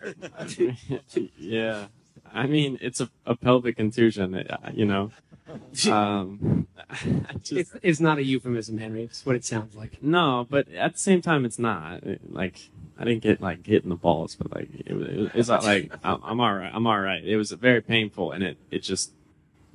yeah, 1.38 1.88
I 2.32 2.46
mean 2.46 2.78
it's 2.80 3.02
a, 3.02 3.10
a 3.26 3.36
pelvic 3.36 3.78
contusion. 3.78 4.36
Uh, 4.36 4.72
you 4.72 4.86
know, 4.86 5.12
um, 5.90 6.68
just, 7.42 7.52
it's, 7.52 7.72
it's 7.82 8.00
not 8.00 8.20
a 8.20 8.24
euphemism, 8.24 8.78
Henry. 8.78 9.04
It's 9.04 9.26
what 9.26 9.36
it 9.36 9.44
sounds 9.44 9.76
like. 9.76 10.02
No, 10.04 10.46
but 10.48 10.72
at 10.72 10.94
the 10.94 11.00
same 11.00 11.22
time, 11.22 11.44
it's 11.44 11.58
not. 11.58 12.02
Like 12.30 12.70
I 13.00 13.04
didn't 13.04 13.24
get 13.24 13.42
like 13.42 13.66
hit 13.66 13.84
in 13.84 13.90
the 13.90 13.96
balls, 13.96 14.36
but 14.36 14.54
like 14.54 14.70
it, 14.74 14.92
it, 14.92 15.32
it's 15.34 15.50
not 15.50 15.64
like 15.64 15.92
I'm, 16.04 16.20
I'm 16.24 16.40
all 16.40 16.54
right. 16.54 16.72
I'm 16.72 16.86
all 16.86 17.00
right. 17.00 17.24
It 17.24 17.38
was 17.38 17.52
very 17.52 17.82
painful, 17.82 18.32
and 18.32 18.44
it 18.44 18.58
it 18.70 18.84
just, 18.84 19.12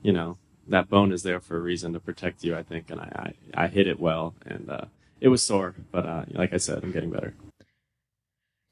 you 0.02 0.12
know, 0.12 0.38
that 0.68 0.88
bone 0.88 1.10
is 1.10 1.24
there 1.24 1.40
for 1.40 1.56
a 1.56 1.60
reason 1.60 1.92
to 1.94 2.00
protect 2.00 2.44
you. 2.44 2.56
I 2.56 2.62
think, 2.62 2.88
and 2.88 3.00
I 3.00 3.32
I, 3.54 3.64
I 3.64 3.66
hit 3.66 3.88
it 3.88 3.98
well, 3.98 4.34
and 4.46 4.70
uh, 4.70 4.84
it 5.20 5.28
was 5.28 5.42
sore, 5.42 5.74
but 5.90 6.06
uh, 6.06 6.24
like 6.30 6.52
I 6.52 6.58
said, 6.58 6.84
I'm 6.84 6.92
getting 6.92 7.10
better. 7.10 7.34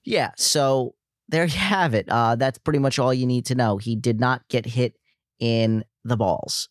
Yeah. 0.04 0.30
So 0.36 0.94
there 1.28 1.44
you 1.44 1.58
have 1.58 1.94
it. 1.94 2.06
Uh, 2.08 2.36
that's 2.36 2.58
pretty 2.58 2.78
much 2.78 2.98
all 2.98 3.14
you 3.14 3.26
need 3.26 3.46
to 3.46 3.54
know. 3.54 3.78
He 3.78 3.96
did 3.96 4.20
not 4.20 4.46
get 4.48 4.66
hit 4.66 4.96
in 5.38 5.84
the 6.04 6.16
balls. 6.16 6.68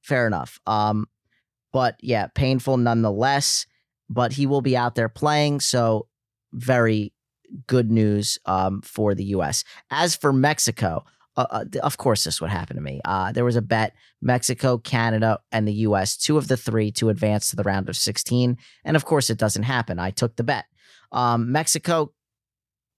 Fair 0.00 0.26
enough. 0.26 0.58
Um, 0.66 1.06
but 1.72 1.96
yeah, 2.00 2.28
painful 2.34 2.76
nonetheless. 2.76 3.66
But 4.08 4.32
he 4.32 4.46
will 4.46 4.60
be 4.60 4.76
out 4.76 4.94
there 4.94 5.08
playing, 5.08 5.60
so 5.60 6.06
very 6.52 7.14
good 7.66 7.90
news 7.90 8.38
um, 8.44 8.82
for 8.82 9.14
the 9.14 9.24
U.S. 9.24 9.64
As 9.90 10.14
for 10.14 10.34
Mexico, 10.34 11.04
uh, 11.36 11.46
uh, 11.50 11.64
of 11.82 11.96
course, 11.96 12.24
this 12.24 12.40
would 12.40 12.50
happen 12.50 12.76
to 12.76 12.82
me. 12.82 13.00
Uh, 13.04 13.32
there 13.32 13.44
was 13.44 13.56
a 13.56 13.62
bet 13.62 13.94
Mexico, 14.20 14.76
Canada, 14.76 15.40
and 15.50 15.66
the 15.66 15.72
U.S., 15.72 16.16
two 16.16 16.36
of 16.36 16.48
the 16.48 16.56
three 16.56 16.90
to 16.92 17.08
advance 17.08 17.48
to 17.50 17.56
the 17.56 17.62
round 17.62 17.88
of 17.88 17.96
16. 17.96 18.58
And 18.84 18.96
of 18.96 19.04
course, 19.04 19.30
it 19.30 19.38
doesn't 19.38 19.62
happen. 19.62 19.98
I 19.98 20.10
took 20.10 20.36
the 20.36 20.44
bet. 20.44 20.66
Um, 21.10 21.50
Mexico 21.52 22.12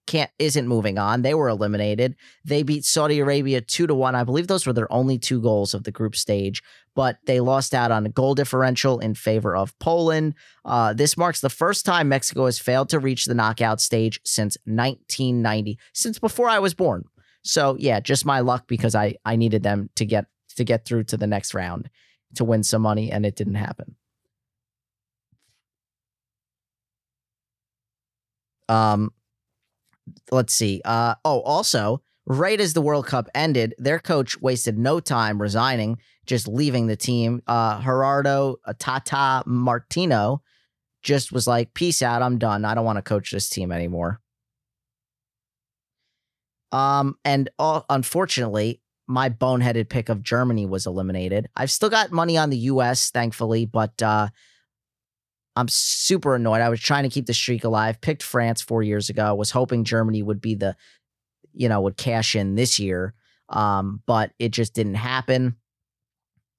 can't 0.07 0.30
isn't 0.38 0.68
moving 0.68 0.98
on. 0.98 1.22
They 1.22 1.34
were 1.34 1.48
eliminated. 1.48 2.16
They 2.44 2.62
beat 2.62 2.84
Saudi 2.84 3.20
Arabia 3.20 3.61
two 3.61 3.86
to 3.86 3.94
one. 3.94 4.14
I 4.14 4.24
believe 4.24 4.46
those 4.46 4.66
were 4.66 4.72
their 4.72 4.92
only 4.92 5.18
two 5.18 5.40
goals 5.40 5.74
of 5.74 5.84
the 5.84 5.92
group 5.92 6.16
stage, 6.16 6.62
but 6.94 7.18
they 7.26 7.40
lost 7.40 7.74
out 7.74 7.90
on 7.90 8.07
a 8.07 8.11
goal 8.11 8.34
differential 8.34 8.98
in 9.00 9.14
favor 9.14 9.57
of 9.57 9.78
Poland. 9.78 10.34
Uh, 10.64 10.92
this 10.92 11.16
marks 11.16 11.40
the 11.40 11.50
first 11.50 11.84
time 11.84 12.09
Mexico 12.09 12.46
has 12.46 12.59
failed 12.59 12.88
to 12.90 12.98
reach 12.98 13.24
the 13.24 13.34
knockout 13.34 13.80
stage 13.80 14.20
since 14.24 14.57
1990, 14.64 15.78
since 15.92 16.18
before 16.18 16.48
I 16.48 16.59
was 16.59 16.74
born. 16.74 17.05
So 17.42 17.76
yeah, 17.78 18.00
just 18.00 18.24
my 18.26 18.40
luck 18.40 18.66
because 18.66 18.94
I 18.94 19.16
I 19.24 19.36
needed 19.36 19.62
them 19.62 19.90
to 19.96 20.05
get 20.05 20.26
to 20.57 20.64
get 20.64 20.84
through 20.84 21.05
to 21.05 21.16
the 21.16 21.26
next 21.26 21.55
round 21.55 21.90
to 22.36 22.44
win 22.44 22.62
some 22.62 22.82
money, 22.82 23.11
and 23.11 23.24
it 23.24 23.36
didn't 23.36 23.55
happen. 23.55 23.96
Um, 28.68 29.12
let's 30.30 30.52
see. 30.52 30.80
Uh, 30.84 31.14
oh, 31.24 31.40
also, 31.40 32.02
right 32.26 32.61
as 32.61 32.72
the 32.72 32.82
World 32.82 33.07
Cup 33.07 33.28
ended, 33.34 33.74
their 33.78 33.98
coach 33.98 34.40
wasted 34.40 34.78
no 34.78 35.00
time 35.00 35.40
resigning, 35.40 35.98
just 36.26 36.48
leaving 36.48 36.86
the 36.86 36.96
team. 36.96 37.42
Uh, 37.46 37.80
Gerardo 37.82 38.57
uh, 38.64 38.74
Tata 38.78 39.42
Martino 39.46 40.42
just 41.02 41.32
was 41.32 41.46
like, 41.46 41.74
"Peace 41.74 42.02
out, 42.02 42.22
I'm 42.22 42.38
done. 42.38 42.64
I 42.64 42.74
don't 42.74 42.84
want 42.84 42.96
to 42.96 43.02
coach 43.02 43.30
this 43.30 43.48
team 43.48 43.72
anymore." 43.72 44.20
Um, 46.72 47.16
and 47.24 47.50
uh, 47.59 47.82
unfortunately, 47.88 48.80
my 49.07 49.28
boneheaded 49.28 49.88
pick 49.88 50.09
of 50.09 50.22
Germany 50.22 50.66
was 50.66 50.86
eliminated. 50.86 51.48
I've 51.55 51.70
still 51.70 51.90
got 51.90 52.11
money 52.11 52.36
on 52.36 52.50
the 52.50 52.57
U.S., 52.59 53.11
thankfully, 53.11 53.66
but 53.66 54.02
uh, 54.02 54.28
I'm 55.57 55.68
super 55.68 56.34
annoyed. 56.34 56.61
I 56.61 56.68
was 56.68 56.80
trying 56.80 57.05
to 57.05 57.09
keep 57.09 57.26
the 57.26 57.34
streak 57.34 57.64
alive. 57.64 58.00
Picked 58.00 58.22
France 58.22 58.61
four 58.61 58.82
years 58.82 59.09
ago. 59.09 59.34
Was 59.34 59.50
hoping 59.50 59.84
Germany 59.84 60.22
would 60.22 60.40
be 60.40 60.55
the, 60.55 60.76
you 61.52 61.68
know, 61.68 61.80
would 61.82 61.96
cash 61.96 62.34
in 62.34 62.55
this 62.55 62.78
year. 62.78 63.14
Um, 63.48 64.02
but 64.07 64.32
it 64.38 64.50
just 64.50 64.74
didn't 64.74 64.94
happen. 64.94 65.57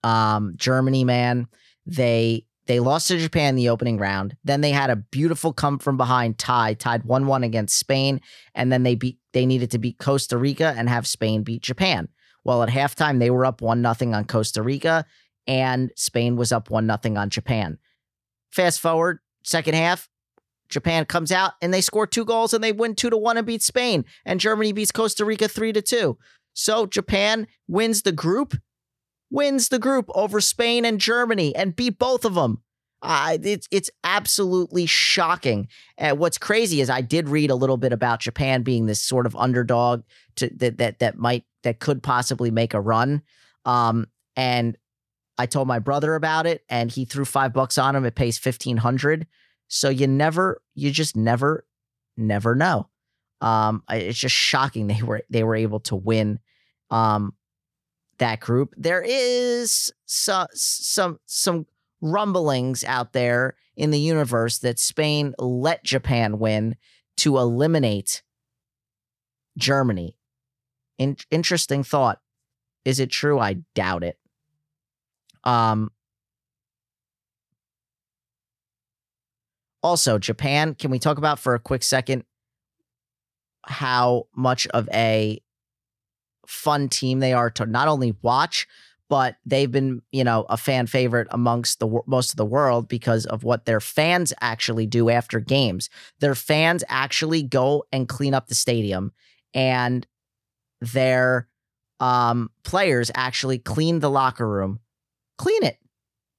Um, 0.04 0.54
Germany, 0.56 1.04
man, 1.04 1.48
they 1.86 2.46
they 2.68 2.80
lost 2.80 3.10
to 3.10 3.18
Japan 3.18 3.50
in 3.50 3.56
the 3.56 3.70
opening 3.70 3.98
round. 3.98 4.36
Then 4.44 4.62
they 4.62 4.72
had 4.72 4.90
a 4.90 4.96
beautiful 4.96 5.54
come 5.54 5.78
from 5.78 5.98
behind 5.98 6.38
tie, 6.38 6.74
tied 6.74 7.04
one 7.04 7.28
one 7.28 7.44
against 7.44 7.78
Spain, 7.78 8.22
and 8.54 8.72
then 8.72 8.84
they 8.84 8.96
beat. 8.96 9.18
They 9.34 9.46
needed 9.46 9.72
to 9.72 9.80
beat 9.80 9.98
Costa 9.98 10.38
Rica 10.38 10.74
and 10.78 10.88
have 10.90 11.06
Spain 11.06 11.44
beat 11.44 11.62
Japan. 11.62 12.08
Well, 12.44 12.64
at 12.64 12.70
halftime 12.70 13.20
they 13.20 13.32
were 13.32 13.46
up 13.46 13.62
one 13.62 13.82
nothing 13.82 14.14
on 14.14 14.26
Costa 14.26 14.62
Rica, 14.62 15.06
and 15.48 15.92
Spain 15.96 16.38
was 16.38 16.52
up 16.52 16.70
one 16.70 16.86
nothing 16.86 17.18
on 17.18 17.30
Japan. 17.30 17.78
Fast 18.56 18.80
forward, 18.80 19.20
second 19.44 19.74
half, 19.74 20.08
Japan 20.70 21.04
comes 21.04 21.30
out 21.30 21.54
and 21.62 21.74
they 21.74 21.82
score 21.82 22.08
two 22.08 22.24
goals 22.24 22.54
and 22.54 22.64
they 22.64 22.72
win 22.72 22.96
two 22.96 23.10
to 23.10 23.18
one 23.18 23.36
and 23.36 23.46
beat 23.46 23.62
Spain. 23.62 24.06
And 24.24 24.40
Germany 24.40 24.72
beats 24.72 24.94
Costa 24.94 25.26
Rica 25.26 25.50
three 25.50 25.74
to 25.74 25.82
two. 25.82 26.18
So 26.54 26.86
Japan 26.86 27.48
wins 27.68 28.04
the 28.04 28.14
group, 28.14 28.56
wins 29.30 29.68
the 29.68 29.78
group 29.78 30.10
over 30.16 30.40
Spain 30.40 30.86
and 30.86 31.02
Germany 31.02 31.54
and 31.54 31.76
beat 31.76 32.00
both 32.00 32.24
of 32.24 32.36
them. 32.36 32.62
Uh, 33.02 33.38
it's 33.44 33.68
it's 33.72 33.90
absolutely 34.06 34.86
shocking. 34.86 35.68
And 35.98 36.18
what's 36.18 36.38
crazy 36.38 36.80
is 36.80 36.90
I 36.90 37.02
did 37.02 37.28
read 37.28 37.52
a 37.52 37.56
little 37.56 37.76
bit 37.76 37.92
about 37.92 38.22
Japan 38.22 38.64
being 38.64 38.86
this 38.86 39.02
sort 39.02 39.26
of 39.26 39.36
underdog 39.36 40.04
to 40.38 40.50
that 40.56 40.78
that 40.78 41.00
that 41.00 41.18
might 41.18 41.44
that 41.64 41.80
could 41.80 42.02
possibly 42.02 42.52
make 42.52 42.74
a 42.74 42.80
run. 42.80 43.22
Um, 43.66 44.08
and 44.38 44.78
I 45.38 45.46
told 45.46 45.68
my 45.68 45.80
brother 45.80 46.16
about 46.16 46.46
it 46.46 46.64
and 46.70 46.90
he 46.90 47.06
threw 47.06 47.26
five 47.26 47.54
bucks 47.54 47.78
on 47.78 47.96
him. 47.96 48.06
It 48.06 48.16
pays 48.16 48.44
1500. 48.44 49.28
So 49.68 49.90
you 49.90 50.08
never, 50.08 50.62
you 50.74 50.92
just 50.92 51.16
never, 51.16 51.66
never 52.16 52.56
know. 52.56 52.90
Um, 53.42 53.84
it's 53.90 54.18
just 54.18 54.36
shocking 54.36 54.88
they 54.88 55.02
were, 55.02 55.22
they 55.30 55.44
were 55.44 55.56
able 55.56 55.82
to 55.82 55.96
win, 55.96 56.40
um, 56.90 57.34
that 58.18 58.40
group. 58.40 58.74
There 58.78 59.04
is 59.06 59.92
some, 60.06 60.48
some, 60.54 61.20
some 61.26 61.66
rumblings 62.00 62.84
out 62.86 63.12
there 63.14 63.56
in 63.76 63.92
the 63.92 64.00
universe 64.00 64.60
that 64.60 64.80
Spain 64.80 65.34
let 65.38 65.84
Japan 65.84 66.40
win 66.40 66.78
to 67.18 67.38
eliminate 67.38 68.24
Germany. 69.58 70.18
In- 70.98 71.18
interesting 71.30 71.84
thought. 71.84 72.20
Is 72.86 73.00
it 73.00 73.10
true? 73.10 73.40
I 73.40 73.58
doubt 73.74 74.04
it. 74.04 74.18
Um, 75.46 75.92
also, 79.84 80.18
Japan, 80.18 80.76
can 80.76 80.90
we 80.92 81.00
talk 81.00 81.18
about 81.18 81.40
for 81.40 81.54
a 81.54 81.60
quick 81.60 81.84
second 81.84 82.24
how 83.66 84.28
much 84.36 84.68
of 84.68 84.88
a 84.94 85.42
fun 86.48 86.90
team 86.90 87.20
they 87.20 87.34
are 87.34 87.50
to 87.52 87.66
not 87.66 87.88
only 87.88 88.16
watch, 88.22 88.68
but 89.10 89.36
they've 89.46 89.72
been, 89.72 90.02
you 90.12 90.24
know, 90.24 90.46
a 90.50 90.58
fan 90.58 90.88
favorite 90.88 91.28
amongst 91.32 91.80
the 91.80 92.02
most 92.08 92.32
of 92.32 92.38
the 92.38 92.46
world 92.46 92.88
because 92.88 93.26
of 93.28 93.44
what 93.44 93.66
their 93.66 93.80
fans 93.80 94.34
actually 94.42 94.88
do 94.88 95.10
after 95.10 95.40
games. 95.40 95.90
Their 96.20 96.36
fans 96.36 96.84
actually 96.90 97.44
go 97.44 97.84
and 97.92 98.08
clean 98.08 98.34
up 98.34 98.48
the 98.48 98.56
stadium 98.56 99.12
and 99.54 100.06
their 100.82 101.48
um, 102.00 102.52
players 102.64 103.12
actually 103.16 103.60
clean 103.60 104.00
the 104.00 104.10
locker 104.10 104.48
room 104.48 104.80
clean 105.38 105.64
it. 105.64 105.78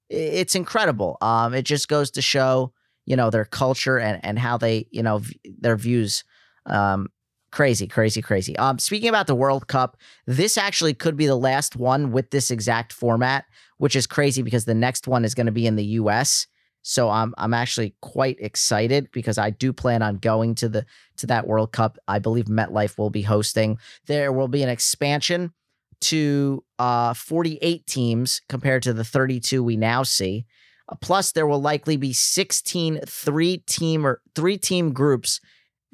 It's 0.09 0.55
incredible. 0.55 1.19
Um, 1.21 1.55
it 1.55 1.65
just 1.65 1.89
goes 1.89 2.11
to 2.13 2.23
show, 2.23 2.73
you 3.07 3.17
know, 3.17 3.31
their 3.31 3.45
culture 3.45 3.99
and 3.99 4.25
and 4.25 4.39
how 4.39 4.57
they, 4.57 4.87
you 4.91 5.03
know, 5.03 5.19
v- 5.19 5.39
their 5.45 5.77
views. 5.77 6.25
Um, 6.67 7.09
crazy, 7.51 7.87
crazy, 7.87 8.23
crazy. 8.23 8.57
Um, 8.57 8.79
speaking 8.79 9.09
about 9.09 9.27
the 9.27 9.35
World 9.35 9.67
Cup, 9.67 9.97
this 10.27 10.57
actually 10.57 10.95
could 10.95 11.17
be 11.17 11.27
the 11.27 11.37
last 11.37 11.75
one 11.77 12.13
with 12.13 12.31
this 12.31 12.51
exact 12.51 12.93
format, 12.93 13.47
which 13.79 13.97
is 13.97 14.07
crazy 14.07 14.43
because 14.43 14.65
the 14.65 14.75
next 14.75 15.09
one 15.09 15.25
is 15.25 15.35
going 15.35 15.47
to 15.47 15.53
be 15.53 15.67
in 15.67 15.77
the 15.77 15.85
U.S. 15.85 16.47
So 16.83 17.11
I'm 17.11 17.35
I'm 17.37 17.53
actually 17.53 17.97
quite 18.01 18.37
excited 18.39 19.09
because 19.11 19.39
I 19.39 19.51
do 19.51 19.73
plan 19.73 20.03
on 20.03 20.19
going 20.19 20.55
to 20.57 20.69
the 20.69 20.87
to 21.17 21.27
that 21.27 21.49
World 21.49 21.73
Cup. 21.73 21.99
I 22.07 22.21
believe 22.21 22.45
MetLife 22.45 22.97
will 22.97 23.11
be 23.11 23.23
hosting. 23.23 23.79
There 24.07 24.33
will 24.33 24.47
be 24.47 24.63
an 24.63 24.69
expansion 24.69 25.53
to 26.03 26.65
uh, 26.79 27.15
48 27.15 27.87
teams 27.87 28.41
compared 28.49 28.83
to 28.85 28.93
the 28.93 29.05
32 29.05 29.63
we 29.63 29.77
now 29.77 30.03
see. 30.03 30.47
Uh, 30.89 30.95
plus, 31.01 31.33
there 31.33 31.47
will 31.47 31.61
likely 31.61 31.97
be 31.97 32.13
16 32.13 33.01
three 33.07 33.59
team 33.59 34.07
or 34.07 34.21
three 34.35 34.57
team 34.57 34.93
groups 34.93 35.41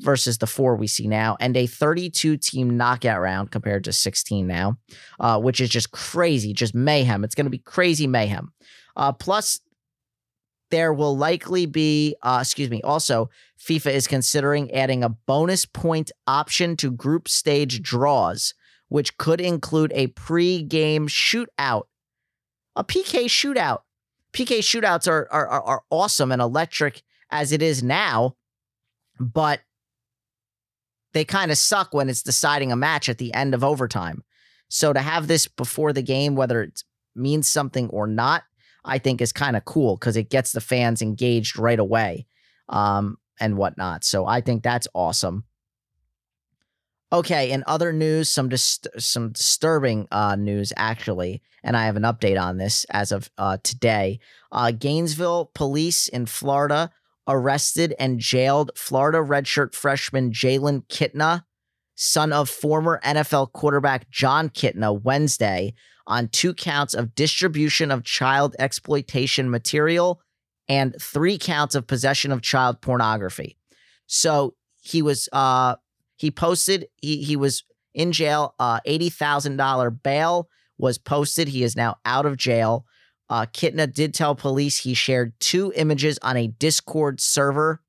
versus 0.01 0.39
the 0.39 0.47
four 0.47 0.77
we 0.77 0.87
see 0.87 1.07
now, 1.07 1.37
and 1.41 1.57
a 1.57 1.67
32 1.67 2.37
team 2.37 2.77
knockout 2.77 3.21
round 3.21 3.51
compared 3.51 3.85
to 3.85 3.93
16 3.93 4.47
now, 4.47 4.77
uh, 5.21 5.39
which 5.39 5.61
is 5.61 5.69
just 5.69 5.93
crazy, 5.93 6.53
just 6.53 6.75
mayhem. 6.75 7.25
It's 7.25 7.35
going 7.35 7.47
to 7.47 7.51
be 7.51 7.59
crazy 7.59 8.07
mayhem. 8.07 8.53
Uh, 8.97 9.13
plus, 9.13 9.61
there 10.71 10.93
will 10.93 11.17
likely 11.17 11.67
be, 11.67 12.17
uh, 12.23 12.39
excuse 12.41 12.71
me, 12.71 12.81
also, 12.83 13.29
FIFA 13.61 13.93
is 13.93 14.07
considering 14.07 14.73
adding 14.73 15.05
a 15.05 15.11
bonus 15.11 15.67
point 15.67 16.11
option 16.27 16.77
to 16.79 16.91
group 16.91 17.29
stage 17.29 17.83
draws, 17.83 18.55
which 18.93 19.17
could 19.17 19.41
include 19.41 19.91
a 19.95 20.09
pre 20.09 20.63
game 20.63 21.09
shootout, 21.09 21.85
a 22.77 22.85
PK 22.85 23.25
shootout. 23.25 23.79
PK 24.35 24.59
shootouts 24.59 25.09
are, 25.09 25.27
are, 25.33 25.49
are 25.49 25.83
awesome 25.89 26.31
and 26.31 26.43
electric 26.43 27.03
as 27.31 27.53
it 27.53 27.63
is 27.63 27.83
now, 27.83 28.37
but 29.19 29.61
they 31.15 31.25
kind 31.25 31.51
of 31.51 31.57
suck 31.57 31.95
when 31.95 32.11
it's 32.11 32.23
deciding 32.23 32.71
a 32.71 32.77
match 32.77 33.09
at 33.09 33.17
the 33.17 33.33
end 33.33 33.55
of 33.55 33.65
overtime. 33.65 34.23
So 34.69 34.93
to 34.93 35.01
have 35.01 35.27
this 35.27 35.49
before 35.49 35.95
the 35.95 36.03
game, 36.03 36.35
whether 36.35 36.63
it 36.63 36.83
means 37.17 37.49
something 37.49 37.89
or 37.89 38.07
not, 38.07 38.43
I 38.85 38.99
think 38.99 39.23
is 39.23 39.33
kind 39.33 39.57
of 39.57 39.65
cool 39.65 39.97
because 39.97 40.19
it 40.19 40.29
gets 40.29 40.53
the 40.53 40.61
fans 40.61 41.01
engaged 41.01 41.59
right 41.59 41.79
away 41.79 42.27
um, 42.69 43.17
and 43.41 43.57
whatnot. 43.57 44.05
So 44.05 44.27
I 44.27 44.43
think 44.43 44.63
that's 44.63 44.89
awesome. 44.95 45.45
Okay, 47.13 47.51
in 47.51 47.63
other 47.67 47.93
news, 47.93 48.31
some 48.31 48.51
some 48.57 49.33
disturbing 49.33 50.09
uh, 50.11 50.35
news 50.35 50.73
actually, 50.79 51.43
and 51.63 51.77
I 51.77 51.85
have 51.85 51.97
an 51.97 52.05
update 52.05 52.41
on 52.41 52.57
this 52.57 52.85
as 52.89 53.13
of 53.13 53.31
uh, 53.37 53.59
today. 53.63 54.19
Uh, 54.51 54.71
Gainesville 54.71 55.51
police 55.55 56.09
in 56.09 56.25
Florida 56.25 56.91
arrested 57.29 57.95
and 57.99 58.19
jailed 58.19 58.71
Florida 58.77 59.19
redshirt 59.19 59.75
freshman 59.75 60.33
Jalen 60.33 60.87
Kitna, 60.87 61.45
son 61.97 62.33
of 62.33 62.49
former 62.49 62.99
NFL 63.05 63.53
quarterback 63.53 64.09
Jon 64.11 64.49
Kitna, 64.49 64.99
Wednesday 64.99 65.75
on 66.07 66.29
two 66.29 66.55
counts 66.55 66.95
of 66.95 67.15
distribution 67.15 67.91
of 67.91 68.05
child 68.05 68.57
exploitation 68.59 69.51
material 69.51 70.23
and 70.67 70.97
three 70.99 71.37
counts 71.37 71.75
of 71.75 71.87
possession 71.87 72.33
of 72.33 72.41
child 72.41 72.81
pornography. 72.81 73.59
So 74.07 74.55
he 74.81 75.03
was 75.03 75.29
uh 75.33 75.77
he 76.23 76.31
posted 76.31 76.87
he 77.03 77.23
he 77.23 77.37
was 77.37 77.65
in 77.93 78.13
jail 78.13 78.55
uh 78.59 78.81
$80,000 78.87 80.03
bail 80.03 80.49
was 80.79 80.99
posted. 80.99 81.49
He 81.49 81.63
is 81.63 81.77
now 81.77 81.97
out 82.05 82.27
of 82.27 82.37
jail. 82.37 82.85
Uh, 83.31 83.47
Kitna 83.47 83.91
did 83.91 84.13
tell 84.13 84.35
police 84.35 84.79
he 84.79 84.95
shared 84.95 85.33
two 85.41 85.73
images 85.77 86.19
on 86.23 86.37
a 86.37 86.49
Discord 86.49 87.21
server, 87.21 87.81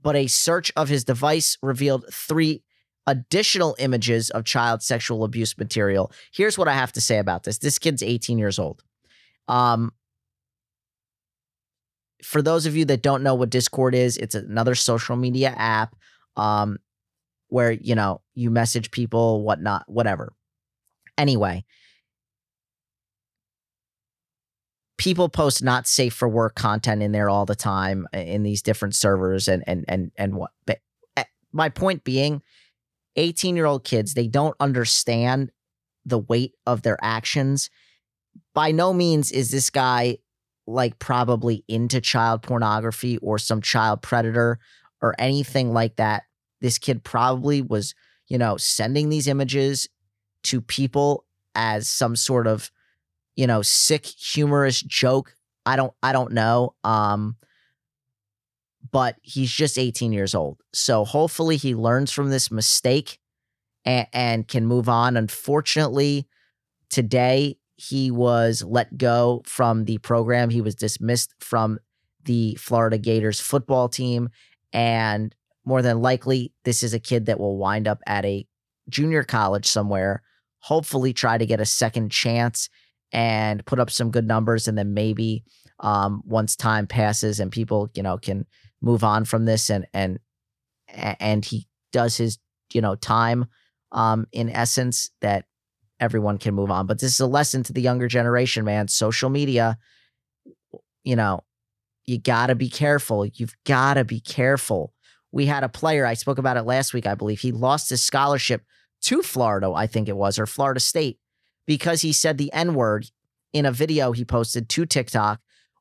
but 0.00 0.14
a 0.14 0.26
search 0.28 0.70
of 0.76 0.88
his 0.88 1.02
device 1.02 1.56
revealed 1.62 2.04
three 2.12 2.62
additional 3.06 3.74
images 3.78 4.28
of 4.30 4.44
child 4.44 4.82
sexual 4.82 5.24
abuse 5.24 5.56
material. 5.56 6.12
Here's 6.32 6.58
what 6.58 6.68
I 6.68 6.74
have 6.74 6.92
to 6.92 7.00
say 7.00 7.18
about 7.18 7.44
this 7.44 7.58
this 7.58 7.78
kid's 7.78 8.02
18 8.02 8.38
years 8.38 8.58
old. 8.58 8.82
Um, 9.48 9.92
for 12.22 12.42
those 12.42 12.66
of 12.66 12.76
you 12.76 12.84
that 12.84 13.02
don't 13.02 13.22
know 13.22 13.34
what 13.34 13.50
Discord 13.50 13.94
is, 13.94 14.18
it's 14.18 14.34
another 14.34 14.74
social 14.74 15.16
media 15.16 15.54
app 15.56 15.96
um, 16.36 16.78
where, 17.48 17.72
you 17.72 17.94
know, 17.94 18.20
you 18.34 18.50
message 18.50 18.90
people, 18.90 19.42
whatnot, 19.42 19.84
whatever. 19.86 20.32
Anyway, 21.16 21.64
people 24.98 25.28
post 25.28 25.62
not 25.62 25.86
safe 25.86 26.12
for 26.12 26.28
work 26.28 26.54
content 26.54 27.02
in 27.02 27.12
there 27.12 27.30
all 27.30 27.46
the 27.46 27.54
time 27.54 28.06
in 28.12 28.42
these 28.42 28.62
different 28.62 28.94
servers 28.94 29.48
and 29.48 29.64
and 29.66 29.84
and 29.88 30.10
and 30.16 30.34
what 30.34 30.50
but 30.66 30.80
uh, 31.16 31.24
my 31.52 31.68
point 31.68 32.04
being 32.04 32.42
18 33.16 33.56
year 33.56 33.64
old 33.64 33.84
kids 33.84 34.14
they 34.14 34.26
don't 34.26 34.56
understand 34.60 35.50
the 36.04 36.18
weight 36.18 36.54
of 36.66 36.82
their 36.82 36.98
actions. 37.02 37.70
By 38.54 38.72
no 38.72 38.92
means 38.92 39.30
is 39.30 39.50
this 39.50 39.70
guy 39.70 40.18
like 40.66 40.98
probably 40.98 41.64
into 41.68 42.00
child 42.00 42.42
pornography 42.42 43.18
or 43.18 43.38
some 43.38 43.62
child 43.62 44.02
predator 44.02 44.58
or 45.00 45.14
anything 45.18 45.72
like 45.72 45.96
that 45.96 46.24
this 46.60 46.78
kid 46.78 47.04
probably 47.04 47.62
was 47.62 47.94
you 48.26 48.38
know 48.38 48.56
sending 48.56 49.08
these 49.08 49.28
images 49.28 49.88
to 50.44 50.60
people 50.60 51.24
as 51.54 51.88
some 51.88 52.14
sort 52.16 52.46
of 52.46 52.70
you 53.38 53.46
know, 53.46 53.62
sick 53.62 54.04
humorous 54.04 54.82
joke. 54.82 55.36
I 55.64 55.76
don't 55.76 55.94
I 56.02 56.12
don't 56.12 56.32
know. 56.32 56.74
Um 56.82 57.36
but 58.90 59.14
he's 59.22 59.52
just 59.52 59.78
18 59.78 60.12
years 60.12 60.34
old. 60.34 60.60
So 60.72 61.04
hopefully 61.04 61.56
he 61.56 61.74
learns 61.74 62.10
from 62.10 62.30
this 62.30 62.50
mistake 62.50 63.18
and, 63.84 64.08
and 64.12 64.48
can 64.48 64.66
move 64.66 64.88
on. 64.88 65.16
Unfortunately, 65.16 66.26
today 66.90 67.58
he 67.76 68.10
was 68.10 68.64
let 68.64 68.98
go 68.98 69.42
from 69.44 69.84
the 69.84 69.98
program. 69.98 70.50
He 70.50 70.62
was 70.62 70.74
dismissed 70.74 71.32
from 71.38 71.78
the 72.24 72.56
Florida 72.56 72.98
Gators 72.98 73.38
football 73.38 73.88
team. 73.88 74.30
And 74.72 75.32
more 75.68 75.82
than 75.82 76.00
likely, 76.00 76.50
this 76.64 76.82
is 76.82 76.94
a 76.94 76.98
kid 76.98 77.26
that 77.26 77.38
will 77.38 77.58
wind 77.58 77.86
up 77.86 78.00
at 78.06 78.24
a 78.24 78.46
junior 78.88 79.22
college 79.22 79.66
somewhere, 79.66 80.22
hopefully, 80.60 81.12
try 81.12 81.36
to 81.36 81.44
get 81.44 81.60
a 81.60 81.66
second 81.66 82.10
chance 82.10 82.70
and 83.12 83.64
put 83.66 83.78
up 83.78 83.90
some 83.90 84.10
good 84.10 84.26
numbers 84.26 84.66
and 84.66 84.78
then 84.78 84.94
maybe 84.94 85.44
um, 85.80 86.22
once 86.24 86.56
time 86.56 86.86
passes 86.86 87.38
and 87.38 87.52
people 87.52 87.90
you 87.94 88.02
know 88.02 88.16
can 88.16 88.46
move 88.80 89.04
on 89.04 89.26
from 89.26 89.44
this 89.44 89.68
and 89.70 89.86
and 89.92 90.18
and 90.88 91.44
he 91.44 91.68
does 91.92 92.16
his 92.16 92.38
you 92.72 92.80
know 92.80 92.94
time 92.94 93.44
um, 93.92 94.26
in 94.32 94.48
essence 94.48 95.10
that 95.20 95.44
everyone 96.00 96.38
can 96.38 96.54
move 96.54 96.70
on. 96.70 96.86
But 96.86 96.98
this 96.98 97.12
is 97.12 97.20
a 97.20 97.26
lesson 97.26 97.62
to 97.64 97.74
the 97.74 97.82
younger 97.82 98.08
generation 98.08 98.64
man. 98.64 98.88
Social 98.88 99.28
media 99.28 99.76
you 101.04 101.14
know 101.14 101.44
you 102.06 102.18
got 102.18 102.46
to 102.46 102.54
be 102.54 102.70
careful. 102.70 103.26
You've 103.26 103.54
got 103.66 103.94
to 103.94 104.04
be 104.04 104.20
careful 104.20 104.94
we 105.32 105.46
had 105.46 105.64
a 105.64 105.68
player 105.68 106.04
i 106.06 106.14
spoke 106.14 106.38
about 106.38 106.56
it 106.56 106.62
last 106.62 106.92
week 106.92 107.06
i 107.06 107.14
believe 107.14 107.40
he 107.40 107.52
lost 107.52 107.90
his 107.90 108.04
scholarship 108.04 108.62
to 109.00 109.22
florida 109.22 109.70
i 109.72 109.86
think 109.86 110.08
it 110.08 110.16
was 110.16 110.38
or 110.38 110.46
florida 110.46 110.80
state 110.80 111.18
because 111.68 112.00
he 112.00 112.14
said 112.14 112.38
the 112.38 112.52
N 112.52 112.74
word 112.74 113.10
in 113.52 113.66
a 113.66 113.70
video 113.70 114.10
he 114.12 114.24
posted 114.24 114.68
to 114.70 114.86
TikTok. 114.86 115.40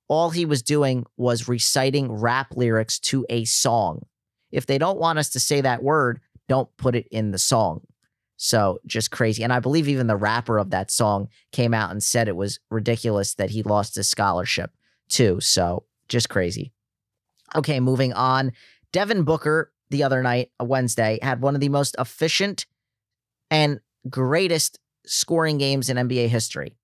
All 0.10 0.30
he 0.30 0.45
was 0.45 0.62
doing 0.62 1.06
was 1.16 1.48
reciting 1.48 2.12
rap 2.12 2.56
lyrics 2.56 3.00
to 3.00 3.26
a 3.30 3.45
song. 3.45 4.06
If 4.52 4.66
they 4.66 4.78
don't 4.78 5.00
want 5.00 5.18
us 5.18 5.30
to 5.30 5.39
say 5.39 5.62
that 5.62 5.82
word, 5.82 6.20
don't 6.50 6.70
put 6.78 6.95
it 6.95 7.08
in 7.10 7.32
the 7.32 7.38
song. 7.38 7.82
So 8.36 8.80
just 8.86 9.12
crazy. 9.12 9.43
And 9.43 9.52
I 9.52 9.60
believe 9.62 9.88
even 9.88 10.08
the 10.08 10.16
rapper 10.18 10.58
of 10.58 10.70
that 10.70 10.91
song 10.91 11.30
came 11.54 11.74
out 11.74 11.91
and 11.91 12.04
said 12.04 12.28
it 12.28 12.36
was 12.36 12.60
ridiculous 12.70 13.34
that 13.36 13.50
he 13.50 13.64
lost 13.64 13.95
his 13.95 14.10
scholarship 14.10 14.72
too. 15.08 15.39
So 15.39 15.86
just 16.10 16.30
crazy. 16.30 16.74
Okay, 17.56 17.80
moving 17.80 18.12
on. 18.12 18.52
Devin 18.98 19.26
Booker 19.26 19.72
the 19.91 20.02
other 20.02 20.24
night, 20.24 20.50
a 20.60 20.66
Wednesday, 20.66 21.20
had 21.22 21.39
one 21.39 21.54
of 21.54 21.62
the 21.62 21.70
most 21.70 21.95
efficient 22.00 22.66
and 23.52 23.80
greatest 24.10 24.80
scoring 25.06 25.60
games 25.60 25.91
in 25.91 25.98
NBA 25.98 26.30
history. 26.30 26.76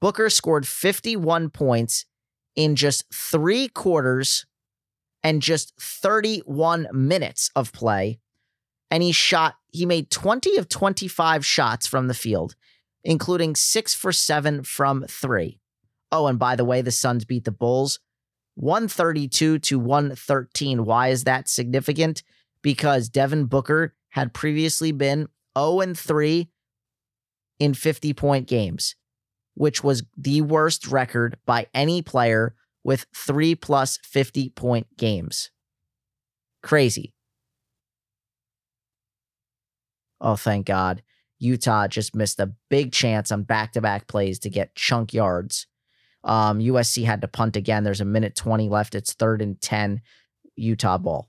Booker 0.00 0.30
scored 0.30 0.64
51 0.64 1.50
points 1.50 2.04
in 2.54 2.76
just 2.76 3.12
three 3.12 3.66
quarters 3.66 4.46
and 5.24 5.42
just 5.42 5.72
31 5.80 6.86
minutes 6.92 7.50
of 7.56 7.72
play. 7.72 8.20
And 8.88 9.02
he 9.02 9.10
shot, 9.10 9.56
he 9.72 9.86
made 9.86 10.08
20 10.08 10.58
of 10.58 10.68
25 10.68 11.44
shots 11.44 11.84
from 11.84 12.06
the 12.06 12.14
field, 12.14 12.54
including 13.02 13.56
six 13.56 13.92
for 13.92 14.12
seven 14.12 14.62
from 14.62 15.04
three. 15.08 15.58
Oh, 16.12 16.28
and 16.28 16.38
by 16.38 16.54
the 16.54 16.64
way, 16.64 16.80
the 16.80 16.92
Suns 16.92 17.24
beat 17.24 17.44
the 17.44 17.50
Bulls 17.50 17.98
132 18.56 19.58
to 19.60 19.78
113. 19.78 20.84
Why 20.84 21.08
is 21.08 21.24
that 21.24 21.48
significant? 21.48 22.22
Because 22.62 23.08
Devin 23.08 23.44
Booker 23.44 23.94
had 24.10 24.34
previously 24.34 24.92
been 24.92 25.28
0 25.56 25.80
and 25.80 25.96
3 25.96 26.48
in 27.58 27.74
50 27.74 28.12
point 28.14 28.48
games, 28.48 28.96
which 29.54 29.84
was 29.84 30.04
the 30.16 30.42
worst 30.42 30.88
record 30.88 31.38
by 31.46 31.66
any 31.74 32.02
player 32.02 32.54
with 32.82 33.06
three 33.14 33.54
plus 33.54 33.98
50 34.02 34.50
point 34.50 34.96
games. 34.96 35.50
Crazy. 36.62 37.14
Oh, 40.20 40.36
thank 40.36 40.66
God. 40.66 41.02
Utah 41.38 41.88
just 41.88 42.16
missed 42.16 42.40
a 42.40 42.54
big 42.70 42.92
chance 42.92 43.30
on 43.30 43.42
back 43.42 43.72
to 43.72 43.82
back 43.82 44.06
plays 44.06 44.38
to 44.40 44.50
get 44.50 44.74
chunk 44.74 45.12
yards. 45.12 45.66
Um, 46.26 46.58
USC 46.58 47.04
had 47.04 47.22
to 47.22 47.28
punt 47.28 47.56
again. 47.56 47.84
There's 47.84 48.00
a 48.00 48.04
minute 48.04 48.34
20 48.34 48.68
left. 48.68 48.94
It's 48.94 49.14
third 49.14 49.40
and 49.40 49.58
10, 49.60 50.02
Utah 50.56 50.98
ball. 50.98 51.28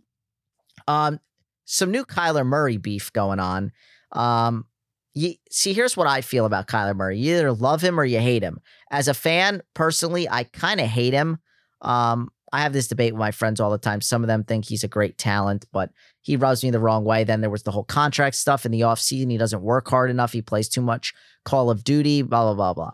Um, 0.87 1.19
some 1.65 1.91
new 1.91 2.03
Kyler 2.03 2.45
Murray 2.45 2.77
beef 2.77 3.13
going 3.13 3.39
on. 3.39 3.71
Um, 4.11 4.65
you, 5.13 5.35
see, 5.49 5.73
here's 5.73 5.95
what 5.95 6.07
I 6.07 6.21
feel 6.21 6.45
about 6.45 6.67
Kyler 6.67 6.95
Murray. 6.95 7.19
You 7.19 7.35
either 7.35 7.53
love 7.53 7.81
him 7.81 7.99
or 7.99 8.05
you 8.05 8.19
hate 8.19 8.43
him. 8.43 8.59
As 8.91 9.07
a 9.07 9.13
fan, 9.13 9.61
personally, 9.73 10.27
I 10.27 10.43
kind 10.43 10.79
of 10.79 10.87
hate 10.87 11.13
him. 11.13 11.37
Um, 11.81 12.29
I 12.53 12.61
have 12.61 12.73
this 12.73 12.87
debate 12.87 13.13
with 13.13 13.19
my 13.19 13.31
friends 13.31 13.59
all 13.59 13.69
the 13.69 13.77
time. 13.77 13.99
Some 14.01 14.23
of 14.23 14.27
them 14.27 14.43
think 14.43 14.65
he's 14.65 14.83
a 14.83 14.87
great 14.87 15.17
talent, 15.17 15.65
but 15.71 15.91
he 16.21 16.37
rubs 16.37 16.63
me 16.63 16.71
the 16.71 16.79
wrong 16.79 17.03
way. 17.03 17.23
Then 17.23 17.41
there 17.41 17.49
was 17.49 17.63
the 17.63 17.71
whole 17.71 17.83
contract 17.83 18.35
stuff 18.35 18.65
in 18.65 18.71
the 18.71 18.81
offseason. 18.81 19.29
He 19.29 19.37
doesn't 19.37 19.61
work 19.61 19.87
hard 19.89 20.09
enough. 20.09 20.31
He 20.31 20.41
plays 20.41 20.69
too 20.69 20.81
much 20.81 21.13
Call 21.43 21.69
of 21.69 21.83
Duty, 21.83 22.21
blah, 22.21 22.43
blah, 22.43 22.53
blah, 22.53 22.73
blah. 22.73 22.91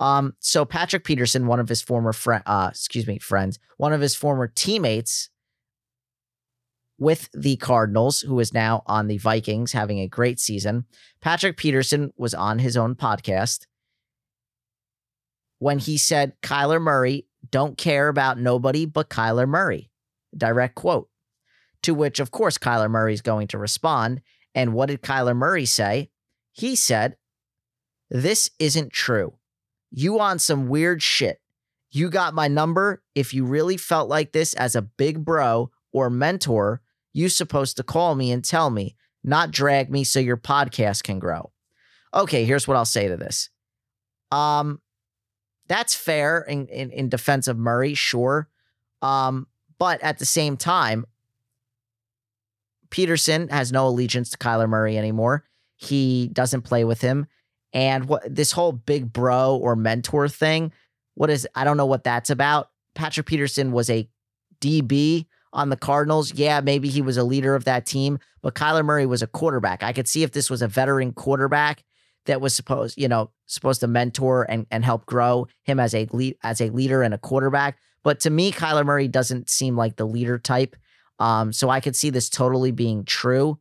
Um, 0.00 0.34
so 0.40 0.64
Patrick 0.64 1.04
Peterson, 1.04 1.46
one 1.46 1.60
of 1.60 1.68
his 1.68 1.82
former 1.82 2.12
friend, 2.12 2.42
uh, 2.46 2.68
excuse 2.70 3.06
me, 3.06 3.18
friends, 3.18 3.58
one 3.76 3.92
of 3.92 4.00
his 4.00 4.16
former 4.16 4.48
teammates 4.48 5.28
with 6.98 7.28
the 7.32 7.56
Cardinals, 7.56 8.20
who 8.20 8.40
is 8.40 8.52
now 8.52 8.82
on 8.86 9.08
the 9.08 9.18
Vikings, 9.18 9.72
having 9.72 10.00
a 10.00 10.08
great 10.08 10.40
season. 10.40 10.86
Patrick 11.20 11.56
Peterson 11.56 12.12
was 12.16 12.34
on 12.34 12.58
his 12.58 12.76
own 12.76 12.94
podcast 12.94 13.66
when 15.58 15.78
he 15.78 15.98
said 15.98 16.32
Kyler 16.42 16.80
Murray 16.80 17.26
don't 17.50 17.78
care 17.78 18.08
about 18.08 18.38
nobody 18.38 18.86
but 18.86 19.10
Kyler 19.10 19.48
Murray. 19.48 19.90
Direct 20.36 20.74
quote. 20.74 21.08
To 21.82 21.94
which, 21.94 22.20
of 22.20 22.30
course, 22.30 22.58
Kyler 22.58 22.90
Murray 22.90 23.14
is 23.14 23.22
going 23.22 23.48
to 23.48 23.58
respond. 23.58 24.20
And 24.54 24.74
what 24.74 24.88
did 24.88 25.02
Kyler 25.02 25.36
Murray 25.36 25.64
say? 25.64 26.10
He 26.52 26.76
said, 26.76 27.16
This 28.10 28.50
isn't 28.58 28.92
true. 28.92 29.34
You 29.90 30.20
on 30.20 30.38
some 30.38 30.68
weird 30.68 31.02
shit. 31.02 31.40
You 31.90 32.08
got 32.08 32.34
my 32.34 32.48
number. 32.48 33.02
If 33.14 33.34
you 33.34 33.44
really 33.44 33.76
felt 33.76 34.08
like 34.08 34.32
this 34.32 34.54
as 34.54 34.76
a 34.76 34.82
big 34.82 35.24
bro 35.24 35.70
or 35.92 36.08
mentor, 36.08 36.80
you 37.12 37.28
supposed 37.28 37.76
to 37.76 37.82
call 37.82 38.14
me 38.14 38.30
and 38.30 38.44
tell 38.44 38.70
me, 38.70 38.96
not 39.24 39.50
drag 39.50 39.90
me 39.90 40.04
so 40.04 40.20
your 40.20 40.36
podcast 40.36 41.02
can 41.02 41.18
grow. 41.18 41.50
Okay, 42.14 42.44
here's 42.44 42.68
what 42.68 42.76
I'll 42.76 42.84
say 42.84 43.08
to 43.08 43.16
this. 43.16 43.50
Um, 44.30 44.80
that's 45.66 45.94
fair 45.94 46.40
in, 46.42 46.66
in, 46.68 46.90
in 46.90 47.08
defense 47.08 47.48
of 47.48 47.58
Murray, 47.58 47.94
sure. 47.94 48.48
Um, 49.02 49.46
but 49.78 50.00
at 50.02 50.18
the 50.18 50.26
same 50.26 50.56
time, 50.56 51.06
Peterson 52.90 53.48
has 53.48 53.72
no 53.72 53.86
allegiance 53.86 54.30
to 54.30 54.38
Kyler 54.38 54.68
Murray 54.68 54.98
anymore. 54.98 55.44
He 55.76 56.28
doesn't 56.32 56.62
play 56.62 56.84
with 56.84 57.00
him. 57.00 57.26
And 57.72 58.06
what 58.08 58.22
this 58.28 58.52
whole 58.52 58.72
big 58.72 59.12
bro 59.12 59.56
or 59.56 59.76
mentor 59.76 60.28
thing, 60.28 60.72
what 61.14 61.30
is 61.30 61.46
I 61.54 61.64
don't 61.64 61.76
know 61.76 61.86
what 61.86 62.04
that's 62.04 62.30
about. 62.30 62.70
Patrick 62.94 63.26
Peterson 63.26 63.72
was 63.72 63.88
a 63.88 64.08
DB 64.60 65.26
on 65.52 65.68
the 65.68 65.76
Cardinals. 65.76 66.34
Yeah, 66.34 66.60
maybe 66.60 66.88
he 66.88 67.02
was 67.02 67.16
a 67.16 67.24
leader 67.24 67.54
of 67.54 67.64
that 67.64 67.86
team, 67.86 68.18
but 68.42 68.54
Kyler 68.54 68.84
Murray 68.84 69.06
was 69.06 69.22
a 69.22 69.26
quarterback. 69.26 69.82
I 69.82 69.92
could 69.92 70.08
see 70.08 70.22
if 70.22 70.32
this 70.32 70.50
was 70.50 70.62
a 70.62 70.68
veteran 70.68 71.12
quarterback 71.12 71.84
that 72.26 72.40
was 72.40 72.54
supposed, 72.54 72.98
you 72.98 73.08
know, 73.08 73.30
supposed 73.46 73.80
to 73.80 73.86
mentor 73.86 74.46
and, 74.48 74.66
and 74.70 74.84
help 74.84 75.06
grow 75.06 75.46
him 75.62 75.80
as 75.80 75.94
a 75.94 76.06
lead, 76.12 76.36
as 76.42 76.60
a 76.60 76.70
leader 76.70 77.02
and 77.02 77.14
a 77.14 77.18
quarterback. 77.18 77.78
But 78.02 78.20
to 78.20 78.30
me, 78.30 78.52
Kyler 78.52 78.84
Murray 78.84 79.08
doesn't 79.08 79.50
seem 79.50 79.76
like 79.76 79.96
the 79.96 80.06
leader 80.06 80.38
type. 80.38 80.76
Um, 81.18 81.52
so 81.52 81.68
I 81.68 81.80
could 81.80 81.96
see 81.96 82.10
this 82.10 82.30
totally 82.30 82.70
being 82.70 83.04
true. 83.04 83.58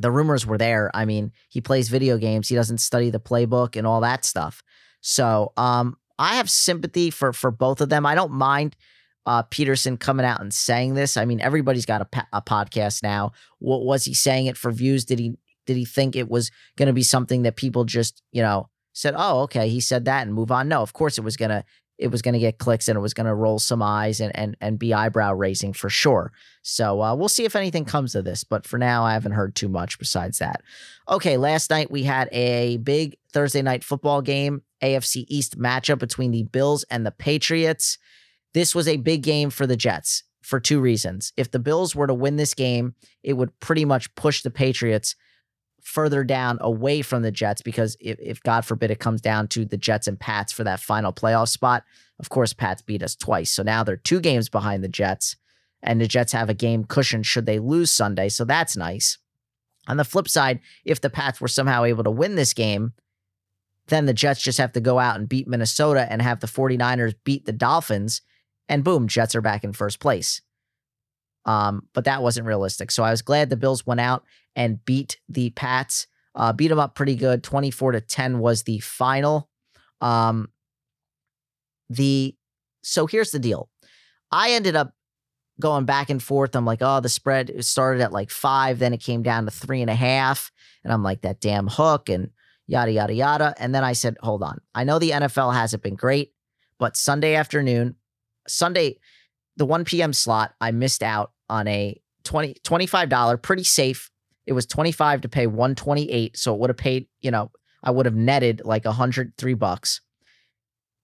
The 0.00 0.10
rumors 0.10 0.46
were 0.46 0.58
there. 0.58 0.90
I 0.94 1.04
mean, 1.04 1.32
he 1.48 1.60
plays 1.60 1.88
video 1.88 2.16
games. 2.18 2.48
He 2.48 2.54
doesn't 2.54 2.78
study 2.78 3.10
the 3.10 3.20
playbook 3.20 3.76
and 3.76 3.86
all 3.86 4.00
that 4.02 4.24
stuff. 4.24 4.62
So 5.00 5.52
um, 5.56 5.96
I 6.18 6.36
have 6.36 6.50
sympathy 6.50 7.10
for 7.10 7.32
for 7.32 7.50
both 7.50 7.80
of 7.80 7.88
them. 7.88 8.06
I 8.06 8.14
don't 8.14 8.32
mind 8.32 8.76
uh, 9.26 9.42
Peterson 9.42 9.96
coming 9.96 10.26
out 10.26 10.40
and 10.40 10.52
saying 10.52 10.94
this. 10.94 11.16
I 11.16 11.24
mean, 11.24 11.40
everybody's 11.40 11.86
got 11.86 12.02
a, 12.02 12.26
a 12.32 12.42
podcast 12.42 13.02
now. 13.02 13.32
What 13.58 13.84
was 13.84 14.04
he 14.04 14.14
saying 14.14 14.46
it 14.46 14.56
for 14.56 14.70
views? 14.70 15.04
Did 15.04 15.18
he 15.18 15.34
did 15.66 15.76
he 15.76 15.84
think 15.84 16.16
it 16.16 16.28
was 16.28 16.50
going 16.76 16.88
to 16.88 16.92
be 16.92 17.02
something 17.02 17.42
that 17.42 17.56
people 17.56 17.84
just 17.84 18.22
you 18.32 18.42
know 18.42 18.68
said, 18.92 19.14
oh, 19.16 19.42
okay, 19.42 19.68
he 19.68 19.80
said 19.80 20.04
that 20.04 20.26
and 20.26 20.34
move 20.34 20.50
on? 20.50 20.68
No, 20.68 20.82
of 20.82 20.92
course 20.92 21.18
it 21.18 21.24
was 21.24 21.36
gonna 21.36 21.64
it 22.00 22.10
was 22.10 22.22
gonna 22.22 22.38
get 22.38 22.58
clicks 22.58 22.88
and 22.88 22.96
it 22.96 23.00
was 23.00 23.14
gonna 23.14 23.34
roll 23.34 23.58
some 23.58 23.82
eyes 23.82 24.20
and 24.20 24.34
and 24.34 24.56
and 24.60 24.78
be 24.78 24.94
eyebrow 24.94 25.34
raising 25.34 25.72
for 25.72 25.90
sure. 25.90 26.32
So 26.62 27.02
uh, 27.02 27.14
we'll 27.14 27.28
see 27.28 27.44
if 27.44 27.54
anything 27.54 27.84
comes 27.84 28.14
of 28.14 28.24
this. 28.24 28.42
But 28.42 28.66
for 28.66 28.78
now, 28.78 29.04
I 29.04 29.12
haven't 29.12 29.32
heard 29.32 29.54
too 29.54 29.68
much 29.68 29.98
besides 29.98 30.38
that. 30.38 30.62
Okay, 31.08 31.36
last 31.36 31.70
night 31.70 31.90
we 31.90 32.04
had 32.04 32.28
a 32.32 32.78
big 32.78 33.16
Thursday 33.32 33.62
night 33.62 33.84
football 33.84 34.22
game, 34.22 34.62
AFC 34.82 35.26
East 35.28 35.58
matchup 35.58 35.98
between 35.98 36.30
the 36.30 36.44
Bills 36.44 36.84
and 36.90 37.04
the 37.04 37.10
Patriots. 37.10 37.98
This 38.54 38.74
was 38.74 38.88
a 38.88 38.96
big 38.96 39.22
game 39.22 39.50
for 39.50 39.66
the 39.66 39.76
Jets 39.76 40.24
for 40.42 40.58
two 40.58 40.80
reasons. 40.80 41.32
If 41.36 41.50
the 41.50 41.58
Bills 41.58 41.94
were 41.94 42.06
to 42.06 42.14
win 42.14 42.36
this 42.36 42.54
game, 42.54 42.94
it 43.22 43.34
would 43.34 43.58
pretty 43.60 43.84
much 43.84 44.12
push 44.14 44.42
the 44.42 44.50
Patriots 44.50 45.14
further 45.90 46.24
down 46.24 46.58
away 46.60 47.02
from 47.02 47.22
the 47.22 47.30
Jets 47.30 47.62
because 47.62 47.96
if, 48.00 48.18
if 48.20 48.42
God 48.42 48.64
forbid 48.64 48.90
it 48.90 49.00
comes 49.00 49.20
down 49.20 49.48
to 49.48 49.64
the 49.64 49.76
Jets 49.76 50.06
and 50.06 50.18
Pats 50.18 50.52
for 50.52 50.64
that 50.64 50.80
final 50.80 51.12
playoff 51.12 51.48
spot, 51.48 51.84
of 52.18 52.28
course, 52.28 52.52
Pats 52.52 52.82
beat 52.82 53.02
us 53.02 53.16
twice. 53.16 53.50
So 53.50 53.62
now 53.62 53.84
they're 53.84 53.96
two 53.96 54.20
games 54.20 54.48
behind 54.48 54.82
the 54.82 54.88
Jets, 54.88 55.36
and 55.82 56.00
the 56.00 56.08
Jets 56.08 56.32
have 56.32 56.48
a 56.48 56.54
game 56.54 56.84
cushion 56.84 57.22
should 57.22 57.46
they 57.46 57.58
lose 57.58 57.90
Sunday. 57.90 58.28
So 58.28 58.44
that's 58.44 58.76
nice. 58.76 59.18
On 59.88 59.96
the 59.96 60.04
flip 60.04 60.28
side, 60.28 60.60
if 60.84 61.00
the 61.00 61.10
Pats 61.10 61.40
were 61.40 61.48
somehow 61.48 61.84
able 61.84 62.04
to 62.04 62.10
win 62.10 62.36
this 62.36 62.54
game, 62.54 62.92
then 63.88 64.06
the 64.06 64.14
Jets 64.14 64.42
just 64.42 64.58
have 64.58 64.72
to 64.72 64.80
go 64.80 64.98
out 64.98 65.18
and 65.18 65.28
beat 65.28 65.48
Minnesota 65.48 66.06
and 66.08 66.22
have 66.22 66.40
the 66.40 66.46
49ers 66.46 67.14
beat 67.24 67.46
the 67.46 67.52
Dolphins 67.52 68.22
and 68.70 68.84
boom, 68.84 69.08
Jets 69.08 69.34
are 69.34 69.40
back 69.40 69.64
in 69.64 69.72
first 69.72 69.98
place. 69.98 70.40
Um, 71.46 71.88
but 71.94 72.04
that 72.04 72.22
wasn't 72.22 72.46
realistic. 72.46 72.90
So 72.90 73.02
I 73.02 73.10
was 73.10 73.22
glad 73.22 73.50
the 73.50 73.56
Bills 73.56 73.86
went 73.86 74.00
out 74.00 74.24
and 74.54 74.84
beat 74.84 75.18
the 75.28 75.50
Pats, 75.50 76.06
uh, 76.34 76.52
beat 76.52 76.68
them 76.68 76.78
up 76.78 76.94
pretty 76.94 77.16
good. 77.16 77.42
24 77.42 77.92
to 77.92 78.00
10 78.00 78.38
was 78.38 78.64
the 78.64 78.78
final. 78.80 79.48
Um, 80.00 80.48
the 81.88 82.36
so 82.82 83.06
here's 83.06 83.30
the 83.30 83.38
deal. 83.38 83.68
I 84.30 84.52
ended 84.52 84.76
up 84.76 84.94
going 85.60 85.84
back 85.84 86.10
and 86.10 86.22
forth. 86.22 86.56
I'm 86.56 86.64
like, 86.64 86.78
oh, 86.80 87.00
the 87.00 87.08
spread 87.08 87.64
started 87.64 88.02
at 88.02 88.12
like 88.12 88.30
five, 88.30 88.78
then 88.78 88.94
it 88.94 89.02
came 89.02 89.22
down 89.22 89.44
to 89.44 89.50
three 89.50 89.82
and 89.82 89.90
a 89.90 89.94
half. 89.94 90.50
And 90.82 90.92
I'm 90.92 91.02
like, 91.02 91.20
that 91.22 91.40
damn 91.40 91.68
hook 91.68 92.08
and 92.08 92.30
yada, 92.66 92.92
yada, 92.92 93.12
yada. 93.12 93.54
And 93.58 93.74
then 93.74 93.84
I 93.84 93.92
said, 93.92 94.16
hold 94.22 94.42
on. 94.42 94.60
I 94.74 94.84
know 94.84 94.98
the 94.98 95.10
NFL 95.10 95.52
hasn't 95.52 95.82
been 95.82 95.96
great, 95.96 96.32
but 96.78 96.96
Sunday 96.96 97.34
afternoon, 97.34 97.96
Sunday, 98.48 98.98
the 99.60 99.66
1 99.66 99.84
p.m. 99.84 100.14
slot, 100.14 100.54
I 100.58 100.70
missed 100.70 101.02
out 101.02 101.32
on 101.50 101.68
a 101.68 102.00
20 102.24 102.54
$25, 102.64 103.42
pretty 103.42 103.62
safe. 103.62 104.10
It 104.46 104.54
was 104.54 104.64
25 104.64 105.20
to 105.20 105.28
pay 105.28 105.46
128. 105.46 106.34
So 106.34 106.54
it 106.54 106.60
would 106.60 106.70
have 106.70 106.78
paid, 106.78 107.08
you 107.20 107.30
know, 107.30 107.50
I 107.84 107.90
would 107.90 108.06
have 108.06 108.14
netted 108.14 108.62
like 108.64 108.86
103 108.86 109.54
bucks. 109.54 110.00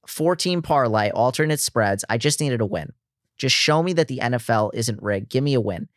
14 0.07 0.63
parlay, 0.63 1.11
alternate 1.11 1.61
spreads. 1.61 2.03
I 2.09 2.17
just 2.17 2.41
needed 2.41 2.63
a 2.63 2.67
win. 2.67 2.95
Just 3.37 3.55
show 3.55 3.83
me 3.83 3.93
that 3.93 4.09
the 4.09 4.21
NFL 4.23 4.71
isn't 4.73 5.03
rigged. 5.03 5.29
Give 5.29 5.45
me 5.45 5.53
a 5.53 5.61
win. 5.61 5.89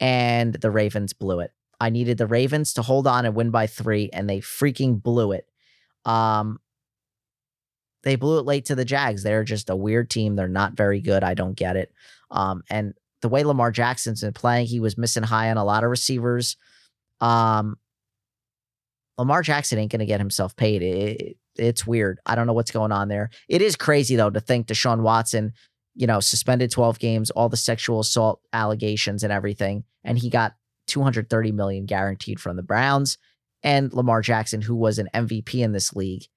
And 0.00 0.54
the 0.54 0.70
Ravens 0.70 1.12
blew 1.12 1.40
it. 1.40 1.52
I 1.78 1.90
needed 1.90 2.16
the 2.16 2.26
Ravens 2.26 2.72
to 2.74 2.82
hold 2.82 3.06
on 3.06 3.26
and 3.26 3.34
win 3.34 3.50
by 3.50 3.66
three, 3.66 4.08
and 4.10 4.30
they 4.30 4.40
freaking 4.40 5.02
blew 5.02 5.32
it. 5.32 5.46
Um, 6.06 6.60
they 8.06 8.14
blew 8.14 8.38
it 8.38 8.46
late 8.46 8.66
to 8.66 8.76
the 8.76 8.84
Jags. 8.84 9.24
They're 9.24 9.42
just 9.42 9.68
a 9.68 9.74
weird 9.74 10.08
team. 10.08 10.36
They're 10.36 10.46
not 10.46 10.74
very 10.74 11.00
good. 11.00 11.24
I 11.24 11.34
don't 11.34 11.56
get 11.56 11.74
it. 11.74 11.92
Um, 12.30 12.62
and 12.70 12.94
the 13.20 13.28
way 13.28 13.42
Lamar 13.42 13.72
Jackson's 13.72 14.20
been 14.20 14.32
playing, 14.32 14.66
he 14.66 14.78
was 14.78 14.96
missing 14.96 15.24
high 15.24 15.50
on 15.50 15.56
a 15.56 15.64
lot 15.64 15.82
of 15.82 15.90
receivers. 15.90 16.56
Um, 17.20 17.74
Lamar 19.18 19.42
Jackson 19.42 19.80
ain't 19.80 19.90
going 19.90 19.98
to 19.98 20.06
get 20.06 20.20
himself 20.20 20.54
paid. 20.54 20.82
It, 20.82 21.20
it, 21.20 21.36
it's 21.56 21.84
weird. 21.84 22.20
I 22.24 22.36
don't 22.36 22.46
know 22.46 22.52
what's 22.52 22.70
going 22.70 22.92
on 22.92 23.08
there. 23.08 23.30
It 23.48 23.60
is 23.60 23.74
crazy 23.74 24.14
though 24.14 24.30
to 24.30 24.40
think 24.40 24.68
Deshaun 24.68 25.00
Watson, 25.00 25.52
you 25.96 26.06
know, 26.06 26.20
suspended 26.20 26.70
12 26.70 27.00
games, 27.00 27.30
all 27.30 27.48
the 27.48 27.56
sexual 27.56 27.98
assault 27.98 28.40
allegations 28.52 29.24
and 29.24 29.32
everything, 29.32 29.82
and 30.04 30.16
he 30.16 30.30
got 30.30 30.54
230 30.86 31.50
million 31.50 31.86
guaranteed 31.86 32.38
from 32.38 32.54
the 32.54 32.62
Browns. 32.62 33.18
And 33.64 33.92
Lamar 33.92 34.22
Jackson, 34.22 34.60
who 34.60 34.76
was 34.76 35.00
an 35.00 35.08
MVP 35.12 35.56
in 35.56 35.72
this 35.72 35.92
league, 35.92 36.28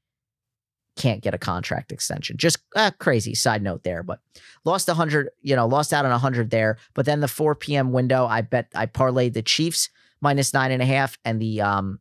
can't 1.00 1.22
get 1.22 1.34
a 1.34 1.40
contract 1.40 1.92
extension. 1.92 2.38
Just 2.38 2.58
uh, 2.76 2.92
crazy 3.00 3.34
side 3.34 3.64
note 3.64 3.84
there, 3.84 4.04
but 4.04 4.20
lost 4.66 4.90
a 4.90 4.94
hundred, 4.94 5.30
you 5.42 5.56
know, 5.56 5.66
lost 5.66 5.94
out 5.94 6.06
on 6.06 6.12
a 6.12 6.18
hundred 6.20 6.52
there. 6.52 6.78
But 6.94 7.06
then 7.06 7.22
the 7.22 7.28
4 7.28 7.56
p.m. 7.56 7.92
window, 7.92 8.26
I 8.26 8.42
bet 8.42 8.70
I 8.76 8.86
parlayed 8.86 9.34
the 9.34 9.42
Chiefs 9.42 9.90
minus 10.22 10.54
nine 10.54 10.72
and 10.72 10.84
a 10.84 10.86
half 10.86 11.18
and 11.26 11.42
the 11.42 11.62
um 11.62 12.00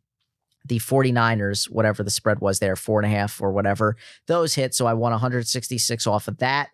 the 0.67 0.81
49ers, 0.81 1.71
whatever 1.71 2.03
the 2.03 2.11
spread 2.11 2.41
was 2.41 2.59
there, 2.59 2.77
four 2.77 3.01
and 3.01 3.11
a 3.11 3.17
half 3.17 3.41
or 3.41 3.53
whatever. 3.53 3.97
Those 4.27 4.55
hit. 4.55 4.75
So 4.75 4.87
I 4.87 4.93
won 4.93 5.13
166 5.13 6.07
off 6.07 6.29
of 6.29 6.39
that. 6.39 6.69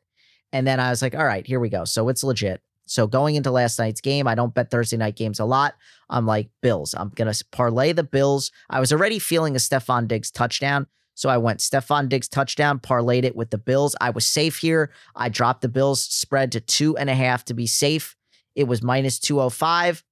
And 0.53 0.67
then 0.67 0.81
I 0.81 0.91
was 0.91 1.01
like, 1.01 1.15
all 1.15 1.25
right, 1.25 1.47
here 1.47 1.61
we 1.61 1.69
go. 1.69 1.85
So 1.85 2.09
it's 2.09 2.25
legit. 2.25 2.61
So 2.87 3.07
going 3.07 3.37
into 3.37 3.53
last 3.53 3.79
night's 3.79 4.01
game, 4.01 4.27
I 4.27 4.35
don't 4.35 4.53
bet 4.53 4.71
Thursday 4.71 4.97
night 4.97 5.15
games 5.15 5.39
a 5.39 5.45
lot. 5.45 5.75
I'm 6.11 6.27
like, 6.27 6.49
Bills. 6.61 6.95
I'm 6.99 7.11
going 7.11 7.33
to 7.33 7.45
parlay 7.53 7.93
the 7.93 8.03
Bills. 8.03 8.51
I 8.69 8.81
was 8.81 8.93
already 8.93 9.21
feeling 9.21 9.55
a 9.55 9.59
Stefon 9.59 10.09
Diggs 10.09 10.31
touchdown. 10.31 10.89
So 11.15 11.29
I 11.29 11.39
went 11.39 11.61
Stefon 11.61 12.09
Diggs 12.09 12.29
touchdown, 12.29 12.81
parlayed 12.81 13.25
it 13.25 13.37
with 13.37 13.51
the 13.51 13.59
Bills. 13.59 13.95
I 14.01 14.11
was 14.11 14.27
safe 14.27 14.59
here. 14.59 14.91
I 15.15 15.29
dropped 15.29 15.63
the 15.63 15.69
Bills 15.69 16.03
spread 16.03 16.53
to 16.53 16.61
two 16.61 16.97
and 16.97 17.09
a 17.09 17.15
half 17.15 17.45
to 17.47 17.55
be 17.55 17.67
safe. 17.67 18.17
It 18.55 18.65
was 18.65 18.83
minus 18.83 19.19
205. 19.21 20.05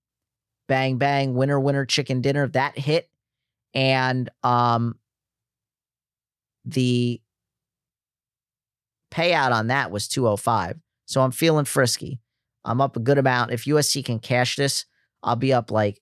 Bang, 0.68 0.98
bang, 0.98 1.34
winner, 1.34 1.59
winner, 1.59 1.84
chicken 1.84 2.20
dinner. 2.20 2.46
That 2.48 2.78
hit. 2.78 3.09
and 3.74 4.30
um, 4.44 4.96
the 6.64 7.20
payout 9.11 9.53
on 9.53 9.66
that 9.68 9.90
was 9.90 10.09
205. 10.09 10.78
So 11.07 11.20
I'm 11.20 11.32
feeling 11.32 11.64
frisky. 11.64 12.20
I'm 12.64 12.80
up 12.80 12.96
a 12.96 13.00
good 13.00 13.18
amount. 13.18 13.50
If 13.50 13.64
USC 13.64 14.05
can 14.05 14.18
cash 14.20 14.57
this, 14.57 14.86
I'll 15.22 15.36
be 15.36 15.53
up 15.53 15.70
like 15.70 16.00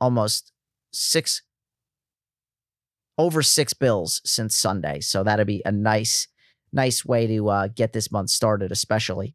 almost 0.00 0.52
six 0.92 1.42
over 3.18 3.42
six 3.42 3.72
bills 3.72 4.20
since 4.24 4.56
Sunday. 4.56 5.00
So 5.00 5.22
that'd 5.22 5.46
be 5.46 5.62
a 5.64 5.72
nice, 5.72 6.28
nice 6.72 7.04
way 7.04 7.26
to 7.26 7.48
uh, 7.48 7.68
get 7.68 7.92
this 7.92 8.10
month 8.10 8.30
started, 8.30 8.72
especially. 8.72 9.34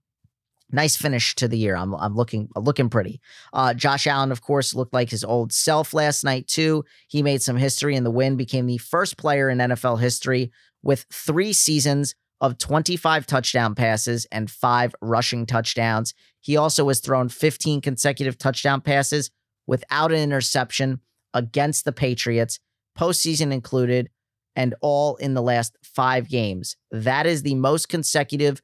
Nice 0.69 0.97
finish 0.97 1.33
to 1.35 1.47
the 1.47 1.57
year. 1.57 1.77
I'm 1.77 1.95
I'm 1.95 2.13
looking 2.13 2.49
looking 2.55 2.89
pretty. 2.89 3.21
Uh, 3.53 3.73
Josh 3.73 4.05
Allen, 4.05 4.33
of 4.33 4.41
course, 4.41 4.73
looked 4.73 4.93
like 4.93 5.09
his 5.09 5.23
old 5.23 5.53
self 5.53 5.93
last 5.93 6.25
night 6.25 6.47
too. 6.47 6.83
He 7.07 7.23
made 7.23 7.41
some 7.41 7.55
history 7.55 7.95
in 7.95 8.03
the 8.03 8.11
win, 8.11 8.35
became 8.35 8.65
the 8.65 8.77
first 8.77 9.17
player 9.17 9.49
in 9.49 9.59
NFL 9.59 10.01
history 10.01 10.51
with 10.83 11.05
three 11.11 11.53
seasons 11.53 12.15
of 12.41 12.57
25 12.57 13.25
touchdown 13.25 13.75
passes 13.75 14.25
and 14.31 14.51
five 14.51 14.93
rushing 15.01 15.45
touchdowns. 15.45 16.13
He 16.41 16.57
also 16.57 16.87
has 16.87 16.99
thrown 16.99 17.29
15 17.29 17.81
consecutive 17.81 18.37
touchdown 18.37 18.81
passes 18.81 19.31
without 19.65 20.11
an 20.11 20.19
interception 20.19 21.01
against 21.33 21.85
the 21.85 21.91
Patriots, 21.91 22.59
postseason 22.97 23.53
included, 23.53 24.09
and 24.55 24.73
all 24.81 25.15
in 25.17 25.33
the 25.33 25.41
last 25.41 25.77
five 25.83 26.27
games. 26.27 26.75
That 26.91 27.25
is 27.25 27.43
the 27.43 27.55
most 27.55 27.89
consecutive 27.89 28.61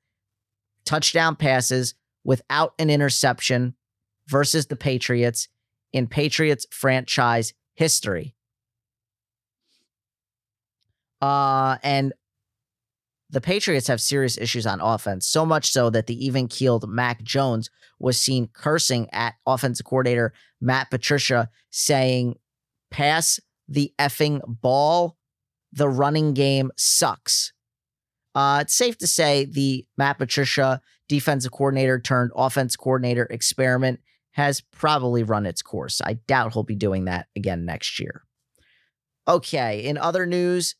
touchdown 0.86 1.36
passes 1.36 1.94
without 2.24 2.74
an 2.80 2.90
interception 2.90 3.76
versus 4.28 4.68
the 4.68 4.76
Patriots 4.76 5.48
in 5.92 6.08
Patriots 6.08 6.66
franchise 6.72 7.54
history. 7.76 8.36
Uh, 11.22 11.78
and 11.84 12.14
the 13.30 13.42
Patriots 13.42 13.88
have 13.88 14.02
serious 14.02 14.38
issues 14.38 14.66
on 14.66 14.82
offense, 14.82 15.26
so 15.28 15.46
much 15.46 15.72
so 15.72 15.90
that 15.90 16.08
the 16.08 16.26
even 16.26 16.48
keeled 16.48 16.90
Mac 16.90 17.24
Jones 17.24 17.70
was 18.00 18.20
seen 18.20 18.50
cursing 18.54 19.10
at 19.12 19.36
offensive 19.46 19.86
coordinator 19.86 20.34
Matt 20.60 20.92
Patricia, 20.92 21.50
saying, 21.70 22.36
Pass 22.92 23.40
the 23.68 23.94
effing 24.00 24.42
ball. 24.46 25.18
The 25.72 25.90
running 25.90 26.34
game 26.34 26.72
sucks. 26.78 27.52
Uh, 28.36 28.60
it's 28.62 28.74
safe 28.74 28.98
to 29.00 29.08
say 29.08 29.46
the 29.46 29.86
Matt 29.98 30.18
Patricia 30.18 30.82
defensive 31.08 31.52
coordinator 31.52 32.00
turned 32.00 32.32
offense 32.36 32.76
coordinator 32.76 33.26
experiment 33.26 34.00
has 34.32 34.62
probably 34.62 35.24
run 35.24 35.46
its 35.46 35.62
course. 35.62 36.02
I 36.04 36.14
doubt 36.14 36.54
he'll 36.54 36.64
be 36.64 36.76
doing 36.76 37.06
that 37.06 37.28
again 37.36 37.66
next 37.66 38.00
year. 38.00 38.24
Okay, 39.28 39.84
in 39.84 39.98
other 39.98 40.26
news, 40.26 40.76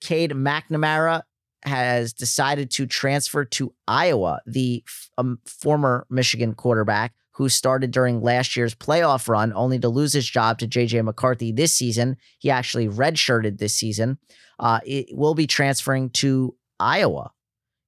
Cade 0.00 0.32
McNamara 0.32 1.22
has 1.64 2.12
decided 2.12 2.70
to 2.72 2.86
transfer 2.86 3.44
to 3.44 3.72
Iowa, 3.88 4.40
the 4.46 4.84
um, 5.16 5.38
former 5.46 6.06
Michigan 6.10 6.54
quarterback 6.54 7.14
who 7.32 7.48
started 7.48 7.90
during 7.90 8.20
last 8.20 8.56
year's 8.56 8.74
playoff 8.74 9.28
run, 9.28 9.52
only 9.54 9.78
to 9.78 9.88
lose 9.88 10.12
his 10.12 10.26
job 10.26 10.58
to 10.58 10.68
JJ 10.68 11.04
McCarthy 11.04 11.52
this 11.52 11.72
season. 11.72 12.16
He 12.38 12.50
actually 12.50 12.88
redshirted 12.88 13.58
this 13.58 13.74
season. 13.74 14.18
Uh, 14.58 14.80
it 14.84 15.06
will 15.12 15.34
be 15.34 15.46
transferring 15.46 16.10
to 16.10 16.54
Iowa. 16.78 17.30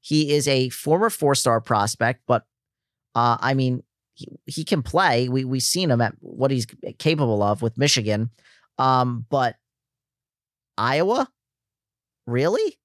He 0.01 0.33
is 0.35 0.49
a 0.49 0.69
former 0.71 1.11
four 1.11 1.35
star 1.35 1.61
prospect, 1.61 2.23
but 2.27 2.45
uh, 3.15 3.37
I 3.41 3.55
mean, 3.55 3.83
he, 4.15 4.29
he 4.47 4.65
can 4.65 4.83
play. 4.83 5.29
We 5.29 5.45
we've 5.45 5.63
seen 5.63 5.91
him 5.91 6.01
at 6.01 6.15
what 6.21 6.51
he's 6.51 6.67
capable 6.99 7.43
of 7.43 7.63
with 7.63 7.79
Michigan, 7.79 8.31
um, 8.79 9.27
but 9.29 9.57
Iowa, 10.77 11.29
really? 12.27 12.79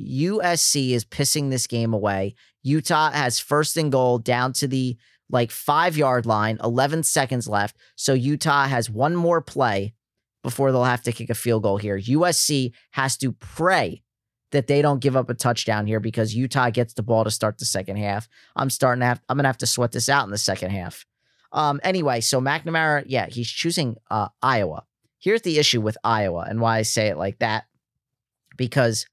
USC 0.00 0.90
is 0.90 1.04
pissing 1.04 1.50
this 1.50 1.66
game 1.66 1.92
away. 1.92 2.34
Utah 2.62 3.10
has 3.10 3.38
first 3.38 3.76
and 3.76 3.90
goal 3.92 4.18
down 4.18 4.52
to 4.54 4.68
the 4.68 4.96
like 5.30 5.50
five 5.50 5.96
yard 5.96 6.26
line, 6.26 6.58
11 6.62 7.02
seconds 7.02 7.48
left. 7.48 7.76
So 7.96 8.12
Utah 8.12 8.66
has 8.66 8.90
one 8.90 9.16
more 9.16 9.40
play 9.40 9.94
before 10.42 10.70
they'll 10.70 10.84
have 10.84 11.02
to 11.02 11.12
kick 11.12 11.30
a 11.30 11.34
field 11.34 11.64
goal 11.64 11.76
here. 11.76 11.98
USC 11.98 12.72
has 12.92 13.16
to 13.18 13.32
pray 13.32 14.02
that 14.52 14.68
they 14.68 14.80
don't 14.80 15.00
give 15.00 15.16
up 15.16 15.28
a 15.28 15.34
touchdown 15.34 15.86
here 15.86 15.98
because 15.98 16.34
Utah 16.34 16.70
gets 16.70 16.94
the 16.94 17.02
ball 17.02 17.24
to 17.24 17.30
start 17.30 17.58
the 17.58 17.64
second 17.64 17.96
half. 17.96 18.28
I'm 18.54 18.70
starting 18.70 19.00
to 19.00 19.06
have, 19.06 19.20
I'm 19.28 19.36
going 19.36 19.44
to 19.44 19.48
have 19.48 19.58
to 19.58 19.66
sweat 19.66 19.92
this 19.92 20.08
out 20.08 20.24
in 20.24 20.30
the 20.30 20.38
second 20.38 20.70
half. 20.70 21.04
Um, 21.52 21.80
anyway, 21.82 22.20
so 22.20 22.40
McNamara, 22.40 23.04
yeah, 23.06 23.26
he's 23.26 23.50
choosing 23.50 23.96
uh, 24.10 24.28
Iowa. 24.42 24.84
Here's 25.18 25.42
the 25.42 25.58
issue 25.58 25.80
with 25.80 25.98
Iowa 26.04 26.46
and 26.48 26.60
why 26.60 26.78
I 26.78 26.82
say 26.82 27.08
it 27.08 27.16
like 27.16 27.38
that 27.40 27.64
because 28.56 29.06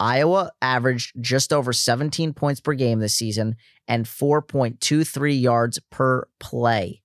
Iowa 0.00 0.52
averaged 0.62 1.20
just 1.20 1.52
over 1.52 1.72
17 1.72 2.32
points 2.34 2.60
per 2.60 2.74
game 2.74 3.00
this 3.00 3.14
season 3.14 3.56
and 3.86 4.04
4.23 4.06 5.40
yards 5.40 5.80
per 5.90 6.28
play. 6.38 7.02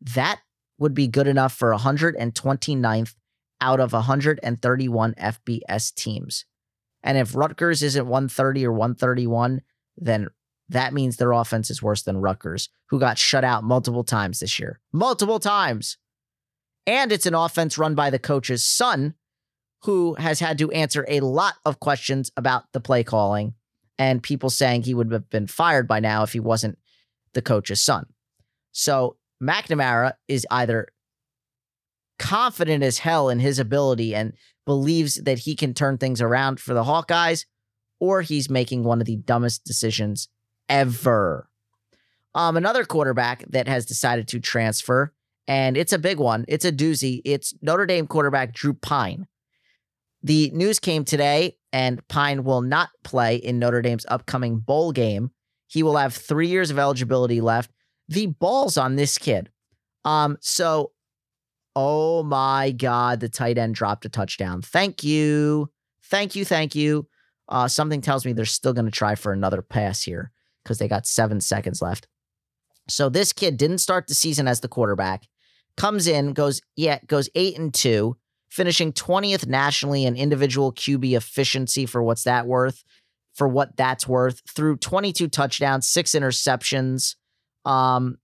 That 0.00 0.40
would 0.78 0.94
be 0.94 1.08
good 1.08 1.26
enough 1.26 1.52
for 1.52 1.72
129th 1.74 3.14
out 3.60 3.80
of 3.80 3.92
131 3.92 5.14
FBS 5.14 5.94
teams. 5.94 6.46
And 7.02 7.18
if 7.18 7.34
Rutgers 7.34 7.82
isn't 7.82 8.06
130 8.06 8.66
or 8.66 8.72
131, 8.72 9.60
then 9.96 10.28
that 10.68 10.94
means 10.94 11.16
their 11.16 11.32
offense 11.32 11.70
is 11.70 11.82
worse 11.82 12.02
than 12.02 12.18
Rutgers, 12.18 12.68
who 12.86 12.98
got 12.98 13.18
shut 13.18 13.44
out 13.44 13.64
multiple 13.64 14.04
times 14.04 14.40
this 14.40 14.58
year. 14.58 14.80
Multiple 14.92 15.40
times. 15.40 15.98
And 16.86 17.12
it's 17.12 17.26
an 17.26 17.34
offense 17.34 17.76
run 17.76 17.94
by 17.94 18.10
the 18.10 18.18
coach's 18.18 18.64
son, 18.64 19.14
who 19.82 20.14
has 20.14 20.40
had 20.40 20.58
to 20.58 20.70
answer 20.72 21.04
a 21.08 21.20
lot 21.20 21.54
of 21.64 21.80
questions 21.80 22.30
about 22.36 22.64
the 22.72 22.80
play 22.80 23.02
calling 23.02 23.54
and 23.98 24.22
people 24.22 24.50
saying 24.50 24.82
he 24.82 24.94
would 24.94 25.12
have 25.12 25.28
been 25.30 25.46
fired 25.46 25.88
by 25.88 26.00
now 26.00 26.22
if 26.22 26.32
he 26.32 26.40
wasn't 26.40 26.78
the 27.32 27.42
coach's 27.42 27.80
son. 27.80 28.06
So 28.72 29.16
McNamara 29.42 30.14
is 30.28 30.46
either 30.50 30.88
confident 32.18 32.82
as 32.82 32.98
hell 32.98 33.30
in 33.30 33.40
his 33.40 33.58
ability 33.58 34.14
and 34.14 34.34
believes 34.66 35.16
that 35.16 35.40
he 35.40 35.56
can 35.56 35.74
turn 35.74 35.98
things 35.98 36.20
around 36.20 36.60
for 36.60 36.74
the 36.74 36.84
Hawkeyes, 36.84 37.46
or 37.98 38.22
he's 38.22 38.50
making 38.50 38.84
one 38.84 39.00
of 39.00 39.06
the 39.06 39.16
dumbest 39.16 39.64
decisions 39.64 40.28
ever. 40.68 41.48
Um, 42.34 42.56
another 42.56 42.84
quarterback 42.84 43.44
that 43.48 43.66
has 43.66 43.86
decided 43.86 44.28
to 44.28 44.40
transfer, 44.40 45.12
and 45.48 45.76
it's 45.76 45.92
a 45.92 45.98
big 45.98 46.18
one. 46.18 46.44
It's 46.46 46.64
a 46.64 46.72
doozy. 46.72 47.20
It's 47.24 47.54
Notre 47.60 47.86
Dame 47.86 48.06
quarterback 48.06 48.52
Drew 48.52 48.74
Pyne. 48.74 49.26
The 50.22 50.50
news 50.52 50.78
came 50.78 51.04
today, 51.04 51.56
and 51.72 52.06
Pyne 52.08 52.44
will 52.44 52.60
not 52.60 52.90
play 53.04 53.36
in 53.36 53.58
Notre 53.58 53.82
Dame's 53.82 54.06
upcoming 54.08 54.58
bowl 54.58 54.92
game. 54.92 55.30
He 55.66 55.82
will 55.82 55.96
have 55.96 56.14
three 56.14 56.48
years 56.48 56.70
of 56.70 56.78
eligibility 56.78 57.40
left. 57.40 57.70
The 58.08 58.26
balls 58.26 58.76
on 58.76 58.96
this 58.96 59.18
kid. 59.18 59.50
Um, 60.04 60.36
so, 60.40 60.92
oh 61.76 62.22
my 62.22 62.72
God, 62.72 63.20
the 63.20 63.28
tight 63.28 63.56
end 63.56 63.74
dropped 63.74 64.04
a 64.04 64.08
touchdown. 64.08 64.62
Thank 64.62 65.04
you. 65.04 65.70
Thank 66.04 66.34
you. 66.34 66.44
Thank 66.44 66.74
you. 66.74 67.06
Uh, 67.48 67.68
something 67.68 68.00
tells 68.00 68.26
me 68.26 68.32
they're 68.32 68.44
still 68.44 68.72
going 68.72 68.84
to 68.84 68.90
try 68.90 69.14
for 69.14 69.32
another 69.32 69.62
pass 69.62 70.02
here 70.02 70.32
because 70.62 70.78
they 70.78 70.88
got 70.88 71.06
seven 71.06 71.40
seconds 71.40 71.80
left. 71.80 72.06
So 72.88 73.08
this 73.08 73.32
kid 73.32 73.56
didn't 73.56 73.78
start 73.78 74.06
the 74.06 74.14
season 74.14 74.48
as 74.48 74.60
the 74.60 74.68
quarterback, 74.68 75.28
comes 75.76 76.06
in, 76.06 76.32
goes, 76.32 76.60
yeah, 76.76 76.98
goes 77.06 77.28
eight 77.34 77.58
and 77.58 77.72
two, 77.72 78.16
finishing 78.50 78.92
20th 78.92 79.46
nationally 79.46 80.04
in 80.04 80.16
individual 80.16 80.72
QB 80.72 81.16
efficiency 81.16 81.86
for 81.86 82.02
what's 82.02 82.24
that 82.24 82.46
worth, 82.46 82.84
for 83.34 83.48
what 83.48 83.76
that's 83.76 84.08
worth, 84.08 84.42
through 84.48 84.76
22 84.76 85.28
touchdowns, 85.28 85.88
six 85.88 86.12
interceptions, 86.12 87.16
um, 87.64 88.18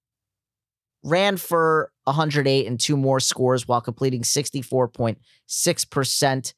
ran 1.03 1.37
for 1.37 1.91
108 2.05 2.66
and 2.66 2.81
two 2.81 2.97
more 2.97 3.20
scores 3.20 3.68
while 3.68 3.81
completing 3.81 4.22
64.6% 4.22 6.55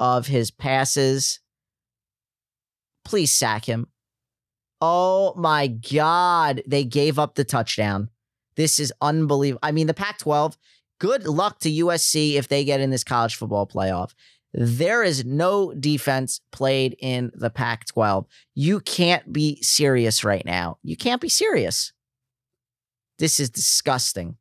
of 0.00 0.26
his 0.26 0.50
passes. 0.50 1.38
Please 3.04 3.32
sack 3.32 3.66
him. 3.66 3.86
Oh 4.80 5.34
my 5.36 5.68
God. 5.68 6.62
They 6.66 6.82
gave 6.84 7.16
up 7.18 7.36
the 7.36 7.44
touchdown. 7.44 8.08
This 8.56 8.80
is 8.80 8.92
unbelievable. 9.00 9.60
I 9.62 9.72
mean, 9.72 9.86
the 9.86 9.94
Pac 9.94 10.18
12 10.18 10.58
good 10.98 11.26
luck 11.26 11.58
to 11.60 11.70
USC 11.70 12.34
if 12.34 12.48
they 12.48 12.64
get 12.64 12.80
in 12.80 12.90
this 12.90 13.04
college 13.04 13.36
football 13.36 13.66
playoff. 13.66 14.14
There 14.52 15.02
is 15.02 15.24
no 15.24 15.74
defense 15.74 16.40
played 16.52 16.96
in 17.00 17.32
the 17.34 17.50
Pac 17.50 17.86
12. 17.86 18.26
You 18.54 18.78
can't 18.80 19.32
be 19.32 19.60
serious 19.62 20.22
right 20.22 20.44
now. 20.44 20.78
You 20.82 20.96
can't 20.96 21.20
be 21.20 21.28
serious. 21.28 21.92
This 23.18 23.40
is 23.40 23.50
disgusting. 23.50 24.36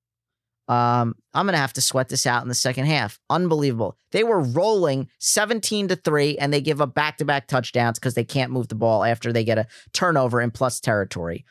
Um, 0.67 1.15
I'm 1.33 1.45
gonna 1.45 1.57
have 1.57 1.73
to 1.73 1.81
sweat 1.81 2.09
this 2.09 2.25
out 2.25 2.43
in 2.43 2.47
the 2.47 2.55
second 2.55 2.85
half. 2.85 3.19
Unbelievable. 3.29 3.97
They 4.11 4.23
were 4.23 4.39
rolling 4.39 5.09
17 5.19 5.89
to 5.89 5.95
3, 5.95 6.37
and 6.37 6.53
they 6.53 6.61
give 6.61 6.79
up 6.79 6.93
back-to-back 6.93 7.47
touchdowns 7.47 7.99
because 7.99 8.13
they 8.13 8.23
can't 8.23 8.51
move 8.51 8.69
the 8.69 8.75
ball 8.75 9.03
after 9.03 9.33
they 9.33 9.43
get 9.43 9.57
a 9.57 9.67
turnover 9.91 10.41
in 10.41 10.51
plus 10.51 10.79
territory. 10.79 11.43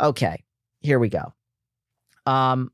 Okay, 0.00 0.44
here 0.80 0.98
we 0.98 1.08
go. 1.08 1.32
Um, 2.26 2.70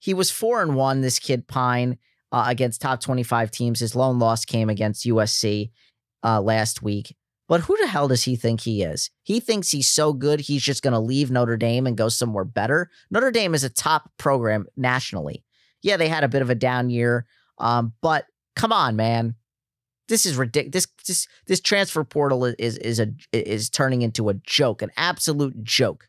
he 0.00 0.12
was 0.14 0.30
four 0.30 0.60
and 0.62 0.74
one. 0.74 1.02
This 1.02 1.20
kid 1.20 1.46
Pyne 1.46 1.98
uh, 2.32 2.44
against 2.48 2.80
top 2.80 3.00
twenty 3.00 3.22
five 3.22 3.52
teams. 3.52 3.78
His 3.78 3.94
lone 3.94 4.18
loss 4.18 4.44
came 4.44 4.68
against 4.68 5.06
USC 5.06 5.70
uh, 6.24 6.40
last 6.40 6.82
week. 6.82 7.14
But 7.48 7.62
who 7.62 7.76
the 7.80 7.88
hell 7.88 8.06
does 8.06 8.22
he 8.22 8.36
think 8.36 8.60
he 8.60 8.82
is? 8.82 9.10
He 9.24 9.40
thinks 9.40 9.70
he's 9.70 9.90
so 9.90 10.12
good, 10.12 10.38
he's 10.38 10.62
just 10.62 10.84
going 10.84 10.92
to 10.92 11.00
leave 11.00 11.32
Notre 11.32 11.56
Dame 11.56 11.88
and 11.88 11.96
go 11.96 12.08
somewhere 12.08 12.44
better. 12.44 12.90
Notre 13.10 13.32
Dame 13.32 13.54
is 13.54 13.64
a 13.64 13.68
top 13.68 14.08
program 14.18 14.66
nationally. 14.76 15.44
Yeah, 15.82 15.96
they 15.96 16.08
had 16.08 16.22
a 16.22 16.28
bit 16.28 16.42
of 16.42 16.50
a 16.50 16.54
down 16.54 16.90
year, 16.90 17.26
um, 17.58 17.92
but 18.02 18.26
come 18.54 18.72
on, 18.72 18.94
man. 18.94 19.34
This 20.06 20.26
is 20.26 20.36
ridiculous. 20.36 20.86
This 20.86 20.86
this 21.06 21.28
this 21.48 21.60
transfer 21.60 22.04
portal 22.04 22.44
is 22.44 22.78
is 22.78 23.00
a 23.00 23.08
is 23.32 23.68
turning 23.68 24.02
into 24.02 24.28
a 24.28 24.34
joke, 24.34 24.80
an 24.80 24.92
absolute 24.96 25.60
joke. 25.64 26.08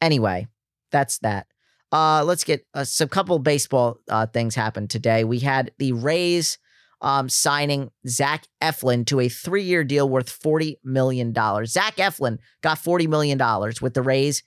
Anyway, 0.00 0.46
that's 0.90 1.18
that. 1.18 1.46
Uh, 1.94 2.24
let's 2.24 2.42
get 2.42 2.66
uh, 2.74 2.82
some 2.82 3.08
couple 3.08 3.38
baseball 3.38 4.00
uh, 4.10 4.26
things 4.26 4.56
happened 4.56 4.90
today. 4.90 5.22
We 5.22 5.38
had 5.38 5.70
the 5.78 5.92
Rays 5.92 6.58
um, 7.00 7.28
signing 7.28 7.92
Zach 8.08 8.48
Eflin 8.60 9.06
to 9.06 9.20
a 9.20 9.28
three 9.28 9.62
year 9.62 9.84
deal 9.84 10.08
worth 10.08 10.26
$40 10.42 10.78
million. 10.82 11.32
Zach 11.66 11.94
Eflin 11.98 12.38
got 12.64 12.78
$40 12.78 13.06
million 13.06 13.38
with 13.80 13.94
the 13.94 14.02
Rays. 14.02 14.42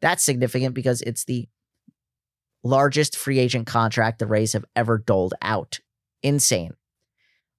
That's 0.00 0.24
significant 0.24 0.74
because 0.74 1.02
it's 1.02 1.26
the 1.26 1.46
largest 2.64 3.16
free 3.18 3.38
agent 3.38 3.66
contract 3.66 4.18
the 4.18 4.26
Rays 4.26 4.54
have 4.54 4.64
ever 4.74 4.96
doled 4.96 5.34
out. 5.42 5.80
Insane. 6.22 6.72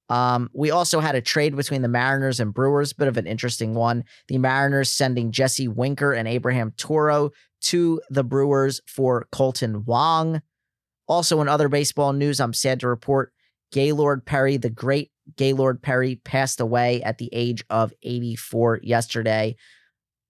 Um, 0.09 0.49
we 0.53 0.71
also 0.71 0.99
had 0.99 1.15
a 1.15 1.21
trade 1.21 1.55
between 1.55 1.83
the 1.83 1.87
Mariners 1.87 2.39
and 2.39 2.53
Brewers, 2.53 2.93
bit 2.93 3.07
of 3.07 3.17
an 3.17 3.27
interesting 3.27 3.75
one. 3.75 4.03
The 4.27 4.39
Mariners 4.39 4.89
sending 4.89 5.31
Jesse 5.31 5.67
Winker 5.67 6.13
and 6.13 6.27
Abraham 6.27 6.71
Toro 6.77 7.31
to 7.61 8.01
the 8.09 8.23
Brewers 8.23 8.81
for 8.87 9.27
Kolten 9.31 9.85
Wong. 9.85 10.41
Also, 11.07 11.41
in 11.41 11.47
other 11.47 11.69
baseball 11.69 12.13
news, 12.13 12.39
I'm 12.39 12.53
sad 12.53 12.79
to 12.79 12.87
report 12.87 13.33
Gaylord 13.71 14.25
Perry, 14.25 14.57
the 14.57 14.69
great 14.69 15.11
Gaylord 15.35 15.81
Perry, 15.81 16.15
passed 16.15 16.59
away 16.59 17.03
at 17.03 17.17
the 17.19 17.29
age 17.31 17.63
of 17.69 17.93
84 18.01 18.79
yesterday. 18.83 19.55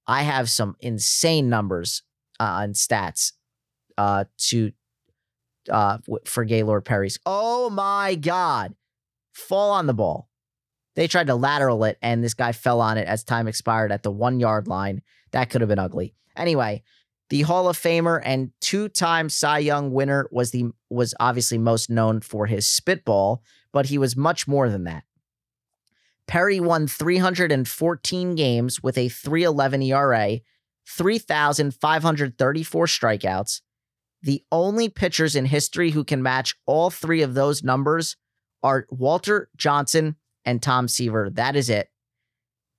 I 0.07 0.23
have 0.23 0.49
some 0.49 0.75
insane 0.79 1.49
numbers 1.49 2.03
uh, 2.39 2.61
and 2.63 2.73
stats 2.73 3.33
uh, 3.97 4.25
to 4.37 4.71
uh, 5.69 5.99
for 6.25 6.45
Gaylord 6.45 6.85
Perry's. 6.85 7.19
Oh 7.25 7.69
my 7.69 8.15
God. 8.15 8.73
Fall 9.39 9.71
on 9.71 9.87
the 9.87 9.93
ball. 9.93 10.29
They 10.95 11.07
tried 11.07 11.27
to 11.27 11.35
lateral 11.35 11.83
it, 11.85 11.97
and 12.01 12.23
this 12.23 12.33
guy 12.33 12.51
fell 12.51 12.81
on 12.81 12.97
it 12.97 13.07
as 13.07 13.23
time 13.23 13.47
expired 13.47 13.91
at 13.91 14.03
the 14.03 14.11
one 14.11 14.39
yard 14.39 14.67
line. 14.67 15.01
That 15.31 15.49
could 15.49 15.61
have 15.61 15.69
been 15.69 15.79
ugly. 15.79 16.13
Anyway, 16.35 16.83
the 17.29 17.43
Hall 17.43 17.69
of 17.69 17.77
Famer 17.77 18.21
and 18.23 18.51
two-time 18.59 19.29
Cy 19.29 19.59
Young 19.59 19.91
winner 19.91 20.27
was 20.31 20.51
the 20.51 20.71
was 20.89 21.13
obviously 21.19 21.57
most 21.57 21.89
known 21.89 22.21
for 22.21 22.47
his 22.47 22.67
spitball, 22.67 23.43
but 23.71 23.85
he 23.85 23.97
was 23.97 24.17
much 24.17 24.47
more 24.47 24.69
than 24.69 24.83
that. 24.85 25.03
Perry 26.27 26.59
won 26.59 26.87
314 26.87 28.35
games 28.35 28.83
with 28.83 28.97
a 28.97 29.09
311 29.09 29.81
ERA, 29.83 30.39
3,534 30.87 32.85
strikeouts. 32.85 33.61
The 34.21 34.43
only 34.51 34.89
pitchers 34.89 35.35
in 35.35 35.45
history 35.45 35.91
who 35.91 36.03
can 36.03 36.21
match 36.21 36.55
all 36.65 36.89
three 36.89 37.21
of 37.21 37.35
those 37.35 37.63
numbers 37.63 38.17
are 38.63 38.87
Walter 38.89 39.49
Johnson 39.55 40.15
and 40.45 40.61
Tom 40.61 40.87
Seaver. 40.87 41.29
That 41.29 41.55
is 41.55 41.69
it. 41.69 41.89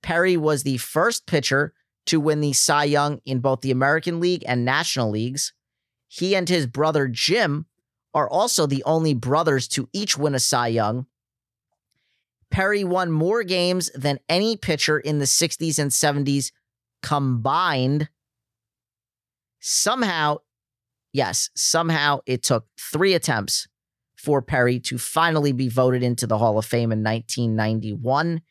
Perry 0.03 0.37
was 0.37 0.63
the 0.63 0.77
first 0.77 1.25
pitcher 1.25 1.73
to 2.07 2.19
win 2.19 2.41
the 2.41 2.53
Cy 2.53 2.85
Young 2.85 3.21
in 3.25 3.39
both 3.39 3.61
the 3.61 3.71
American 3.71 4.19
League 4.19 4.43
and 4.47 4.65
National 4.65 5.11
Leagues. 5.11 5.53
He 6.07 6.35
and 6.35 6.49
his 6.49 6.67
brother 6.67 7.07
Jim 7.07 7.67
are 8.13 8.29
also 8.29 8.65
the 8.65 8.83
only 8.83 9.13
brothers 9.13 9.67
to 9.69 9.87
each 9.93 10.17
win 10.17 10.35
a 10.35 10.39
Cy 10.39 10.67
Young. 10.67 11.05
Perry 12.49 12.83
won 12.83 13.11
more 13.11 13.43
games 13.43 13.89
than 13.95 14.19
any 14.27 14.57
pitcher 14.57 14.99
in 14.99 15.19
the 15.19 15.25
60s 15.25 15.79
and 15.79 15.91
70s 15.91 16.51
combined. 17.01 18.09
Somehow, 19.61 20.39
yes, 21.13 21.49
somehow 21.55 22.19
it 22.25 22.43
took 22.43 22.65
three 22.77 23.13
attempts 23.13 23.67
for 24.21 24.41
Perry 24.41 24.79
to 24.81 24.97
finally 24.97 25.51
be 25.51 25.67
voted 25.67 26.03
into 26.03 26.27
the 26.27 26.37
Hall 26.37 26.57
of 26.57 26.65
Fame 26.65 26.91
in 26.91 27.03
1991. 27.03 28.41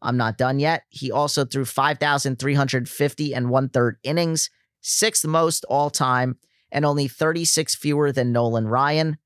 I'm 0.00 0.16
not 0.16 0.38
done 0.38 0.60
yet. 0.60 0.84
He 0.90 1.10
also 1.10 1.44
threw 1.44 1.64
5,350 1.64 3.34
and 3.34 3.50
one 3.50 3.68
third 3.68 3.96
innings, 4.04 4.48
sixth 4.80 5.26
most 5.26 5.64
all 5.64 5.90
time, 5.90 6.36
and 6.70 6.84
only 6.84 7.08
36 7.08 7.74
fewer 7.74 8.12
than 8.12 8.30
Nolan 8.30 8.68
Ryan. 8.68 9.18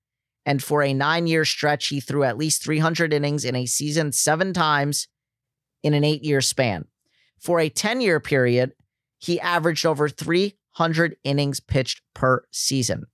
And 0.46 0.62
for 0.62 0.82
a 0.82 0.94
nine 0.94 1.26
year 1.26 1.44
stretch, 1.44 1.88
he 1.88 2.00
threw 2.00 2.24
at 2.24 2.38
least 2.38 2.64
300 2.64 3.12
innings 3.12 3.44
in 3.44 3.54
a 3.54 3.66
season 3.66 4.12
seven 4.12 4.54
times 4.54 5.08
in 5.82 5.92
an 5.94 6.04
eight 6.04 6.24
year 6.24 6.40
span. 6.40 6.86
For 7.38 7.60
a 7.60 7.68
10 7.68 8.00
year 8.00 8.18
period, 8.18 8.72
he 9.18 9.38
averaged 9.40 9.84
over 9.84 10.08
300 10.08 11.16
innings 11.22 11.60
pitched 11.60 12.00
per 12.14 12.44
season. 12.50 13.04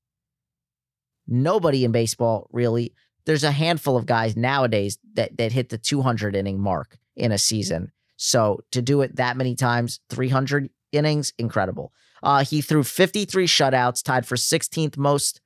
Nobody 1.29 1.85
in 1.85 1.93
baseball 1.93 2.49
really. 2.53 2.95
There's 3.27 3.45
a 3.45 3.53
handful 3.53 3.97
of 3.97 4.07
guys 4.07 4.37
nowadays 4.37 4.99
that 5.15 5.37
that 5.37 5.53
hit 5.53 5.69
the 5.69 5.79
200 5.79 6.35
inning 6.35 6.61
mark 6.61 6.99
in 7.15 7.31
a 7.31 7.39
season. 7.39 7.93
So 8.17 8.61
to 8.73 8.83
do 8.83 9.03
it 9.03 9.17
that 9.17 9.37
many 9.37 9.55
times, 9.55 10.01
300 10.11 10.71
innings, 10.91 11.33
incredible. 11.39 11.93
Uh, 12.23 12.45
he 12.45 12.61
threw 12.61 12.83
53 12.83 13.47
shutouts, 13.47 14.03
tied 14.03 14.27
for 14.27 14.35
16th 14.35 14.97
most, 14.97 15.41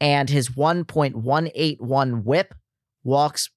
and 0.00 0.30
his 0.30 0.50
1.181 0.50 2.24
whip, 2.24 2.54
walks, 3.04 3.50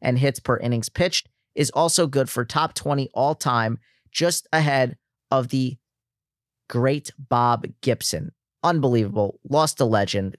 and 0.00 0.18
hits 0.18 0.40
per 0.40 0.56
innings 0.56 0.88
pitched 0.88 1.28
is 1.54 1.70
also 1.70 2.06
good 2.06 2.30
for 2.30 2.44
top 2.44 2.74
20 2.74 3.10
all 3.14 3.34
time, 3.34 3.78
just 4.10 4.48
ahead 4.52 4.96
of 5.30 5.48
the 5.48 5.76
great 6.68 7.12
Bob 7.18 7.66
Gibson. 7.82 8.32
Unbelievable. 8.64 9.38
Lost 9.48 9.80
a 9.80 9.84
legend. 9.84 10.36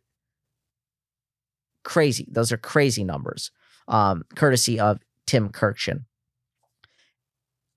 Crazy. 1.84 2.28
Those 2.30 2.52
are 2.52 2.58
crazy 2.58 3.04
numbers, 3.04 3.52
um, 3.88 4.24
courtesy 4.36 4.80
of 4.80 5.00
Tim 5.28 5.50
Kurkjian. 5.50 6.06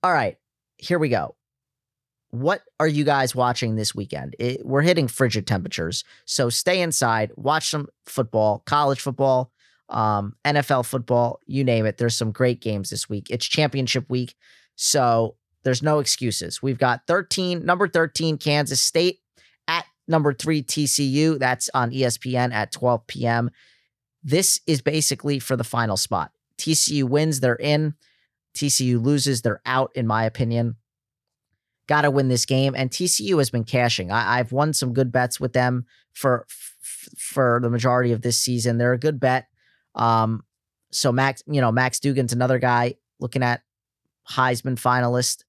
All 0.02 0.12
right, 0.12 0.36
here 0.76 0.98
we 0.98 1.08
go. 1.08 1.34
What 2.30 2.62
are 2.78 2.88
you 2.88 3.04
guys 3.04 3.34
watching 3.34 3.76
this 3.76 3.94
weekend? 3.94 4.36
It, 4.38 4.64
we're 4.64 4.82
hitting 4.82 5.08
frigid 5.08 5.46
temperatures, 5.46 6.04
so 6.24 6.50
stay 6.50 6.80
inside, 6.80 7.32
watch 7.36 7.70
some 7.70 7.88
football, 8.04 8.62
college 8.66 9.00
football, 9.00 9.52
um, 9.88 10.34
NFL 10.44 10.84
football, 10.86 11.40
you 11.46 11.64
name 11.64 11.86
it. 11.86 11.98
There's 11.98 12.16
some 12.16 12.32
great 12.32 12.60
games 12.60 12.90
this 12.90 13.08
week. 13.08 13.28
It's 13.30 13.46
championship 13.46 14.08
week, 14.10 14.34
so 14.74 15.36
there's 15.66 15.82
no 15.82 15.98
excuses. 15.98 16.62
We've 16.62 16.78
got 16.78 17.06
13, 17.08 17.64
number 17.64 17.88
13, 17.88 18.38
Kansas 18.38 18.80
State 18.80 19.20
at 19.66 19.84
number 20.06 20.32
three, 20.32 20.62
TCU. 20.62 21.38
That's 21.38 21.68
on 21.74 21.90
ESPN 21.90 22.52
at 22.52 22.70
12 22.70 23.06
p.m. 23.06 23.50
This 24.26 24.60
is 24.66 24.82
basically 24.82 25.38
for 25.38 25.54
the 25.54 25.62
final 25.62 25.96
spot. 25.96 26.32
TCU 26.58 27.04
wins, 27.04 27.38
they're 27.38 27.54
in. 27.54 27.94
TCU 28.56 29.00
loses, 29.00 29.42
they're 29.42 29.62
out, 29.64 29.92
in 29.94 30.04
my 30.04 30.24
opinion. 30.24 30.74
Got 31.86 32.02
to 32.02 32.10
win 32.10 32.26
this 32.26 32.44
game. 32.44 32.74
And 32.76 32.90
TCU 32.90 33.38
has 33.38 33.50
been 33.50 33.62
cashing. 33.62 34.10
I, 34.10 34.38
have 34.38 34.50
won 34.50 34.72
some 34.72 34.92
good 34.92 35.12
bets 35.12 35.38
with 35.38 35.52
them 35.52 35.86
for 36.12 36.44
f- 36.50 37.08
for 37.16 37.60
the 37.62 37.70
majority 37.70 38.10
of 38.10 38.22
this 38.22 38.36
season. 38.36 38.78
They're 38.78 38.94
a 38.94 38.98
good 38.98 39.20
bet. 39.20 39.46
Um, 39.94 40.42
so 40.90 41.12
Max, 41.12 41.44
you 41.46 41.60
know, 41.60 41.70
Max 41.70 42.00
Duggan's 42.00 42.32
another 42.32 42.58
guy 42.58 42.96
looking 43.20 43.44
at 43.44 43.62
Heisman 44.28 44.74
finalist, 44.74 45.44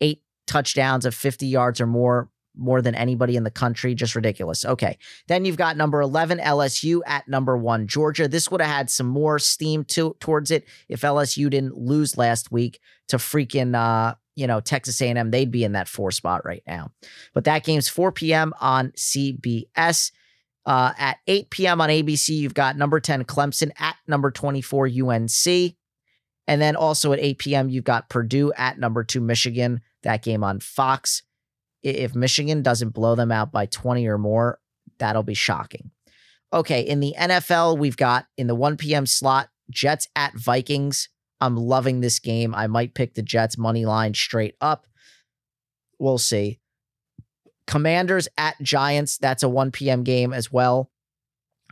eight 0.00 0.22
touchdowns 0.46 1.04
of 1.04 1.14
50 1.14 1.46
yards 1.46 1.82
or 1.82 1.86
more 1.86 2.29
more 2.56 2.82
than 2.82 2.94
anybody 2.94 3.36
in 3.36 3.44
the 3.44 3.50
country. 3.50 3.94
Just 3.94 4.14
ridiculous. 4.14 4.64
Okay. 4.64 4.98
Then 5.28 5.44
you've 5.44 5.56
got 5.56 5.76
number 5.76 6.00
11 6.00 6.38
LSU 6.38 7.00
at 7.06 7.28
number 7.28 7.56
one 7.56 7.86
Georgia. 7.86 8.28
This 8.28 8.50
would 8.50 8.60
have 8.60 8.70
had 8.70 8.90
some 8.90 9.06
more 9.06 9.38
steam 9.38 9.84
to, 9.84 10.16
towards 10.20 10.50
it 10.50 10.66
if 10.88 11.02
LSU 11.02 11.48
didn't 11.50 11.76
lose 11.76 12.16
last 12.16 12.50
week 12.50 12.80
to 13.08 13.16
freaking, 13.16 13.74
uh, 13.74 14.14
you 14.36 14.46
know, 14.46 14.60
Texas 14.60 15.00
A&M. 15.00 15.30
They'd 15.30 15.50
be 15.50 15.64
in 15.64 15.72
that 15.72 15.88
four 15.88 16.10
spot 16.10 16.44
right 16.44 16.62
now. 16.66 16.92
But 17.34 17.44
that 17.44 17.64
game's 17.64 17.88
4 17.88 18.12
p.m. 18.12 18.52
on 18.60 18.92
CBS. 18.92 20.12
Uh, 20.66 20.92
at 20.98 21.16
8 21.26 21.50
p.m. 21.50 21.80
on 21.80 21.88
ABC, 21.88 22.28
you've 22.28 22.54
got 22.54 22.76
number 22.76 23.00
10 23.00 23.24
Clemson 23.24 23.70
at 23.78 23.96
number 24.06 24.30
24 24.30 24.88
UNC. 24.88 25.74
And 26.46 26.60
then 26.60 26.76
also 26.76 27.12
at 27.12 27.20
8 27.20 27.38
p.m., 27.38 27.68
you've 27.70 27.84
got 27.84 28.08
Purdue 28.08 28.52
at 28.56 28.78
number 28.78 29.04
two 29.04 29.20
Michigan. 29.20 29.80
That 30.02 30.22
game 30.22 30.42
on 30.42 30.60
Fox 30.60 31.22
if 31.82 32.14
Michigan 32.14 32.62
doesn't 32.62 32.90
blow 32.90 33.14
them 33.14 33.32
out 33.32 33.52
by 33.52 33.66
20 33.66 34.06
or 34.06 34.18
more, 34.18 34.58
that'll 34.98 35.22
be 35.22 35.34
shocking. 35.34 35.90
Okay, 36.52 36.80
in 36.80 37.00
the 37.00 37.14
NFL, 37.18 37.78
we've 37.78 37.96
got 37.96 38.26
in 38.36 38.46
the 38.48 38.54
1 38.54 38.76
p.m. 38.76 39.06
slot, 39.06 39.48
Jets 39.70 40.08
at 40.16 40.34
Vikings. 40.34 41.08
I'm 41.40 41.56
loving 41.56 42.00
this 42.00 42.18
game. 42.18 42.54
I 42.54 42.66
might 42.66 42.94
pick 42.94 43.14
the 43.14 43.22
Jets 43.22 43.56
money 43.56 43.86
line 43.86 44.14
straight 44.14 44.56
up. 44.60 44.86
We'll 45.98 46.18
see. 46.18 46.58
Commanders 47.66 48.28
at 48.36 48.60
Giants. 48.60 49.16
That's 49.16 49.42
a 49.42 49.48
1 49.48 49.70
p.m. 49.70 50.02
game 50.02 50.32
as 50.32 50.50
well. 50.52 50.90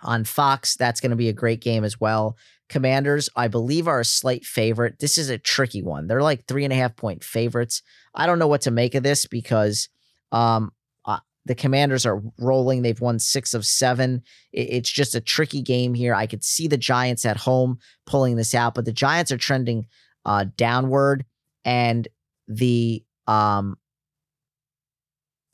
on 0.02 0.24
Fox. 0.24 0.76
That's 0.76 1.00
going 1.00 1.10
to 1.10 1.16
be 1.16 1.28
a 1.28 1.32
great 1.34 1.60
game 1.60 1.84
as 1.84 2.00
well. 2.00 2.36
Commanders, 2.68 3.28
I 3.34 3.48
believe, 3.48 3.88
are 3.88 4.00
a 4.00 4.04
slight 4.04 4.44
favorite. 4.44 4.98
This 5.00 5.18
is 5.18 5.30
a 5.30 5.38
tricky 5.38 5.82
one. 5.82 6.06
They're 6.06 6.22
like 6.22 6.44
three 6.46 6.64
and 6.64 6.72
a 6.72 6.76
half 6.76 6.96
point 6.96 7.24
favorites. 7.24 7.82
I 8.14 8.26
don't 8.26 8.38
know 8.38 8.46
what 8.46 8.60
to 8.62 8.70
make 8.70 8.94
of 8.94 9.02
this 9.02 9.26
because 9.26 9.88
um, 10.32 10.72
uh, 11.04 11.18
the 11.44 11.54
Commanders 11.54 12.06
are 12.06 12.22
rolling. 12.38 12.82
They've 12.82 13.00
won 13.00 13.18
six 13.18 13.54
of 13.54 13.64
seven. 13.64 14.22
It, 14.52 14.70
it's 14.70 14.90
just 14.90 15.14
a 15.14 15.20
tricky 15.20 15.62
game 15.62 15.94
here. 15.94 16.14
I 16.14 16.26
could 16.26 16.44
see 16.44 16.68
the 16.68 16.76
Giants 16.76 17.24
at 17.24 17.36
home 17.36 17.78
pulling 18.06 18.36
this 18.36 18.54
out, 18.54 18.74
but 18.74 18.84
the 18.84 18.92
Giants 18.92 19.32
are 19.32 19.38
trending 19.38 19.86
uh, 20.24 20.46
downward, 20.56 21.24
and 21.64 22.06
the 22.46 23.04
um, 23.26 23.76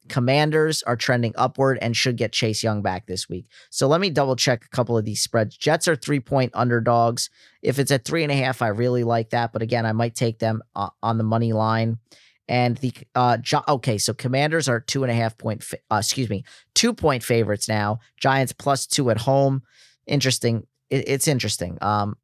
Commanders 0.08 0.82
are 0.82 0.96
trending 0.96 1.32
upward 1.36 1.78
and 1.80 1.96
should 1.96 2.16
get 2.16 2.32
Chase 2.32 2.62
Young 2.62 2.82
back 2.82 3.06
this 3.06 3.28
week. 3.28 3.46
So 3.70 3.86
let 3.88 4.00
me 4.00 4.10
double 4.10 4.36
check 4.36 4.64
a 4.64 4.68
couple 4.76 4.98
of 4.98 5.04
these 5.04 5.22
spreads. 5.22 5.56
Jets 5.56 5.88
are 5.88 5.96
three 5.96 6.20
point 6.20 6.52
underdogs. 6.54 7.30
If 7.62 7.78
it's 7.78 7.90
at 7.90 8.04
three 8.04 8.22
and 8.22 8.30
a 8.30 8.36
half, 8.36 8.60
I 8.60 8.68
really 8.68 9.04
like 9.04 9.30
that. 9.30 9.52
But 9.52 9.62
again, 9.62 9.86
I 9.86 9.92
might 9.92 10.14
take 10.14 10.38
them 10.38 10.62
uh, 10.76 10.90
on 11.02 11.16
the 11.16 11.24
money 11.24 11.52
line. 11.52 11.98
And 12.46 12.76
the 12.78 12.92
uh, 13.14 13.38
okay, 13.68 13.96
so 13.96 14.12
Commanders 14.12 14.68
are 14.68 14.80
two 14.80 15.02
and 15.02 15.10
a 15.10 15.14
half 15.14 15.38
point, 15.38 15.64
uh, 15.90 15.96
excuse 15.96 16.28
me, 16.28 16.44
two 16.74 16.92
point 16.92 17.22
favorites 17.22 17.68
now. 17.68 18.00
Giants 18.18 18.52
plus 18.52 18.86
two 18.86 19.10
at 19.10 19.16
home. 19.18 19.62
Interesting. 20.06 20.66
It, 20.90 21.08
it's 21.08 21.26
interesting. 21.26 21.78
Um, 21.80 22.16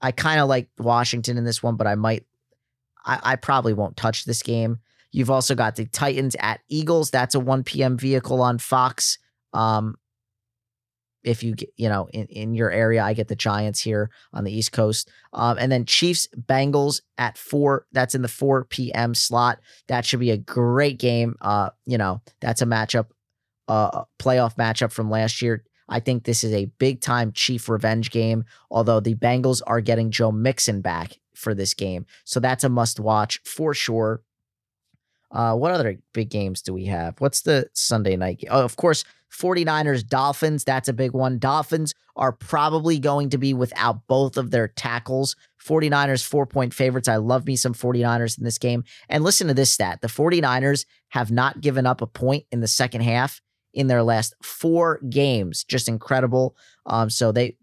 I 0.00 0.12
kind 0.12 0.40
of 0.40 0.48
like 0.48 0.68
Washington 0.78 1.38
in 1.38 1.44
this 1.44 1.62
one, 1.62 1.76
but 1.76 1.86
I 1.86 1.96
might, 1.96 2.24
I, 3.04 3.20
I 3.22 3.36
probably 3.36 3.72
won't 3.72 3.96
touch 3.96 4.24
this 4.24 4.42
game. 4.42 4.78
You've 5.10 5.30
also 5.30 5.54
got 5.54 5.76
the 5.76 5.86
Titans 5.86 6.36
at 6.38 6.60
Eagles. 6.68 7.10
That's 7.10 7.34
a 7.34 7.40
1 7.40 7.64
p.m. 7.64 7.96
vehicle 7.96 8.42
on 8.42 8.58
Fox. 8.58 9.18
Um, 9.52 9.96
if 11.26 11.42
you 11.42 11.54
you 11.76 11.88
know, 11.88 12.08
in, 12.12 12.26
in 12.26 12.54
your 12.54 12.70
area, 12.70 13.02
I 13.02 13.12
get 13.12 13.28
the 13.28 13.36
Giants 13.36 13.80
here 13.80 14.10
on 14.32 14.44
the 14.44 14.56
East 14.56 14.72
Coast. 14.72 15.10
Um, 15.32 15.58
and 15.58 15.70
then 15.70 15.84
Chiefs 15.84 16.28
Bengals 16.38 17.02
at 17.18 17.36
four. 17.36 17.86
That's 17.92 18.14
in 18.14 18.22
the 18.22 18.28
4 18.28 18.64
p.m. 18.64 19.14
slot. 19.14 19.58
That 19.88 20.04
should 20.04 20.20
be 20.20 20.30
a 20.30 20.36
great 20.36 20.98
game. 20.98 21.34
Uh, 21.40 21.70
you 21.84 21.98
know, 21.98 22.22
that's 22.40 22.62
a 22.62 22.66
matchup, 22.66 23.06
uh, 23.68 24.04
playoff 24.18 24.56
matchup 24.56 24.92
from 24.92 25.10
last 25.10 25.42
year. 25.42 25.64
I 25.88 26.00
think 26.00 26.24
this 26.24 26.44
is 26.44 26.52
a 26.52 26.66
big 26.78 27.00
time 27.00 27.32
Chief 27.32 27.68
revenge 27.68 28.10
game, 28.10 28.44
although 28.70 29.00
the 29.00 29.14
Bengals 29.14 29.62
are 29.66 29.80
getting 29.80 30.10
Joe 30.10 30.32
Mixon 30.32 30.80
back 30.80 31.18
for 31.34 31.54
this 31.54 31.74
game. 31.74 32.06
So 32.24 32.40
that's 32.40 32.64
a 32.64 32.68
must 32.68 32.98
watch 32.98 33.40
for 33.44 33.74
sure. 33.74 34.22
Uh, 35.30 35.54
what 35.54 35.72
other 35.72 35.98
big 36.12 36.30
games 36.30 36.62
do 36.62 36.72
we 36.72 36.84
have? 36.86 37.20
What's 37.20 37.42
the 37.42 37.68
Sunday 37.72 38.16
night 38.16 38.38
game? 38.38 38.50
Oh, 38.52 38.64
of 38.64 38.76
course, 38.76 39.04
49ers 39.32 40.06
Dolphins. 40.06 40.64
That's 40.64 40.88
a 40.88 40.92
big 40.92 41.12
one. 41.12 41.38
Dolphins 41.38 41.94
are 42.16 42.32
probably 42.32 42.98
going 42.98 43.30
to 43.30 43.38
be 43.38 43.52
without 43.52 44.06
both 44.06 44.36
of 44.36 44.50
their 44.50 44.68
tackles. 44.68 45.36
49ers 45.62 46.24
four 46.24 46.46
point 46.46 46.72
favorites. 46.72 47.08
I 47.08 47.16
love 47.16 47.46
me 47.46 47.56
some 47.56 47.74
49ers 47.74 48.38
in 48.38 48.44
this 48.44 48.58
game. 48.58 48.84
And 49.08 49.24
listen 49.24 49.48
to 49.48 49.54
this 49.54 49.70
stat 49.70 50.00
the 50.00 50.08
49ers 50.08 50.86
have 51.08 51.30
not 51.30 51.60
given 51.60 51.86
up 51.86 52.00
a 52.00 52.06
point 52.06 52.44
in 52.52 52.60
the 52.60 52.68
second 52.68 53.02
half 53.02 53.40
in 53.74 53.88
their 53.88 54.02
last 54.02 54.34
four 54.42 55.00
games. 55.10 55.64
Just 55.64 55.88
incredible. 55.88 56.56
Um, 56.86 57.10
so 57.10 57.32
they 57.32 57.56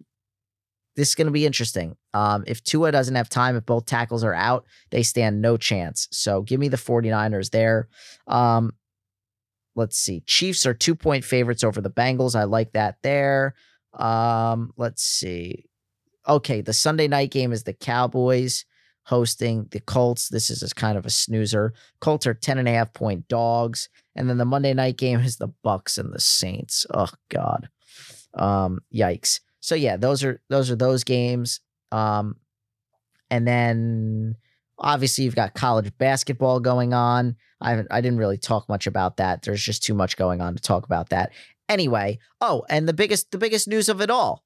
this 0.95 1.09
is 1.09 1.15
going 1.15 1.27
to 1.27 1.31
be 1.31 1.45
interesting. 1.45 1.95
Um, 2.13 2.43
if 2.47 2.63
Tua 2.63 2.91
doesn't 2.91 3.15
have 3.15 3.29
time, 3.29 3.55
if 3.55 3.65
both 3.65 3.85
tackles 3.85 4.23
are 4.23 4.33
out, 4.33 4.65
they 4.91 5.03
stand 5.03 5.41
no 5.41 5.57
chance. 5.57 6.07
So 6.11 6.41
give 6.41 6.59
me 6.59 6.67
the 6.67 6.77
49ers 6.77 7.49
there. 7.51 7.87
Um, 8.27 8.73
let's 9.75 9.97
see. 9.97 10.21
Chiefs 10.21 10.65
are 10.65 10.73
two 10.73 10.95
point 10.95 11.25
favorites 11.25 11.63
over 11.63 11.81
the 11.81 11.89
Bengals. 11.89 12.35
I 12.35 12.43
like 12.43 12.73
that 12.73 12.97
there. 13.01 13.55
Um, 13.93 14.73
let's 14.77 15.03
see. 15.03 15.65
Okay, 16.27 16.61
the 16.61 16.73
Sunday 16.73 17.07
night 17.07 17.31
game 17.31 17.51
is 17.51 17.63
the 17.63 17.73
Cowboys 17.73 18.65
hosting 19.05 19.67
the 19.71 19.81
Colts. 19.81 20.29
This 20.29 20.49
is 20.49 20.73
kind 20.73 20.97
of 20.97 21.05
a 21.05 21.09
snoozer. 21.09 21.73
Colts 21.99 22.25
are 22.25 22.33
10 22.33 22.57
and 22.57 22.67
a 22.67 22.71
half 22.71 22.93
point 22.93 23.27
dogs. 23.27 23.89
And 24.15 24.29
then 24.29 24.37
the 24.37 24.45
Monday 24.45 24.73
night 24.73 24.97
game 24.97 25.19
is 25.19 25.37
the 25.37 25.49
Bucs 25.65 25.97
and 25.97 26.13
the 26.13 26.21
Saints. 26.21 26.85
Oh 26.93 27.09
God. 27.29 27.69
Um, 28.33 28.79
yikes. 28.93 29.41
So 29.63 29.75
yeah, 29.75 29.95
those 29.95 30.25
are 30.25 30.41
those 30.49 30.69
are 30.69 30.75
those 30.75 31.05
games. 31.05 31.61
Um, 31.89 32.35
and 33.31 33.47
then 33.47 34.35
obviously 34.77 35.23
you've 35.23 35.37
got 35.37 35.53
college 35.53 35.97
basketball 35.97 36.59
going 36.59 36.93
on. 36.93 37.37
I 37.61 37.81
I 37.89 38.01
didn't 38.01 38.17
really 38.17 38.37
talk 38.37 38.67
much 38.67 38.87
about 38.87 39.17
that. 39.17 39.43
There's 39.43 39.63
just 39.63 39.81
too 39.81 39.93
much 39.93 40.17
going 40.17 40.41
on 40.41 40.53
to 40.55 40.61
talk 40.61 40.83
about 40.85 41.09
that. 41.09 41.31
Anyway, 41.69 42.19
oh, 42.41 42.65
and 42.69 42.89
the 42.89 42.93
biggest 42.93 43.31
the 43.31 43.37
biggest 43.37 43.69
news 43.69 43.87
of 43.87 44.01
it 44.01 44.09
all. 44.09 44.43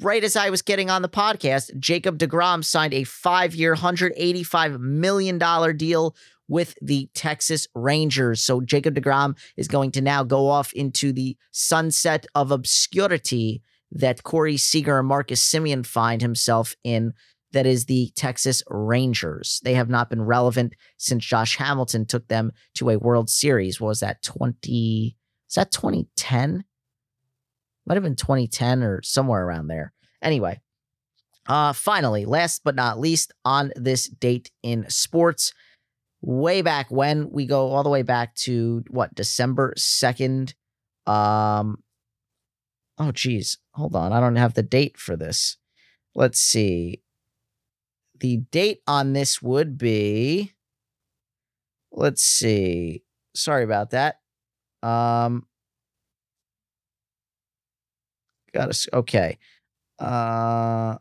Right 0.00 0.24
as 0.24 0.34
I 0.34 0.50
was 0.50 0.60
getting 0.60 0.90
on 0.90 1.02
the 1.02 1.08
podcast, 1.08 1.78
Jacob 1.78 2.18
DeGrom 2.18 2.64
signed 2.64 2.94
a 2.94 3.04
five-year, 3.04 3.76
$185 3.76 4.80
million 4.80 5.38
deal 5.76 6.16
with 6.48 6.74
the 6.82 7.08
Texas 7.14 7.66
Rangers. 7.74 8.42
So 8.42 8.60
Jacob 8.60 8.96
DeGrom 8.96 9.38
is 9.56 9.68
going 9.68 9.92
to 9.92 10.02
now 10.02 10.24
go 10.24 10.48
off 10.48 10.72
into 10.72 11.12
the 11.12 11.36
sunset 11.52 12.26
of 12.34 12.50
obscurity 12.50 13.62
that 13.92 14.22
Corey 14.22 14.56
Seager 14.56 14.98
and 14.98 15.08
Marcus 15.08 15.42
Semien 15.44 15.84
find 15.86 16.22
himself 16.22 16.74
in. 16.84 17.12
That 17.52 17.66
is 17.66 17.86
the 17.86 18.10
Texas 18.16 18.62
Rangers. 18.68 19.60
They 19.64 19.74
have 19.74 19.88
not 19.88 20.10
been 20.10 20.22
relevant 20.22 20.74
since 20.98 21.24
Josh 21.24 21.56
Hamilton 21.56 22.04
took 22.04 22.28
them 22.28 22.52
to 22.74 22.90
a 22.90 22.98
World 22.98 23.30
Series. 23.30 23.80
What 23.80 23.88
was 23.88 24.00
that 24.00 24.22
20? 24.22 25.16
Is 25.48 25.54
that 25.54 25.70
2010? 25.70 26.64
Might 27.86 27.94
have 27.94 28.02
been 28.02 28.16
2010 28.16 28.82
or 28.82 29.00
somewhere 29.02 29.44
around 29.44 29.68
there. 29.68 29.92
Anyway, 30.20 30.60
uh, 31.48 31.72
finally, 31.72 32.24
last 32.24 32.62
but 32.64 32.74
not 32.74 32.98
least, 32.98 33.32
on 33.44 33.72
this 33.76 34.08
date 34.08 34.50
in 34.62 34.84
sports, 34.88 35.54
way 36.20 36.62
back 36.62 36.90
when 36.90 37.30
we 37.30 37.46
go 37.46 37.68
all 37.68 37.84
the 37.84 37.88
way 37.88 38.02
back 38.02 38.34
to 38.34 38.84
what 38.90 39.14
December 39.14 39.72
2nd. 39.78 40.54
Um, 41.06 41.78
oh, 42.98 43.12
geez, 43.12 43.58
hold 43.72 43.94
on. 43.94 44.12
I 44.12 44.20
don't 44.20 44.36
have 44.36 44.54
the 44.54 44.62
date 44.62 44.96
for 44.96 45.16
this. 45.16 45.56
Let's 46.14 46.40
see. 46.40 47.02
The 48.18 48.38
date 48.50 48.80
on 48.86 49.12
this 49.12 49.42
would 49.42 49.76
be, 49.76 50.54
let's 51.92 52.22
see. 52.22 53.02
Sorry 53.34 53.64
about 53.64 53.90
that. 53.90 54.20
Um, 54.82 55.46
got 58.52 58.70
us. 58.70 58.88
Okay. 58.92 59.38
Uh, 59.98 60.96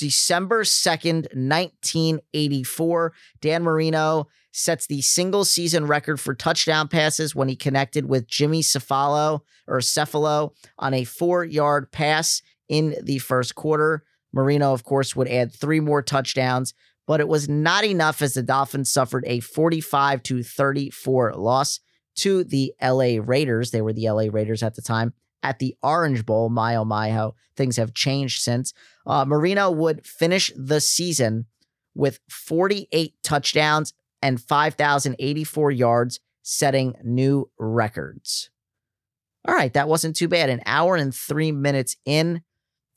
December 0.00 0.64
2nd, 0.64 1.28
1984. 1.34 3.12
Dan 3.42 3.62
Marino 3.62 4.28
sets 4.50 4.86
the 4.86 5.02
single 5.02 5.44
season 5.44 5.86
record 5.86 6.18
for 6.18 6.34
touchdown 6.34 6.88
passes 6.88 7.34
when 7.34 7.50
he 7.50 7.54
connected 7.54 8.06
with 8.06 8.26
Jimmy 8.26 8.62
Cefalo 8.62 9.40
or 9.68 9.78
Cefalo 9.80 10.52
on 10.78 10.94
a 10.94 11.04
four 11.04 11.44
yard 11.44 11.92
pass 11.92 12.40
in 12.68 12.96
the 13.02 13.18
first 13.18 13.54
quarter. 13.54 14.02
Marino, 14.32 14.72
of 14.72 14.84
course, 14.84 15.14
would 15.14 15.28
add 15.28 15.52
three 15.52 15.80
more 15.80 16.00
touchdowns, 16.00 16.72
but 17.06 17.20
it 17.20 17.28
was 17.28 17.46
not 17.46 17.84
enough 17.84 18.22
as 18.22 18.32
the 18.32 18.42
Dolphins 18.42 18.90
suffered 18.90 19.24
a 19.26 19.40
45 19.40 20.22
to 20.22 20.42
34 20.42 21.34
loss 21.34 21.80
to 22.16 22.42
the 22.42 22.72
LA 22.82 23.18
Raiders. 23.22 23.70
They 23.70 23.82
were 23.82 23.92
the 23.92 24.08
LA 24.08 24.28
Raiders 24.30 24.62
at 24.62 24.76
the 24.76 24.82
time 24.82 25.12
at 25.42 25.58
the 25.58 25.76
Orange 25.82 26.26
Bowl. 26.26 26.48
My 26.48 26.76
oh 26.76 26.84
my, 26.84 27.10
how 27.10 27.34
things 27.56 27.76
have 27.76 27.94
changed 27.94 28.42
since. 28.42 28.72
Uh, 29.06 29.24
Marino 29.24 29.70
would 29.70 30.06
finish 30.06 30.52
the 30.56 30.80
season 30.80 31.46
with 31.94 32.20
48 32.28 33.14
touchdowns 33.22 33.92
and 34.22 34.40
5,084 34.40 35.70
yards, 35.70 36.20
setting 36.42 36.94
new 37.02 37.50
records. 37.58 38.50
All 39.46 39.54
right, 39.54 39.72
that 39.72 39.88
wasn't 39.88 40.16
too 40.16 40.28
bad. 40.28 40.50
An 40.50 40.60
hour 40.66 40.96
and 40.96 41.14
three 41.14 41.52
minutes 41.52 41.96
in, 42.04 42.42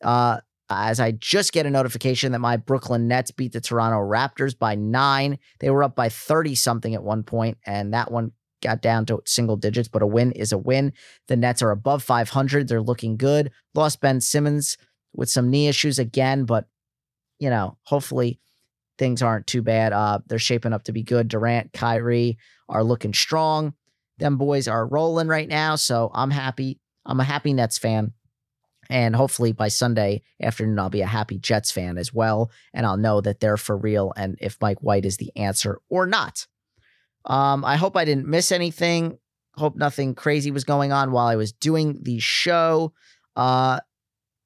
uh, 0.04 0.42
as 0.70 1.00
I 1.00 1.12
just 1.12 1.54
get 1.54 1.66
a 1.66 1.70
notification 1.70 2.32
that 2.34 2.40
my 2.40 2.58
Brooklyn 2.58 3.08
Nets 3.08 3.32
beat 3.32 3.54
the 3.54 3.62
Toronto 3.62 4.00
Raptors 4.00 4.58
by 4.58 4.76
nine. 4.76 5.40
They 5.60 5.70
were 5.70 5.84
up 5.84 5.96
by 5.96 6.10
30 6.10 6.56
something 6.56 6.94
at 6.94 7.04
one 7.04 7.24
point, 7.24 7.58
and 7.66 7.94
that 7.94 8.12
one 8.12 8.32
got 8.64 8.82
down 8.82 9.06
to 9.08 9.22
single 9.26 9.58
digits, 9.58 9.88
but 9.88 10.02
a 10.02 10.08
win 10.08 10.32
is 10.32 10.52
a 10.52 10.58
win. 10.58 10.94
The 11.28 11.36
Nets 11.36 11.62
are 11.62 11.72
above 11.72 12.02
500. 12.04 12.68
They're 12.68 12.82
looking 12.82 13.18
good. 13.18 13.52
Lost 13.76 14.02
Ben 14.02 14.22
Simmons 14.22 14.78
with 15.14 15.30
some 15.30 15.50
knee 15.50 15.68
issues 15.68 16.00
again, 16.00 16.46
but, 16.46 16.68
you 17.40 17.50
know, 17.50 17.78
hopefully 17.84 18.40
things 18.98 19.22
aren't 19.22 19.48
too 19.48 19.62
bad. 19.62 19.94
Uh, 19.94 20.20
they're 20.28 20.40
shaping 20.40 20.74
up 20.74 20.84
to 20.86 20.92
be 20.92 21.04
good. 21.04 21.28
Durant, 21.28 21.74
Kyrie 21.74 22.38
are 22.70 22.84
looking 22.84 23.14
strong. 23.14 23.74
Them 24.18 24.38
boys 24.38 24.68
are 24.68 24.88
rolling 24.88 25.28
right 25.28 25.48
now, 25.48 25.76
so 25.76 26.10
I'm 26.14 26.32
happy. 26.32 26.80
I'm 27.06 27.20
a 27.20 27.24
happy 27.24 27.54
Nets 27.54 27.78
fan. 27.78 28.14
And 28.90 29.16
hopefully 29.16 29.54
by 29.54 29.70
Sunday 29.70 30.22
afternoon, 30.42 30.78
I'll 30.78 30.90
be 30.90 31.02
a 31.02 31.08
happy 31.08 31.38
Jets 31.38 31.72
fan 31.72 31.98
as 31.98 32.14
well. 32.14 32.52
And 32.74 32.86
I'll 32.86 32.98
know 32.98 33.22
that 33.22 33.40
they're 33.40 33.58
for 33.58 33.78
real 33.78 34.14
and 34.16 34.38
if 34.42 34.58
Mike 34.62 34.80
White 34.82 35.06
is 35.06 35.18
the 35.18 35.32
answer 35.36 35.80
or 35.90 36.06
not. 36.06 36.48
Um, 37.26 37.64
I 37.64 37.76
hope 37.76 37.96
I 37.96 38.06
didn't 38.06 38.28
miss 38.28 38.52
anything. 38.52 39.18
Hope 39.56 39.76
nothing 39.76 40.16
crazy 40.16 40.52
was 40.52 40.64
going 40.64 40.92
on 40.92 41.12
while 41.12 41.28
I 41.28 41.36
was 41.36 41.52
doing 41.52 42.00
the 42.02 42.20
show. 42.20 42.94
Uh, 43.36 43.80